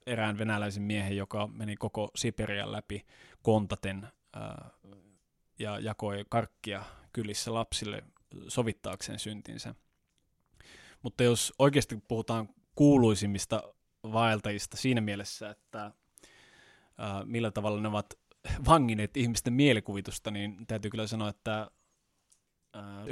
erään 0.05 0.37
venäläisen 0.37 0.83
miehen, 0.83 1.17
joka 1.17 1.47
meni 1.47 1.75
koko 1.75 2.09
Siperian 2.15 2.71
läpi 2.71 3.05
kontaten 3.41 4.07
ja 5.59 5.79
jakoi 5.79 6.25
karkkia 6.29 6.83
kylissä 7.13 7.53
lapsille 7.53 8.03
sovittaakseen 8.47 9.19
syntinsä. 9.19 9.75
Mutta 11.01 11.23
jos 11.23 11.53
oikeasti 11.59 11.97
puhutaan 12.07 12.49
kuuluisimmista 12.75 13.73
vaeltajista 14.03 14.77
siinä 14.77 15.01
mielessä, 15.01 15.49
että 15.49 15.91
millä 17.25 17.51
tavalla 17.51 17.81
ne 17.81 17.87
ovat 17.87 18.13
vangineet 18.69 19.17
ihmisten 19.17 19.53
mielikuvitusta, 19.53 20.31
niin 20.31 20.67
täytyy 20.67 20.91
kyllä 20.91 21.07
sanoa, 21.07 21.29
että 21.29 21.71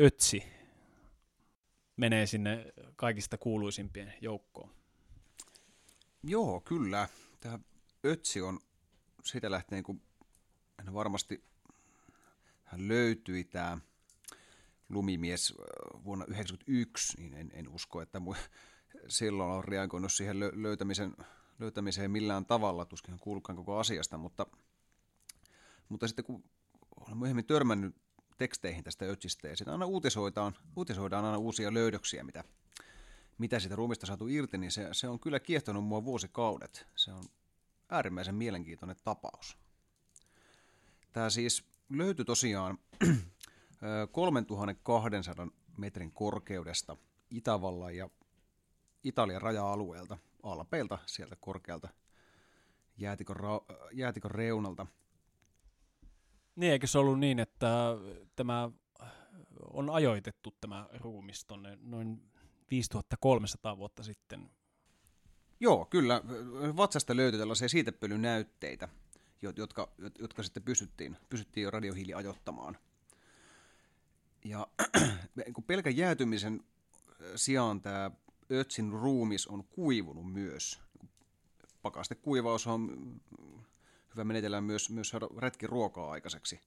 Ötsi 0.01 0.43
menee 1.97 2.25
sinne 2.25 2.73
kaikista 2.95 3.37
kuuluisimpien 3.37 4.13
joukkoon. 4.21 4.69
Joo, 6.23 6.61
kyllä. 6.61 7.07
Tämä 7.39 7.59
Ötsi 8.05 8.41
on 8.41 8.59
siitä 9.23 9.51
lähtien, 9.51 9.83
kun 9.83 10.01
varmasti 10.93 11.43
hän 12.63 12.87
löytyi 12.87 13.43
tämä 13.43 13.77
lumimies 14.89 15.53
vuonna 16.03 16.25
1991, 16.25 17.21
niin 17.21 17.33
en, 17.33 17.51
en 17.53 17.69
usko, 17.69 18.01
että 18.01 18.19
mu- 18.19 18.49
silloin 19.07 19.51
on 19.51 19.63
reagoinut 19.63 20.13
siihen 20.13 20.39
löytämisen, 20.39 21.15
löytämiseen 21.59 22.11
millään 22.11 22.45
tavalla, 22.45 22.85
tuskin 22.85 23.19
kuulkaan 23.19 23.55
koko 23.55 23.77
asiasta, 23.77 24.17
mutta, 24.17 24.45
mutta 25.89 26.07
sitten 26.07 26.25
kun 26.25 26.43
olen 26.99 27.17
myöhemmin 27.17 27.45
törmännyt 27.45 27.95
teksteihin 28.37 28.83
tästä 28.83 29.05
Ötsistä, 29.05 29.47
ja 29.47 29.57
sitten 29.57 29.71
aina 29.71 29.85
uutisoidaan, 29.85 30.55
uutisoidaan 30.75 31.25
aina 31.25 31.37
uusia 31.37 31.73
löydöksiä, 31.73 32.23
mitä, 32.23 32.43
mitä 33.37 33.59
sitä 33.59 33.75
ruumista 33.75 34.05
saatu 34.05 34.27
irti, 34.27 34.57
niin 34.57 34.71
se, 34.71 34.87
se 34.91 35.07
on 35.07 35.19
kyllä 35.19 35.39
kiehtonut 35.39 35.85
mua 35.85 36.03
vuosikaudet. 36.03 36.87
Se 36.95 37.11
on 37.11 37.23
äärimmäisen 37.89 38.35
mielenkiintoinen 38.35 38.97
tapaus. 39.03 39.62
Tämä 41.13 41.29
siis 41.29 41.65
löytyi 41.89 42.25
tosiaan 42.25 42.77
3200 44.11 45.47
metrin 45.77 46.11
korkeudesta 46.11 46.97
Itävallan 47.29 47.95
ja 47.95 48.09
Italian 49.03 49.41
raja-alueelta, 49.41 50.17
Alpeilta, 50.43 50.97
sieltä 51.05 51.35
korkealta 51.35 51.89
jäätikon, 52.97 53.35
ra- 53.35 53.89
jäätikon 53.91 54.31
reunalta. 54.31 54.85
Niin, 56.55 56.71
eikö 56.71 56.87
se 56.87 56.97
ollut 56.97 57.19
niin, 57.19 57.39
että 57.39 57.67
tämä 58.35 58.69
on 59.73 59.89
ajoitettu 59.89 60.55
tämä 60.61 60.89
ruumis 60.93 61.45
tuonne 61.45 61.77
noin 61.81 62.31
5300 62.71 63.77
vuotta 63.77 64.03
sitten? 64.03 64.49
Joo, 65.59 65.85
kyllä. 65.85 66.21
Vatsasta 66.77 67.15
löytyi 67.15 67.39
tällaisia 67.39 67.69
siitepölynäytteitä, 67.69 68.89
jotka, 69.55 69.89
jotka 70.19 70.43
sitten 70.43 70.63
pysyttiin, 70.63 71.17
pysyttiin 71.29 71.63
jo 71.63 71.71
radiohiili 71.71 72.13
ajottamaan. 72.13 72.77
Ja 74.45 74.67
kun 75.53 75.63
pelkän 75.63 75.97
jäätymisen 75.97 76.63
sijaan 77.35 77.81
tämä 77.81 78.11
Ötsin 78.51 78.91
ruumis 78.91 79.47
on 79.47 79.63
kuivunut 79.63 80.33
myös. 80.33 80.79
Pakastekuivaus 81.81 82.67
on 82.67 82.91
hyvä 84.11 84.23
menetellä 84.23 84.61
myös, 84.61 84.89
myös 84.89 85.09
saada 85.09 85.27
retki 85.37 85.67
ruokaa 85.67 86.11
aikaiseksi. 86.11 86.59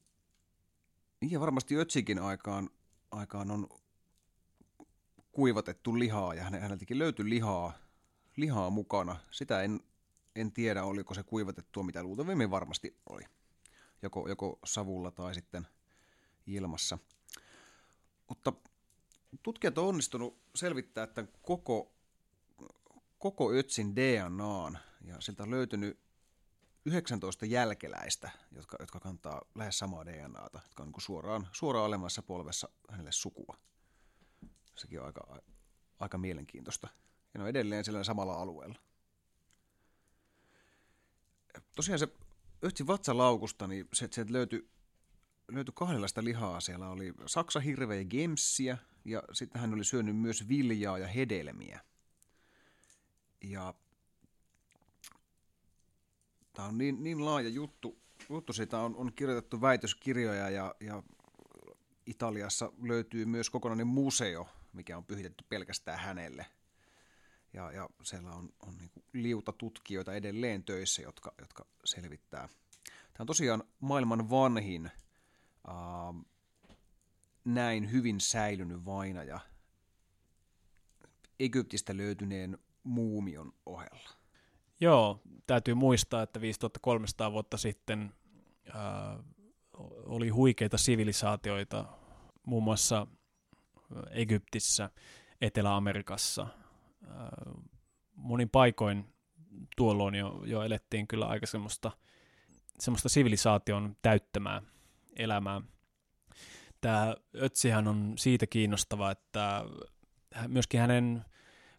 Ja 1.31 1.41
varmasti 1.41 1.77
Ötsikin 1.77 2.19
aikaan, 2.19 2.71
aikaan 3.11 3.51
on 3.51 3.69
kuivatettu 5.33 5.99
lihaa 5.99 6.35
ja 6.35 6.43
häneltäkin 6.43 6.99
löytyi 6.99 7.31
lihaa, 7.31 7.73
lihaa 8.37 8.71
mukana. 8.71 9.17
Sitä 9.31 9.63
en, 9.63 9.81
en 10.37 10.53
tiedä, 10.53 10.85
oliko 10.85 11.15
se 11.15 11.23
kuivatettua, 11.23 11.83
mitä 11.83 12.03
luultavimmin 12.03 12.51
varmasti 12.51 13.01
oli. 13.09 13.23
Joko, 14.03 14.29
joko 14.29 14.59
savulla 14.65 15.11
tai 15.11 15.35
sitten 15.35 15.67
ilmassa. 16.47 16.99
Mutta 18.29 18.53
tutkijat 19.43 19.79
on 19.79 19.89
onnistunut 19.89 20.39
selvittää 20.55 21.05
että 21.05 21.25
koko, 21.43 21.93
koko 23.19 23.53
Ötsin 23.53 23.97
DNAn 23.97 24.79
ja 25.05 25.21
siltä 25.21 25.43
on 25.43 25.51
löytynyt 25.51 25.99
19 26.85 27.47
jälkeläistä, 27.47 28.31
jotka, 28.53 28.77
jotka 28.81 29.01
kantaa 29.01 29.43
lähes 29.55 29.79
samaa 29.79 30.07
DNAta, 30.07 30.61
jotka 30.65 30.83
on 30.83 30.89
niin 30.89 31.01
suoraan, 31.03 31.49
suoraan 31.53 31.87
alemmassa 31.87 32.23
polvessa 32.23 32.69
hänelle 32.91 33.13
sukua. 33.13 33.57
Sekin 34.77 35.01
on 35.01 35.07
aika, 35.07 35.41
aika 35.99 36.19
mielenkiintoista. 36.19 36.89
Ja 37.35 37.39
ne 37.39 37.43
on 37.43 37.51
edelleen 37.51 37.85
sillä 37.85 38.05
samalla 38.05 38.35
alueella. 38.35 38.86
Tosiaan 41.77 41.99
se 41.99 42.09
Ötsin 42.65 42.87
vatsalaukusta, 42.87 43.67
niin 43.67 43.89
se, 43.93 44.09
se 44.11 44.27
löytyi 44.29 44.71
löytyi 45.49 45.73
kahdenlaista 45.77 46.25
lihaa. 46.25 46.61
Siellä 46.61 46.89
oli 46.89 47.15
Saksa 47.27 47.61
hirveä 47.61 48.05
gemssiä 48.05 48.79
ja 49.05 49.23
sitten 49.33 49.61
hän 49.61 49.75
oli 49.75 49.85
syönyt 49.85 50.17
myös 50.17 50.49
viljaa 50.49 50.99
ja 50.99 51.07
hedelmiä. 51.07 51.81
Ja 53.45 53.75
tämä 56.53 56.69
on 56.69 56.79
niin, 56.79 57.03
niin 57.03 57.25
laaja 57.25 57.49
juttu. 57.49 57.99
juttu. 58.29 58.53
Siitä 58.53 58.79
on, 58.81 58.97
on 58.97 59.13
kirjoitettu 59.13 59.61
väitöskirjoja 59.61 60.51
ja, 60.51 60.75
ja 60.81 61.03
Italiassa 62.07 62.73
löytyy 62.83 63.25
myös 63.25 63.51
kokonainen 63.51 63.87
museo, 63.87 64.49
mikä 64.73 64.97
on 64.97 65.05
pyhitetty 65.05 65.45
pelkästään 65.49 65.99
hänelle. 65.99 66.47
Ja, 67.57 67.73
ja 67.73 67.89
siellä 68.03 68.31
on, 68.31 68.49
on 68.67 68.79
niin 68.79 68.91
liuta 69.13 69.53
tutkijoita 69.53 70.15
edelleen 70.15 70.65
töissä, 70.65 71.03
jotka, 71.03 71.35
jotka 71.39 71.67
selvittää. 71.85 72.49
Tämä 72.87 73.21
on 73.21 73.27
tosiaan 73.27 73.65
maailman 73.81 74.31
vanhin– 74.31 74.91
uh, 75.69 76.27
näin 77.45 77.93
hyvin 77.93 78.21
säilynyt 78.21 78.85
vainaja 78.85 79.41
Egyptistä 81.41 81.97
löytyneen 81.97 82.59
muumion 82.83 83.53
ohella. 83.67 84.11
Joo, 84.81 85.23
täytyy 85.47 85.75
muistaa, 85.75 86.23
että 86.23 86.41
5300 86.41 87.33
vuotta 87.33 87.57
sitten 87.57 88.13
äh, 88.69 89.25
oli 90.05 90.29
huikeita 90.29 90.79
sivilisaatioita 90.79 91.85
muun 92.47 92.63
muassa 92.63 93.07
Egyptissä, 94.11 94.91
Etelä-Amerikassa. 95.41 96.47
Monin 98.15 98.51
paikoin 98.51 99.15
tuolloin 99.77 100.15
jo, 100.15 100.43
jo 100.45 100.63
elettiin 100.63 101.09
kyllä 101.09 101.27
aika 101.27 101.47
semmoista, 101.47 101.91
semmoista 102.79 103.09
sivilisaation 103.09 103.97
täyttämää 104.03 104.63
elämää. 105.17 105.61
Tämä 106.81 107.17
Ötsihän 107.43 107.89
on 107.89 108.13
siitä 108.19 108.47
kiinnostava, 108.47 109.11
että 109.11 109.65
myöskin 110.49 110.81
hänen 110.81 111.25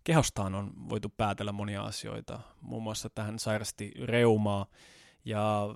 kehostaan 0.03 0.55
on 0.55 0.89
voitu 0.89 1.09
päätellä 1.09 1.51
monia 1.51 1.83
asioita, 1.83 2.39
muun 2.61 2.83
muassa, 2.83 3.07
että 3.07 3.23
hän 3.23 3.39
sairasti 3.39 3.91
reumaa 4.03 4.65
ja 5.25 5.75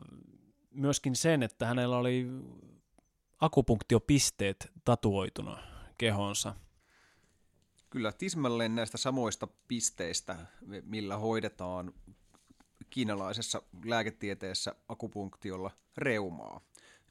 myöskin 0.72 1.16
sen, 1.16 1.44
että 1.44 1.66
hänellä 1.66 1.98
oli 1.98 2.28
akupunktiopisteet 3.40 4.72
tatuoituna 4.86 5.58
kehonsa. 5.98 6.56
Kyllä, 7.92 8.12
tismalleen 8.12 8.76
näistä 8.76 8.98
samoista 8.98 9.48
pisteistä, 9.68 10.38
millä 10.84 11.18
hoidetaan 11.18 11.94
kiinalaisessa 12.90 13.62
lääketieteessä 13.86 14.76
akupunktiolla 14.90 15.72
reumaa 15.98 16.62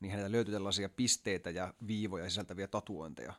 niin 0.01 0.11
hänellä 0.11 0.33
löytyi 0.33 0.53
tällaisia 0.55 0.89
pisteitä 0.89 1.51
ja 1.51 1.75
viivoja 1.87 2.29
sisältäviä 2.29 2.69
tatuointeja. 2.69 3.33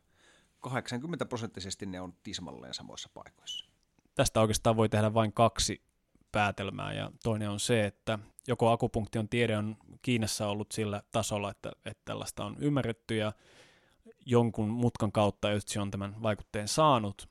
80 0.59 1.25
prosenttisesti 1.25 1.85
ne 1.85 2.01
on 2.01 2.13
tismalleen 2.23 2.73
samoissa 2.73 3.09
paikoissa. 3.13 3.65
Tästä 4.15 4.41
oikeastaan 4.41 4.77
voi 4.77 4.89
tehdä 4.89 5.13
vain 5.13 5.33
kaksi 5.33 5.81
päätelmää, 6.31 6.93
ja 6.93 7.11
toinen 7.23 7.49
on 7.49 7.59
se, 7.59 7.85
että 7.85 8.19
joko 8.47 8.71
akupunktion 8.71 9.29
tiede 9.29 9.57
on 9.57 9.77
Kiinassa 10.01 10.47
ollut 10.47 10.71
sillä 10.71 11.03
tasolla, 11.11 11.51
että, 11.51 11.71
että 11.85 12.01
tällaista 12.05 12.45
on 12.45 12.55
ymmärretty, 12.59 13.15
ja 13.15 13.33
jonkun 14.25 14.69
mutkan 14.69 15.11
kautta 15.11 15.47
se 15.65 15.79
on 15.79 15.91
tämän 15.91 16.23
vaikutteen 16.23 16.67
saanut, 16.67 17.29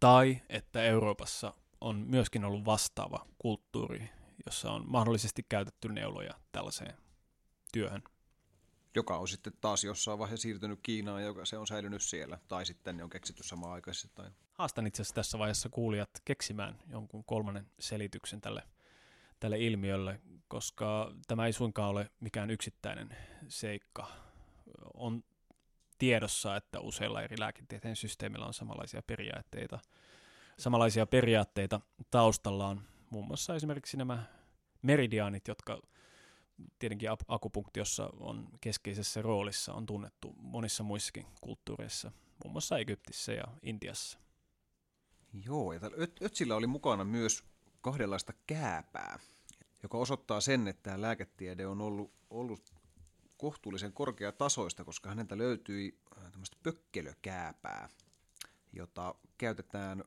tai 0.00 0.42
että 0.48 0.82
Euroopassa 0.82 1.54
on 1.80 1.96
myöskin 1.96 2.44
ollut 2.44 2.64
vastaava 2.64 3.26
kulttuuri, 3.38 4.10
jossa 4.46 4.72
on 4.72 4.84
mahdollisesti 4.86 5.46
käytetty 5.48 5.88
neuloja 5.88 6.34
tällaiseen 6.52 6.94
työhön. 7.72 8.02
joka 8.94 9.18
on 9.18 9.28
sitten 9.28 9.52
taas 9.60 9.84
jossain 9.84 10.18
vaiheessa 10.18 10.42
siirtynyt 10.42 10.80
Kiinaan, 10.82 11.22
joka 11.22 11.44
se 11.44 11.58
on 11.58 11.66
säilynyt 11.66 12.02
siellä, 12.02 12.38
tai 12.48 12.66
sitten 12.66 12.96
ne 12.96 13.04
on 13.04 13.10
keksitty 13.10 13.42
samaan 13.42 13.72
aikaisesti. 13.72 14.08
Tai... 14.14 14.30
Haastan 14.52 14.86
itse 14.86 15.02
asiassa 15.02 15.14
tässä 15.14 15.38
vaiheessa 15.38 15.68
kuulijat 15.68 16.10
keksimään 16.24 16.78
jonkun 16.90 17.24
kolmannen 17.24 17.70
selityksen 17.78 18.40
tälle, 18.40 18.62
tälle 19.40 19.58
ilmiölle, 19.58 20.20
koska 20.48 21.12
tämä 21.26 21.46
ei 21.46 21.52
suinkaan 21.52 21.90
ole 21.90 22.10
mikään 22.20 22.50
yksittäinen 22.50 23.16
seikka. 23.48 24.06
On 24.94 25.24
tiedossa, 25.98 26.56
että 26.56 26.80
useilla 26.80 27.22
eri 27.22 27.40
lääketieteen 27.40 27.96
systeemillä 27.96 28.46
on 28.46 28.54
samanlaisia 28.54 29.02
periaatteita. 29.02 29.78
Samanlaisia 30.58 31.06
periaatteita 31.06 31.80
taustalla 32.10 32.66
on 32.66 32.80
muun 33.10 33.26
muassa 33.26 33.54
esimerkiksi 33.54 33.96
nämä 33.96 34.22
meridiaanit, 34.82 35.48
jotka 35.48 35.82
tietenkin 36.78 37.08
akupunktiossa 37.28 38.10
on 38.20 38.48
keskeisessä 38.60 39.22
roolissa, 39.22 39.74
on 39.74 39.86
tunnettu 39.86 40.34
monissa 40.38 40.82
muissakin 40.82 41.26
kulttuureissa, 41.40 42.12
muun 42.44 42.52
muassa 42.52 42.78
Egyptissä 42.78 43.32
ja 43.32 43.44
Intiassa. 43.62 44.18
Joo, 45.44 45.72
ja 45.72 45.80
Ötsillä 46.22 46.56
oli 46.56 46.66
mukana 46.66 47.04
myös 47.04 47.44
kahdenlaista 47.80 48.32
kääpää, 48.46 49.18
joka 49.82 49.98
osoittaa 49.98 50.40
sen, 50.40 50.68
että 50.68 51.00
lääketiede 51.00 51.66
on 51.66 51.80
ollut, 51.80 52.12
ollut 52.30 52.74
kohtuullisen 53.38 53.92
korkeatasoista, 53.92 54.84
koska 54.84 55.08
häneltä 55.08 55.38
löytyi 55.38 56.00
äh, 56.16 56.30
tämmöistä 56.30 56.56
pökkelökääpää, 56.62 57.88
jota 58.72 59.14
käytetään 59.38 60.04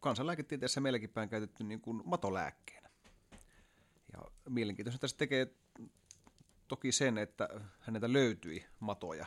kansanlääketieteessä 0.00 0.80
meilläkin 0.80 1.10
päin 1.10 1.28
käytetty 1.28 1.64
niin 1.64 1.80
kuin 1.80 2.02
matolääkkeenä. 2.04 2.90
Ja 4.12 4.22
mielenkiintoista 4.48 5.00
tässä 5.00 5.16
tekee 5.16 5.54
toki 6.68 6.92
sen, 6.92 7.18
että 7.18 7.48
häneltä 7.80 8.12
löytyi 8.12 8.66
matoja. 8.80 9.26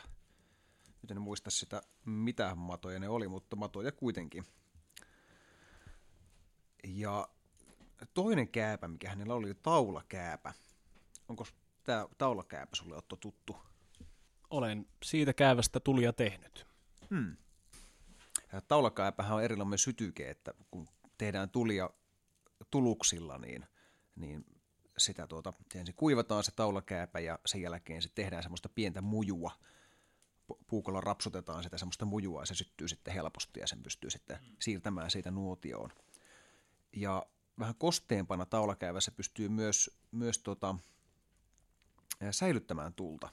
Nyt 1.02 1.10
en 1.10 1.20
muista 1.20 1.50
sitä, 1.50 1.82
mitä 2.04 2.54
matoja 2.54 2.98
ne 2.98 3.08
oli, 3.08 3.28
mutta 3.28 3.56
matoja 3.56 3.92
kuitenkin. 3.92 4.44
Ja 6.84 7.28
toinen 8.14 8.48
kääpä, 8.48 8.88
mikä 8.88 9.08
hänellä 9.08 9.34
oli, 9.34 9.46
oli 9.46 9.54
taulakääpä. 9.54 10.52
Onko 11.28 11.46
tämä 11.88 12.06
taulakääpä 12.18 12.76
sulle 12.76 12.96
Otto 12.96 13.16
tuttu? 13.16 13.56
Olen 14.50 14.86
siitä 15.02 15.32
käävästä 15.32 15.80
tulia 15.80 16.12
tehnyt. 16.12 16.66
Hmm. 17.10 17.36
Taulakääpähän 18.68 19.36
on 19.36 19.42
erilainen 19.42 19.78
sytyke, 19.78 20.30
että 20.30 20.54
kun 20.70 20.88
tehdään 21.18 21.50
tulia 21.50 21.90
tuluksilla, 22.70 23.38
niin, 23.38 23.66
niin 24.16 24.44
sitä 24.98 25.26
tuota, 25.26 25.52
ensin 25.74 25.94
kuivataan 25.94 26.44
se 26.44 26.52
taulakääpä 26.52 27.20
ja 27.20 27.38
sen 27.46 27.62
jälkeen 27.62 28.02
se 28.02 28.08
tehdään 28.14 28.42
semmoista 28.42 28.68
pientä 28.68 29.00
mujua. 29.00 29.52
Puukolla 30.66 31.00
rapsutetaan 31.00 31.62
sitä 31.62 31.78
semmoista 31.78 32.04
mujua 32.04 32.42
ja 32.42 32.46
se 32.46 32.54
syttyy 32.54 32.88
sitten 32.88 33.14
helposti 33.14 33.60
ja 33.60 33.66
sen 33.66 33.82
pystyy 33.82 34.10
sitten 34.10 34.38
siirtämään 34.58 35.10
siitä 35.10 35.30
nuotioon. 35.30 35.90
Ja 36.92 37.26
vähän 37.58 37.74
kosteempana 37.74 38.46
taulakäyvässä 38.46 39.10
pystyy 39.10 39.48
myös, 39.48 39.90
myös 40.10 40.38
tota, 40.38 40.74
säilyttämään 42.30 42.94
tulta. 42.94 43.28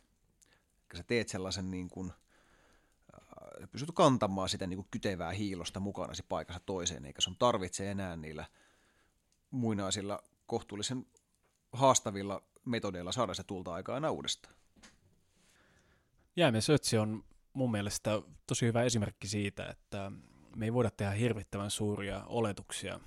Eli 0.91 0.97
sä 0.97 1.03
teet 1.03 1.29
sellaisen 1.29 1.71
niin 1.71 1.89
kuin, 1.89 2.11
äh, 2.11 3.69
pystyt 3.71 3.91
kantamaan 3.93 4.49
sitä 4.49 4.67
niin 4.67 4.77
kuin 4.77 4.87
kytevää 4.91 5.31
hiilosta 5.31 5.79
mukanasi 5.79 6.23
paikassa 6.29 6.61
toiseen, 6.65 7.05
eikä 7.05 7.21
sun 7.21 7.35
tarvitse 7.39 7.91
enää 7.91 8.15
niillä 8.15 8.45
muinaisilla 9.51 10.23
kohtuullisen 10.45 11.05
haastavilla 11.71 12.43
metodeilla 12.65 13.11
saada 13.11 13.33
se 13.33 13.43
tulta 13.43 13.73
aikaa 13.73 13.97
enää 13.97 14.11
uudestaan. 14.11 14.55
Jäämiesötsi 16.35 16.97
on 16.97 17.23
mun 17.53 17.71
mielestä 17.71 18.21
tosi 18.47 18.65
hyvä 18.65 18.83
esimerkki 18.83 19.27
siitä, 19.27 19.65
että 19.65 20.11
me 20.55 20.65
ei 20.65 20.73
voida 20.73 20.91
tehdä 20.91 21.11
hirvittävän 21.11 21.71
suuria 21.71 22.23
oletuksia 22.25 22.99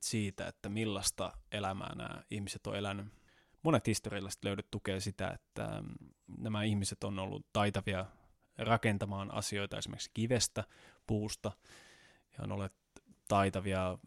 siitä, 0.00 0.48
että 0.48 0.68
millaista 0.68 1.32
elämää 1.52 1.94
nämä 1.94 2.22
ihmiset 2.30 2.66
on 2.66 2.76
elänyt. 2.76 3.19
Monet 3.62 3.86
historialliset 3.86 4.44
löydöt 4.44 4.70
tukee 4.70 5.00
sitä, 5.00 5.30
että 5.30 5.82
nämä 6.38 6.62
ihmiset 6.62 7.04
on 7.04 7.18
ollut 7.18 7.46
taitavia 7.52 8.06
rakentamaan 8.58 9.34
asioita 9.34 9.78
esimerkiksi 9.78 10.10
kivestä, 10.14 10.64
puusta, 11.06 11.52
ja 12.38 12.44
on 12.44 12.52
ollut 12.52 12.72
taitavia 13.28 13.98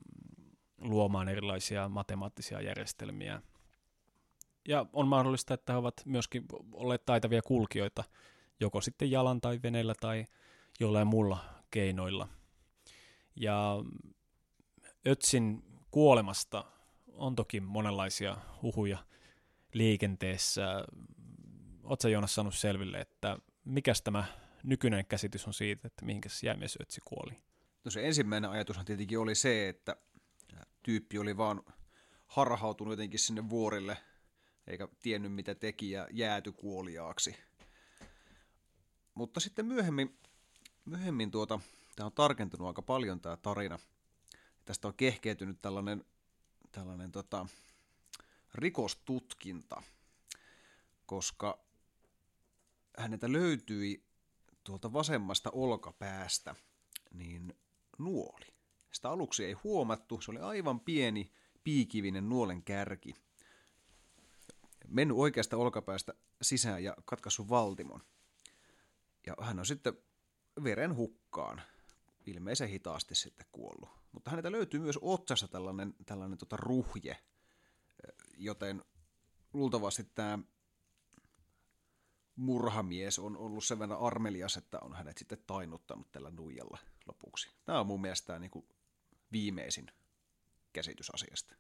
luomaan 0.77 1.29
erilaisia 1.29 1.89
matemaattisia 1.89 2.61
järjestelmiä. 2.61 3.41
Ja 4.67 4.85
on 4.93 5.07
mahdollista, 5.07 5.53
että 5.53 5.73
he 5.73 5.77
ovat 5.77 6.01
myöskin 6.05 6.45
olleet 6.71 7.05
taitavia 7.05 7.41
kulkijoita, 7.41 8.03
joko 8.59 8.81
sitten 8.81 9.11
jalan 9.11 9.41
tai 9.41 9.59
veneellä 9.63 9.93
tai 10.01 10.25
jollain 10.79 11.07
muulla 11.07 11.45
keinoilla. 11.71 12.27
Ja 13.35 13.75
Ötsin 15.07 15.63
kuolemasta 15.91 16.65
on 17.13 17.35
toki 17.35 17.61
monenlaisia 17.61 18.37
huhuja 18.61 18.97
liikenteessä. 19.73 20.85
Oletko 21.83 22.07
Joonas 22.07 22.35
saanut 22.35 22.55
selville, 22.55 23.01
että 23.01 23.37
mikä 23.65 23.93
tämä 24.03 24.25
nykyinen 24.63 25.05
käsitys 25.05 25.47
on 25.47 25.53
siitä, 25.53 25.87
että 25.87 26.05
mihinkä 26.05 26.29
jäämies 26.43 26.77
Ötsi 26.81 27.01
kuoli? 27.05 27.31
No 27.85 27.91
se 27.91 28.07
ensimmäinen 28.07 28.49
ajatushan 28.49 28.85
tietenkin 28.85 29.19
oli 29.19 29.35
se, 29.35 29.69
että 29.69 29.95
tyyppi 30.83 31.19
oli 31.19 31.37
vaan 31.37 31.63
harhautunut 32.27 32.91
jotenkin 32.91 33.19
sinne 33.19 33.49
vuorille, 33.49 33.97
eikä 34.67 34.87
tiennyt 35.01 35.33
mitä 35.33 35.55
teki 35.55 35.91
ja 35.91 36.07
jääty 36.11 36.51
kuoliaaksi. 36.51 37.35
Mutta 39.15 39.39
sitten 39.39 39.65
myöhemmin, 39.65 40.17
myöhemmin 40.85 41.31
tuota, 41.31 41.59
tämä 41.95 42.05
on 42.05 42.13
tarkentunut 42.13 42.67
aika 42.67 42.81
paljon 42.81 43.21
tämä 43.21 43.37
tarina– 43.37 43.79
tästä 44.65 44.87
on 44.87 44.93
kehkeytynyt 44.93 45.61
tällainen, 45.61 46.05
tällainen 46.71 47.11
tota, 47.11 47.45
rikostutkinta, 48.53 49.83
koska 51.05 51.59
häneltä 52.97 53.31
löytyi 53.31 54.03
tuolta 54.63 54.93
vasemmasta 54.93 55.49
olkapäästä 55.53 56.55
niin 57.13 57.57
nuoli. 57.97 58.53
Sitä 58.91 59.09
aluksi 59.09 59.45
ei 59.45 59.53
huomattu, 59.53 60.21
se 60.21 60.31
oli 60.31 60.39
aivan 60.39 60.79
pieni 60.79 61.31
piikivinen 61.63 62.29
nuolen 62.29 62.63
kärki. 62.63 63.13
Mennyt 64.87 65.17
oikeasta 65.17 65.57
olkapäästä 65.57 66.13
sisään 66.41 66.83
ja 66.83 66.95
katkaissut 67.05 67.49
valtimon. 67.49 68.01
Ja 69.25 69.35
hän 69.41 69.59
on 69.59 69.65
sitten 69.65 69.93
veren 70.63 70.95
hukkaan 70.95 71.61
ilmeisen 72.25 72.69
hitaasti 72.69 73.15
sitten 73.15 73.45
kuollut. 73.51 73.89
Mutta 74.11 74.29
häneltä 74.31 74.51
löytyy 74.51 74.79
myös 74.79 74.99
otsassa 75.01 75.47
tällainen, 75.47 75.95
tällainen 76.05 76.37
tota 76.37 76.57
ruhje, 76.57 77.17
joten 78.37 78.83
luultavasti 79.53 80.03
tämä 80.03 80.39
murhamies 82.35 83.19
on 83.19 83.37
ollut 83.37 83.63
sen 83.63 83.79
verran 83.79 83.99
armelias, 83.99 84.57
että 84.57 84.79
on 84.79 84.93
hänet 84.93 85.17
sitten 85.17 85.43
tainuttanut 85.47 86.11
tällä 86.11 86.31
nuijalla 86.31 86.77
lopuksi. 87.07 87.49
Tämä 87.65 87.79
on 87.79 87.87
mun 87.87 88.01
mielestä 88.01 88.39
niin 88.39 88.51
kuin 88.51 88.65
viimeisin 89.31 89.87
käsitys 90.73 91.09
asiasta. 91.09 91.55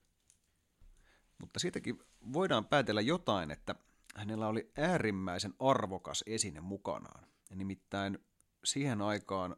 Mutta 1.37 1.59
siitäkin 1.59 1.99
voidaan 2.33 2.65
päätellä 2.65 3.01
jotain, 3.01 3.51
että 3.51 3.75
hänellä 4.15 4.47
oli 4.47 4.71
äärimmäisen 4.77 5.53
arvokas 5.59 6.23
esine 6.27 6.61
mukanaan. 6.61 7.27
Ja 7.49 7.55
nimittäin 7.55 8.19
siihen 8.63 9.01
aikaan 9.01 9.55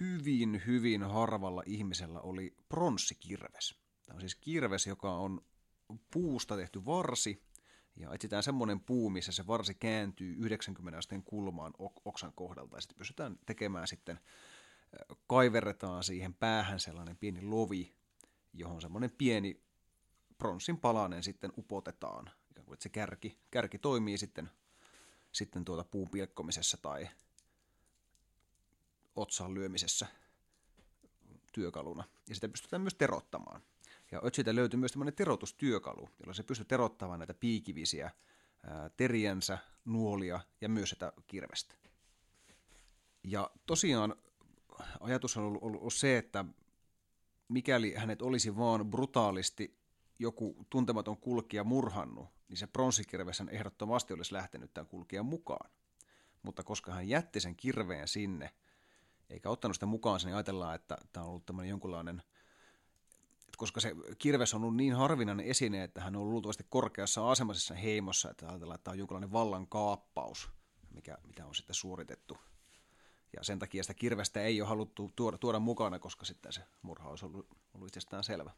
hyvin, 0.00 0.62
hyvin 0.66 1.02
harvalla 1.02 1.62
ihmisellä 1.66 2.20
oli 2.20 2.56
pronssikirves. 2.68 3.85
Tämä 4.06 4.14
on 4.14 4.20
siis 4.20 4.34
kirves, 4.34 4.86
joka 4.86 5.14
on 5.14 5.40
puusta 6.10 6.56
tehty 6.56 6.84
varsi, 6.84 7.42
ja 7.96 8.14
etsitään 8.14 8.42
semmoinen 8.42 8.80
puu, 8.80 9.10
missä 9.10 9.32
se 9.32 9.46
varsi 9.46 9.74
kääntyy 9.74 10.36
90 10.38 10.98
asteen 10.98 11.22
kulmaan 11.22 11.72
oksan 12.04 12.32
kohdalta, 12.32 12.76
ja 12.76 12.80
sitten 12.80 12.98
pystytään 12.98 13.38
tekemään 13.46 13.88
sitten, 13.88 14.20
kaiverretaan 15.26 16.04
siihen 16.04 16.34
päähän 16.34 16.80
sellainen 16.80 17.16
pieni 17.16 17.42
lovi, 17.42 17.94
johon 18.52 18.80
semmoinen 18.80 19.10
pieni 19.18 19.60
pronssin 20.38 20.78
palanen 20.78 21.22
sitten 21.22 21.52
upotetaan. 21.58 22.30
Että 22.56 22.82
se 22.82 22.88
kärki, 22.88 23.38
kärki 23.50 23.78
toimii 23.78 24.18
sitten, 24.18 24.50
sitten 25.32 25.64
tuota 25.64 25.84
puun 25.84 26.10
pilkkomisessa 26.10 26.76
tai 26.76 27.08
otsaan 29.16 29.54
lyömisessä 29.54 30.06
työkaluna. 31.52 32.04
Ja 32.28 32.34
sitä 32.34 32.48
pystytään 32.48 32.82
myös 32.82 32.94
terottamaan. 32.94 33.62
Ja 34.12 34.20
Ötsitä 34.24 34.54
löytyy 34.54 34.80
myös 34.80 34.92
tämmöinen 34.92 35.14
terotustyökalu, 35.14 36.08
jolla 36.20 36.34
se 36.34 36.42
pystyy 36.42 36.64
terottamaan 36.64 37.18
näitä 37.18 37.34
piikivisiä 37.34 38.10
teriänsä, 38.96 39.58
nuolia 39.84 40.40
ja 40.60 40.68
myös 40.68 40.90
sitä 40.90 41.12
kirvestä. 41.26 41.74
Ja 43.24 43.50
tosiaan 43.66 44.16
ajatus 45.00 45.36
on 45.36 45.44
ollut, 45.44 45.62
ollut 45.62 45.94
se, 45.94 46.18
että 46.18 46.44
mikäli 47.48 47.94
hänet 47.94 48.22
olisi 48.22 48.56
vaan 48.56 48.90
brutaalisti 48.90 49.78
joku 50.18 50.66
tuntematon 50.70 51.16
kulkija 51.16 51.64
murhannut, 51.64 52.28
niin 52.48 52.56
se 52.56 52.66
pronssikirves 52.66 53.42
ehdottomasti 53.50 54.14
olisi 54.14 54.32
lähtenyt 54.32 54.74
tämän 54.74 54.88
kulkijan 54.88 55.26
mukaan. 55.26 55.70
Mutta 56.42 56.62
koska 56.62 56.92
hän 56.92 57.08
jätti 57.08 57.40
sen 57.40 57.56
kirveen 57.56 58.08
sinne, 58.08 58.50
eikä 59.30 59.50
ottanut 59.50 59.76
sitä 59.76 59.86
mukaan, 59.86 60.20
niin 60.24 60.34
ajatellaan, 60.34 60.74
että 60.74 60.98
tämä 61.12 61.24
on 61.24 61.30
ollut 61.30 61.46
tämmöinen 61.46 61.70
jonkunlainen– 61.70 62.22
koska 63.56 63.80
se 63.80 63.94
kirves 64.18 64.54
on 64.54 64.62
ollut 64.62 64.76
niin 64.76 64.94
harvinainen 64.94 65.46
esine, 65.46 65.84
että 65.84 66.00
hän 66.00 66.16
on 66.16 66.20
ollut 66.20 66.32
luultavasti 66.32 66.66
korkeassa 66.68 67.30
asemassa 67.30 67.74
heimossa, 67.74 68.30
että 68.30 68.48
ajatellaan, 68.48 68.74
että 68.74 68.84
tämä 68.84 68.92
on 68.92 68.98
jonkinlainen 68.98 69.32
vallan 69.32 69.66
kaappaus, 69.66 70.50
mikä, 70.94 71.18
mitä 71.26 71.46
on 71.46 71.54
sitten 71.54 71.74
suoritettu. 71.74 72.38
Ja 73.36 73.44
sen 73.44 73.58
takia 73.58 73.82
sitä 73.82 73.94
kirvestä 73.94 74.40
ei 74.40 74.60
ole 74.60 74.68
haluttu 74.68 75.12
tuoda, 75.16 75.38
tuoda 75.38 75.58
mukana, 75.58 75.98
koska 75.98 76.24
sitten 76.24 76.52
se 76.52 76.60
murha 76.82 77.10
olisi 77.10 77.26
ollut, 77.26 77.48
ollut 77.74 77.88
itsestään 77.88 78.24
selvä. 78.24 78.50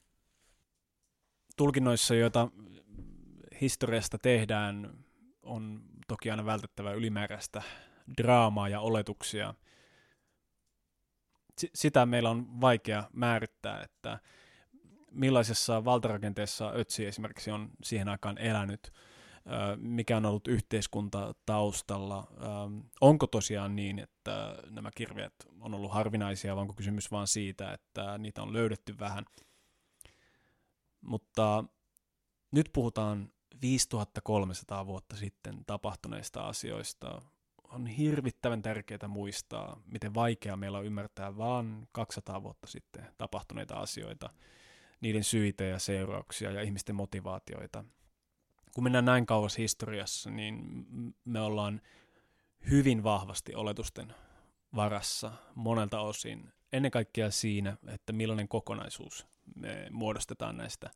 Tulkinnoissa, 1.57 2.15
joita 2.15 2.49
historiasta 3.61 4.19
tehdään, 4.19 5.05
on 5.43 5.83
toki 6.09 6.31
aina 6.31 6.45
vältettävä 6.45 6.93
ylimääräistä 6.93 7.63
draamaa 8.23 8.69
ja 8.69 8.81
oletuksia. 8.81 9.55
Sitä 11.75 12.07
meillä 12.07 12.31
on 12.31 12.61
vaikea 12.61 13.11
määrittää, 13.13 13.83
että 13.83 14.19
millaisessa 15.11 15.85
valtarakenteessa 15.85 16.73
Ötsi 16.77 17.07
esimerkiksi 17.07 17.51
on 17.51 17.71
siihen 17.83 18.09
aikaan 18.09 18.39
elänyt, 18.39 18.93
mikä 19.77 20.17
on 20.17 20.27
ollut 20.27 20.49
yhteiskunta 20.49 21.35
taustalla. 21.47 22.27
Onko 23.01 23.27
tosiaan 23.27 23.77
niin, 23.77 23.99
että 23.99 24.57
nämä 24.71 24.91
kirveet 24.97 25.35
on 25.61 25.75
ollut 25.75 25.93
harvinaisia, 25.93 26.57
vai 26.57 26.63
onko 26.63 26.75
kysymys 26.75 27.11
vain 27.11 27.27
siitä, 27.27 27.73
että 27.73 28.19
niitä 28.19 28.43
on 28.43 28.53
löydetty 28.53 28.99
vähän? 28.99 29.25
Mutta 31.01 31.65
nyt 32.51 32.71
puhutaan 32.73 33.33
5300 33.63 34.87
vuotta 34.87 35.17
sitten 35.17 35.65
tapahtuneista 35.67 36.49
asioista. 36.49 37.23
On 37.73 37.87
hirvittävän 37.87 38.63
tärkeää 38.63 39.09
muistaa, 39.09 39.83
miten 39.87 40.15
vaikea 40.15 40.57
meillä 40.57 40.79
on 40.79 40.87
ymmärtää 40.87 41.37
vain 41.37 41.89
200 41.93 42.43
vuotta 42.43 42.67
sitten 42.67 43.07
tapahtuneita 43.19 43.75
asioita– 43.75 44.31
niiden 45.01 45.25
syitä 45.25 45.65
ja 45.65 45.79
seurauksia 45.79 46.51
ja 46.51 46.63
ihmisten 46.63 46.95
motivaatioita. 46.95 47.85
Kun 48.75 48.85
mennään 48.85 49.05
näin 49.05 49.27
kauas 49.27 49.59
historiassa, 49.59 50.31
niin 50.31 50.87
me 51.25 51.41
ollaan 51.41 51.81
hyvin 52.71 53.03
vahvasti 53.03 53.55
oletusten 53.55 54.15
varassa 54.75 55.33
monelta 55.55 56.01
osin. 56.01 56.53
Ennen 56.73 56.91
kaikkea 56.91 57.31
siinä, 57.31 57.77
että 57.87 58.13
millainen 58.13 58.49
kokonaisuus 58.49 59.27
me 59.55 59.89
muodostetaan 59.91 60.57
näistä 60.57 60.91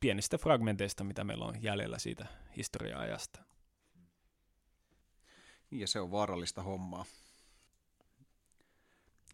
pienistä 0.00 0.38
fragmenteista, 0.38 1.04
mitä 1.04 1.24
meillä 1.24 1.44
on 1.44 1.62
jäljellä 1.62 1.98
siitä 1.98 2.26
historia-ajasta. 2.56 3.42
Ja 5.70 5.86
se 5.86 6.00
on 6.00 6.10
vaarallista 6.10 6.62
hommaa. 6.62 7.04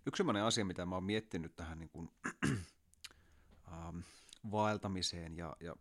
Yksi 0.07 0.21
sellainen 0.21 0.43
asia, 0.43 0.65
mitä 0.65 0.87
mä 0.87 0.95
oon 0.95 1.05
miettinyt 1.05 1.57
tähän 1.57 1.79
niin 1.79 1.89
kuin 1.89 2.11
ähm, 3.75 3.99
vaeltamiseen 4.51 5.37
ja, 5.37 5.57
ja 5.61 5.77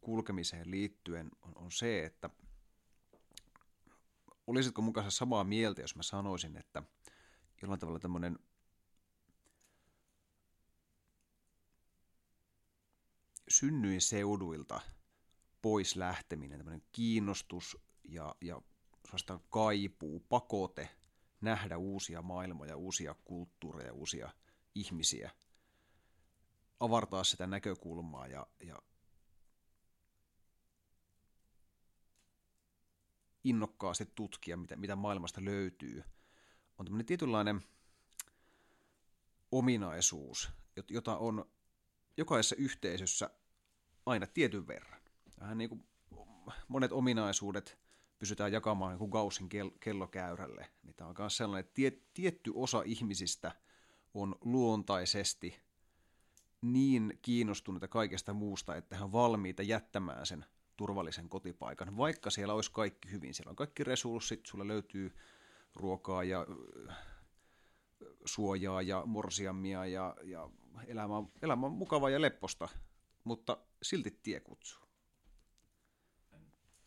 kulkemiseen 0.00 0.70
liittyen 0.70 1.30
on, 1.42 1.52
on 1.56 1.72
se, 1.72 2.04
että 2.04 2.30
olisitko 4.46 4.82
mukaan 4.82 5.10
samaa 5.10 5.44
mieltä, 5.44 5.80
jos 5.80 5.96
mä 5.96 6.02
sanoisin, 6.02 6.56
että 6.56 6.82
jollain 7.62 7.80
tavalla 7.80 7.98
tämmöinen 7.98 8.38
synnyin 13.48 14.00
seuduilta 14.00 14.80
pois 15.62 15.96
lähteminen, 15.96 16.58
tämmöinen 16.58 16.82
kiinnostus 16.92 17.78
ja, 18.04 18.34
ja 18.40 18.62
suorastaan 19.06 19.40
kaipuu, 19.50 20.20
pakote 20.20 20.88
nähdä 21.40 21.78
uusia 21.78 22.22
maailmoja, 22.22 22.76
uusia 22.76 23.14
kulttuureja, 23.24 23.92
uusia 23.92 24.30
ihmisiä– 24.74 25.30
avartaa 26.80 27.24
sitä 27.24 27.46
näkökulmaa 27.46 28.26
ja, 28.26 28.46
ja 28.60 28.82
innokkaasti 33.44 34.12
tutkia, 34.14 34.56
mitä, 34.56 34.76
mitä 34.76 34.96
maailmasta 34.96 35.44
löytyy, 35.44 36.04
on 36.78 36.86
tämmöinen 36.86 37.06
tietynlainen 37.06 37.62
ominaisuus, 39.52 40.50
jota 40.90 41.16
on 41.16 41.50
jokaisessa 42.16 42.56
yhteisössä 42.58 43.30
aina 44.06 44.26
tietyn 44.26 44.66
verran. 44.66 45.00
Vähän 45.40 45.58
niin 45.58 45.68
kuin 45.68 45.84
monet 46.68 46.92
ominaisuudet 46.92 47.78
pysytään 48.18 48.52
jakamaan 48.52 48.98
niin 48.98 49.10
Gaussin 49.10 49.48
kellokäyrälle. 49.80 50.70
Niin 50.82 50.94
tämä 50.94 51.10
on 51.10 51.16
myös 51.18 51.36
sellainen, 51.36 51.68
että 51.68 52.00
tietty 52.14 52.52
osa 52.54 52.82
ihmisistä 52.84 53.52
on 54.14 54.36
luontaisesti– 54.40 55.56
niin 56.62 57.18
kiinnostuneita 57.22 57.88
kaikesta 57.88 58.34
muusta, 58.34 58.76
että 58.76 58.96
he 58.96 59.04
on 59.04 59.12
valmiita 59.12 59.62
jättämään 59.62 60.26
sen 60.26 60.44
turvallisen 60.76 61.28
kotipaikan, 61.28 61.96
vaikka 61.96 62.30
siellä 62.30 62.54
olisi 62.54 62.72
kaikki 62.72 63.10
hyvin. 63.10 63.34
Siellä 63.34 63.50
on 63.50 63.56
kaikki 63.56 63.84
resurssit, 63.84 64.46
sulla 64.46 64.68
löytyy 64.68 65.16
ruokaa 65.74 66.24
ja 66.24 66.46
suojaa 68.24 68.82
ja 68.82 69.02
morsiammia 69.06 69.86
ja, 69.86 70.16
ja 70.22 70.50
elämä, 70.86 71.16
on, 71.16 71.32
elämä 71.42 71.66
on 71.66 71.72
mukava 71.72 72.10
ja 72.10 72.20
lepposta, 72.20 72.68
mutta 73.24 73.58
silti 73.82 74.18
tie 74.22 74.40
kutsuu. 74.40 74.82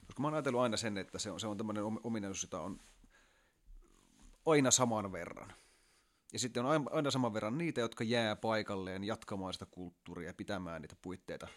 Koska 0.05 0.21
mä 0.21 0.27
oon 0.27 0.33
ajatellut 0.33 0.61
aina 0.61 0.77
sen, 0.77 0.97
että 0.97 1.19
se 1.19 1.31
on, 1.31 1.39
se 1.39 1.47
on 1.47 1.57
tämmöinen 1.57 1.83
ominaisuus, 1.83 2.43
jota 2.43 2.61
on 2.61 2.79
aina 4.45 4.71
saman 4.71 5.11
verran. 5.11 5.53
Ja 6.33 6.39
sitten 6.39 6.65
on 6.65 6.87
aina 6.91 7.11
saman 7.11 7.33
verran 7.33 7.57
niitä, 7.57 7.81
jotka 7.81 8.03
jää 8.03 8.35
paikalleen 8.35 9.03
jatkamaan 9.03 9.53
sitä 9.53 9.65
kulttuuria 9.65 10.29
ja 10.29 10.33
pitämään 10.33 10.81
niitä 10.81 10.95
puitteita, 11.01 11.47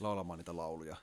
laulamaan 0.00 0.38
niitä 0.38 0.56
lauluja 0.56 0.96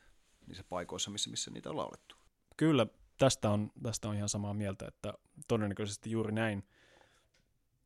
niissä 0.48 0.64
paikoissa, 0.70 1.12
missä, 1.12 1.30
missä 1.30 1.52
niitä 1.52 1.70
on 1.70 1.78
laulettu. 1.78 2.16
Kyllä, 2.58 2.88
tästä 3.18 3.50
on, 3.50 3.72
tästä 3.84 4.10
on 4.10 4.16
ihan 4.16 4.30
samaa 4.30 4.54
mieltä, 4.54 4.88
että 4.88 5.14
todennäköisesti 5.48 6.12
juuri 6.12 6.32
näin. 6.32 6.64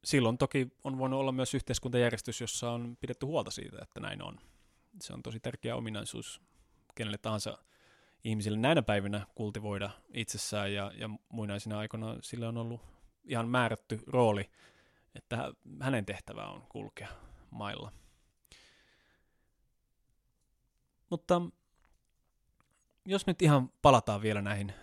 Silloin 0.03 0.37
toki 0.37 0.67
on 0.83 0.97
voinut 0.97 1.19
olla 1.19 1.31
myös 1.31 1.53
yhteiskuntajärjestys, 1.53 2.41
jossa 2.41 2.71
on 2.71 2.97
pidetty 2.99 3.25
huolta 3.25 3.51
siitä, 3.51 3.77
että 3.81 3.99
näin 3.99 4.21
on. 4.21 4.39
Se 5.01 5.13
on 5.13 5.23
tosi 5.23 5.39
tärkeä 5.39 5.75
ominaisuus 5.75 6.41
kenelle 6.95 7.17
tahansa 7.17 7.57
ihmisille 8.23 8.57
näinä 8.57 8.81
päivinä 8.81 9.27
kultivoida 9.35 9.89
itsessään 10.13 10.73
ja, 10.73 10.91
ja 10.95 11.09
muinaisina 11.29 11.79
aikoina 11.79 12.17
sille 12.21 12.47
on 12.47 12.57
ollut 12.57 12.81
ihan 13.25 13.49
määrätty 13.49 13.99
rooli– 14.07 14.49
että 15.15 15.53
hänen 15.81 16.05
tehtävä 16.05 16.47
on 16.47 16.61
kulkea 16.69 17.09
mailla. 17.51 17.91
Mutta 21.09 21.41
jos 23.05 23.27
nyt 23.27 23.41
ihan 23.41 23.69
palataan 23.81 24.21
vielä 24.21 24.41
näihin 24.41 24.73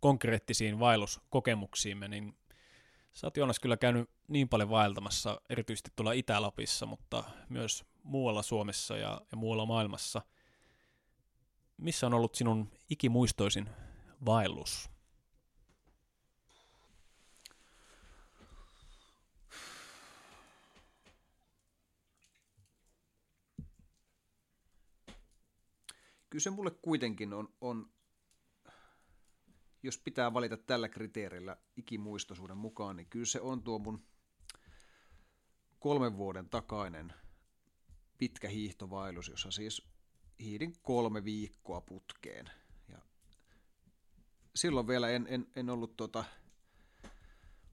konkreettisiin 0.00 0.78
vaelluskokemuksiimme, 0.78 2.08
niin 2.08 2.36
sä 3.12 3.26
oot 3.26 3.36
Joonas 3.36 3.60
kyllä 3.60 3.76
käynyt 3.76 4.10
niin 4.28 4.48
paljon 4.48 4.70
vaeltamassa, 4.70 5.40
erityisesti 5.50 5.90
tuolla 5.96 6.12
Itä-Lapissa, 6.12 6.86
mutta 6.86 7.24
myös 7.48 7.84
muualla 8.02 8.42
Suomessa 8.42 8.96
ja, 8.96 9.20
ja 9.30 9.36
muualla 9.36 9.66
maailmassa. 9.66 10.22
Missä 11.76 12.06
on 12.06 12.14
ollut 12.14 12.34
sinun 12.34 12.70
ikimuistoisin 12.90 13.68
vaellus? 14.26 14.93
Kyllä 26.34 26.42
se 26.42 26.50
mulle 26.50 26.70
kuitenkin 26.70 27.32
on, 27.32 27.54
on, 27.60 27.90
jos 29.82 29.98
pitää 29.98 30.34
valita 30.34 30.56
tällä 30.56 30.88
kriteerillä 30.88 31.56
ikimuistoisuuden 31.76 32.56
mukaan, 32.56 32.96
niin 32.96 33.06
kyllä 33.06 33.26
se 33.26 33.40
on 33.40 33.62
tuo 33.62 33.78
mun 33.78 34.04
kolmen 35.78 36.16
vuoden 36.16 36.48
takainen 36.48 37.12
pitkä 38.18 38.48
hiihtovailus, 38.48 39.28
jossa 39.28 39.50
siis 39.50 39.88
hiidin 40.40 40.72
kolme 40.82 41.24
viikkoa 41.24 41.80
putkeen. 41.80 42.50
Ja 42.88 42.98
silloin 44.54 44.86
vielä 44.86 45.10
en, 45.10 45.26
en, 45.30 45.46
en 45.56 45.70
ollut 45.70 45.96
tota, 45.96 46.24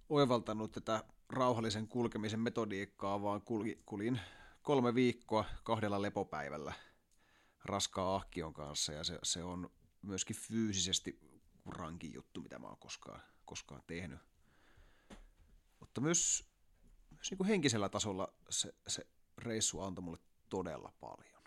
oivaltanut 0.10 0.72
tätä 0.72 1.04
rauhallisen 1.30 1.88
kulkemisen 1.88 2.40
metodiikkaa, 2.40 3.22
vaan 3.22 3.42
kuljin 3.86 4.20
kolme 4.62 4.96
viikkoa 4.96 5.46
kahdella 5.64 6.02
lepopäivällä– 6.02 6.74
raskaa 7.66 8.16
ahkion 8.16 8.54
kanssa 8.54 8.94
ja 8.94 9.04
se, 9.04 9.20
se 9.24 9.44
on 9.44 9.72
myöskin 10.02 10.36
fyysisesti 10.36 11.20
rankin 11.66 12.14
juttu, 12.14 12.42
mitä 12.42 12.60
mä 12.60 12.68
oon 12.68 12.78
koskaan, 12.78 13.22
koskaan 13.46 13.84
tehnyt. 13.88 14.20
Mutta 15.80 16.02
myös, 16.02 16.50
myös 17.12 17.32
niin 17.32 17.38
kuin 17.38 17.48
henkisellä 17.48 17.90
tasolla 17.90 18.34
se, 18.50 18.76
se 18.88 19.08
reissu 19.38 19.82
antoi 19.82 20.04
mulle 20.04 20.20
todella 20.50 20.94
paljon. 21.00 21.42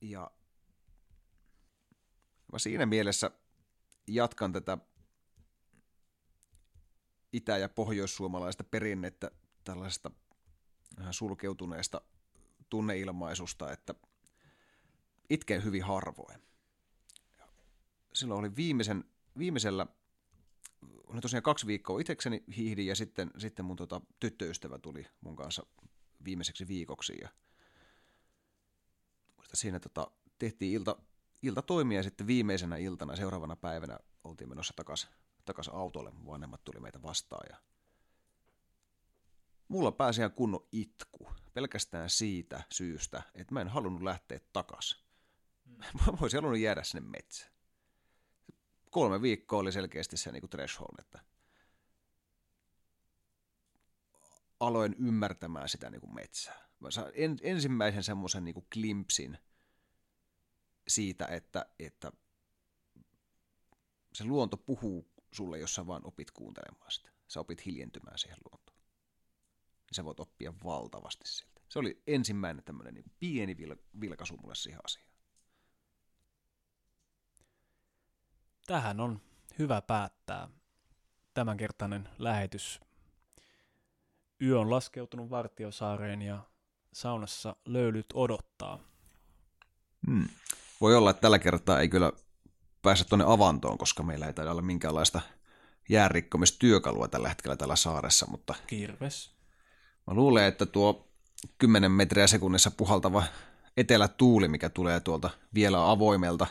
Ja 0.00 0.30
mä 2.52 2.58
siinä 2.58 2.86
mielessä 2.86 3.30
jatkan 4.06 4.52
tätä 4.52 4.78
itä- 7.32 7.58
ja 7.58 7.68
pohjoissuomalaista 7.68 8.64
perinnettä 8.64 9.30
tällaisesta 9.64 10.10
vähän 10.98 11.14
sulkeutuneesta 11.14 12.00
tunneilmaisusta, 12.70 13.72
että 13.72 13.94
itken 15.30 15.64
hyvin 15.64 15.84
harvoin. 15.84 16.42
Silloin 18.14 18.40
oli 18.40 18.56
viimeisen, 18.56 19.04
viimeisellä, 19.38 19.86
oli 21.06 21.20
tosiaan 21.20 21.42
kaksi 21.42 21.66
viikkoa 21.66 22.00
itsekseni 22.00 22.44
hiihdin 22.56 22.86
ja 22.86 22.94
sitten, 22.94 23.30
sitten 23.38 23.64
mun 23.64 23.76
tota, 23.76 24.00
tyttöystävä 24.20 24.78
tuli 24.78 25.06
mun 25.20 25.36
kanssa 25.36 25.66
viimeiseksi 26.24 26.68
viikoksi 26.68 27.18
ja 27.20 27.28
siinä 29.54 29.80
tota, 29.80 30.10
tehtiin 30.38 30.72
ilta, 30.72 30.96
ilta 31.42 31.62
toimia 31.62 32.02
sitten 32.02 32.26
viimeisenä 32.26 32.76
iltana 32.76 33.16
seuraavana 33.16 33.56
päivänä 33.56 33.98
oltiin 34.24 34.48
menossa 34.48 34.74
takaisin 34.76 35.10
takas 35.44 35.68
autolle. 35.68 36.12
Vanhemmat 36.26 36.64
tuli 36.64 36.80
meitä 36.80 37.02
vastaan 37.02 37.46
ja 37.50 37.56
mulla 39.68 39.92
pääsi 39.92 40.20
ihan 40.20 40.32
kunnon 40.32 40.68
itku. 40.72 41.28
Pelkästään 41.54 42.10
siitä 42.10 42.62
syystä, 42.72 43.22
että 43.34 43.54
mä 43.54 43.60
en 43.60 43.68
halunnut 43.68 44.02
lähteä 44.02 44.40
takas. 44.52 45.04
Mä 46.06 46.18
voisin 46.20 46.38
halunnut 46.38 46.60
jäädä 46.60 46.82
sinne 46.82 47.08
metsään. 47.08 47.52
Kolme 48.90 49.22
viikkoa 49.22 49.58
oli 49.58 49.72
selkeästi 49.72 50.16
se 50.16 50.32
niin 50.32 50.40
kuin 50.40 50.50
threshold, 50.50 50.98
että 50.98 51.24
aloin 54.60 54.94
ymmärtämään 54.98 55.68
sitä 55.68 55.90
niin 55.90 56.00
kuin 56.00 56.14
metsää. 56.14 56.68
Mä 56.80 56.90
sain 56.90 57.12
en, 57.14 57.36
ensimmäisen 57.42 58.02
semmoisen 58.02 58.44
niin 58.44 58.66
klimpsin 58.72 59.38
siitä, 60.88 61.26
että, 61.26 61.66
että 61.78 62.12
se 64.14 64.24
luonto 64.24 64.56
puhuu 64.56 65.12
sulle, 65.32 65.58
jos 65.58 65.74
sä 65.74 65.86
vaan 65.86 66.06
opit 66.06 66.30
kuuntelemaan 66.30 66.90
sitä. 66.90 67.10
Sä 67.28 67.40
opit 67.40 67.66
hiljentymään 67.66 68.18
siihen 68.18 68.38
luontoon. 68.44 68.67
Sä 69.92 70.04
voit 70.04 70.20
oppia 70.20 70.52
valtavasti 70.64 71.28
siltä. 71.28 71.60
Se 71.68 71.78
oli 71.78 72.02
ensimmäinen 72.06 72.64
tämmöinen 72.64 72.94
niin 72.94 73.12
pieni 73.18 73.54
vil- 73.54 74.00
vilkaisu 74.00 74.36
mulle 74.36 74.54
siihen 74.54 74.80
asiaan. 74.84 75.08
Tähän 78.66 79.00
on 79.00 79.20
hyvä 79.58 79.82
päättää 79.82 80.48
tämänkertainen 81.34 82.08
lähetys. 82.18 82.80
Yö 84.42 84.60
on 84.60 84.70
laskeutunut 84.70 85.30
Vartiosaareen 85.30 86.22
ja 86.22 86.42
saunassa 86.92 87.56
löylyt 87.64 88.06
odottaa. 88.14 88.78
Hmm. 90.06 90.28
Voi 90.80 90.96
olla, 90.96 91.10
että 91.10 91.20
tällä 91.20 91.38
kertaa 91.38 91.80
ei 91.80 91.88
kyllä 91.88 92.12
pääse 92.82 93.04
tuonne 93.04 93.24
avantoon, 93.28 93.78
koska 93.78 94.02
meillä 94.02 94.26
ei 94.26 94.32
taida 94.32 94.50
olla 94.50 94.62
minkäänlaista 94.62 95.20
jäärikkomistyökalua 95.88 97.08
tällä 97.08 97.28
hetkellä 97.28 97.56
tällä 97.56 97.76
saaressa, 97.76 98.26
mutta... 98.30 98.54
Kirves. 98.66 99.37
Mä 100.08 100.14
luulen, 100.14 100.44
että 100.44 100.66
tuo 100.66 101.08
10 101.58 101.92
metriä 101.92 102.26
sekunnissa 102.26 102.70
puhaltava 102.70 103.24
etelätuuli, 103.76 104.48
mikä 104.48 104.68
tulee 104.68 105.00
tuolta 105.00 105.30
vielä 105.54 105.90
avoimelta 105.90 106.46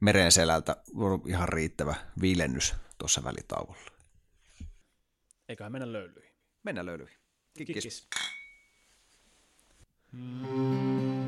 meren 0.00 0.32
selältä, 0.32 0.76
on 0.94 1.22
ihan 1.26 1.48
riittävä 1.48 1.94
viilennys 2.20 2.74
tuossa 2.98 3.24
välitauolla. 3.24 3.90
Eiköhän 5.48 5.72
mennä 5.72 5.92
löylyihin. 5.92 6.32
Mennään 6.62 6.86
löylyihin. 6.86 7.18
Kikkis. 7.54 7.74
Kikkis. 7.74 8.08
Mm. 10.12 11.27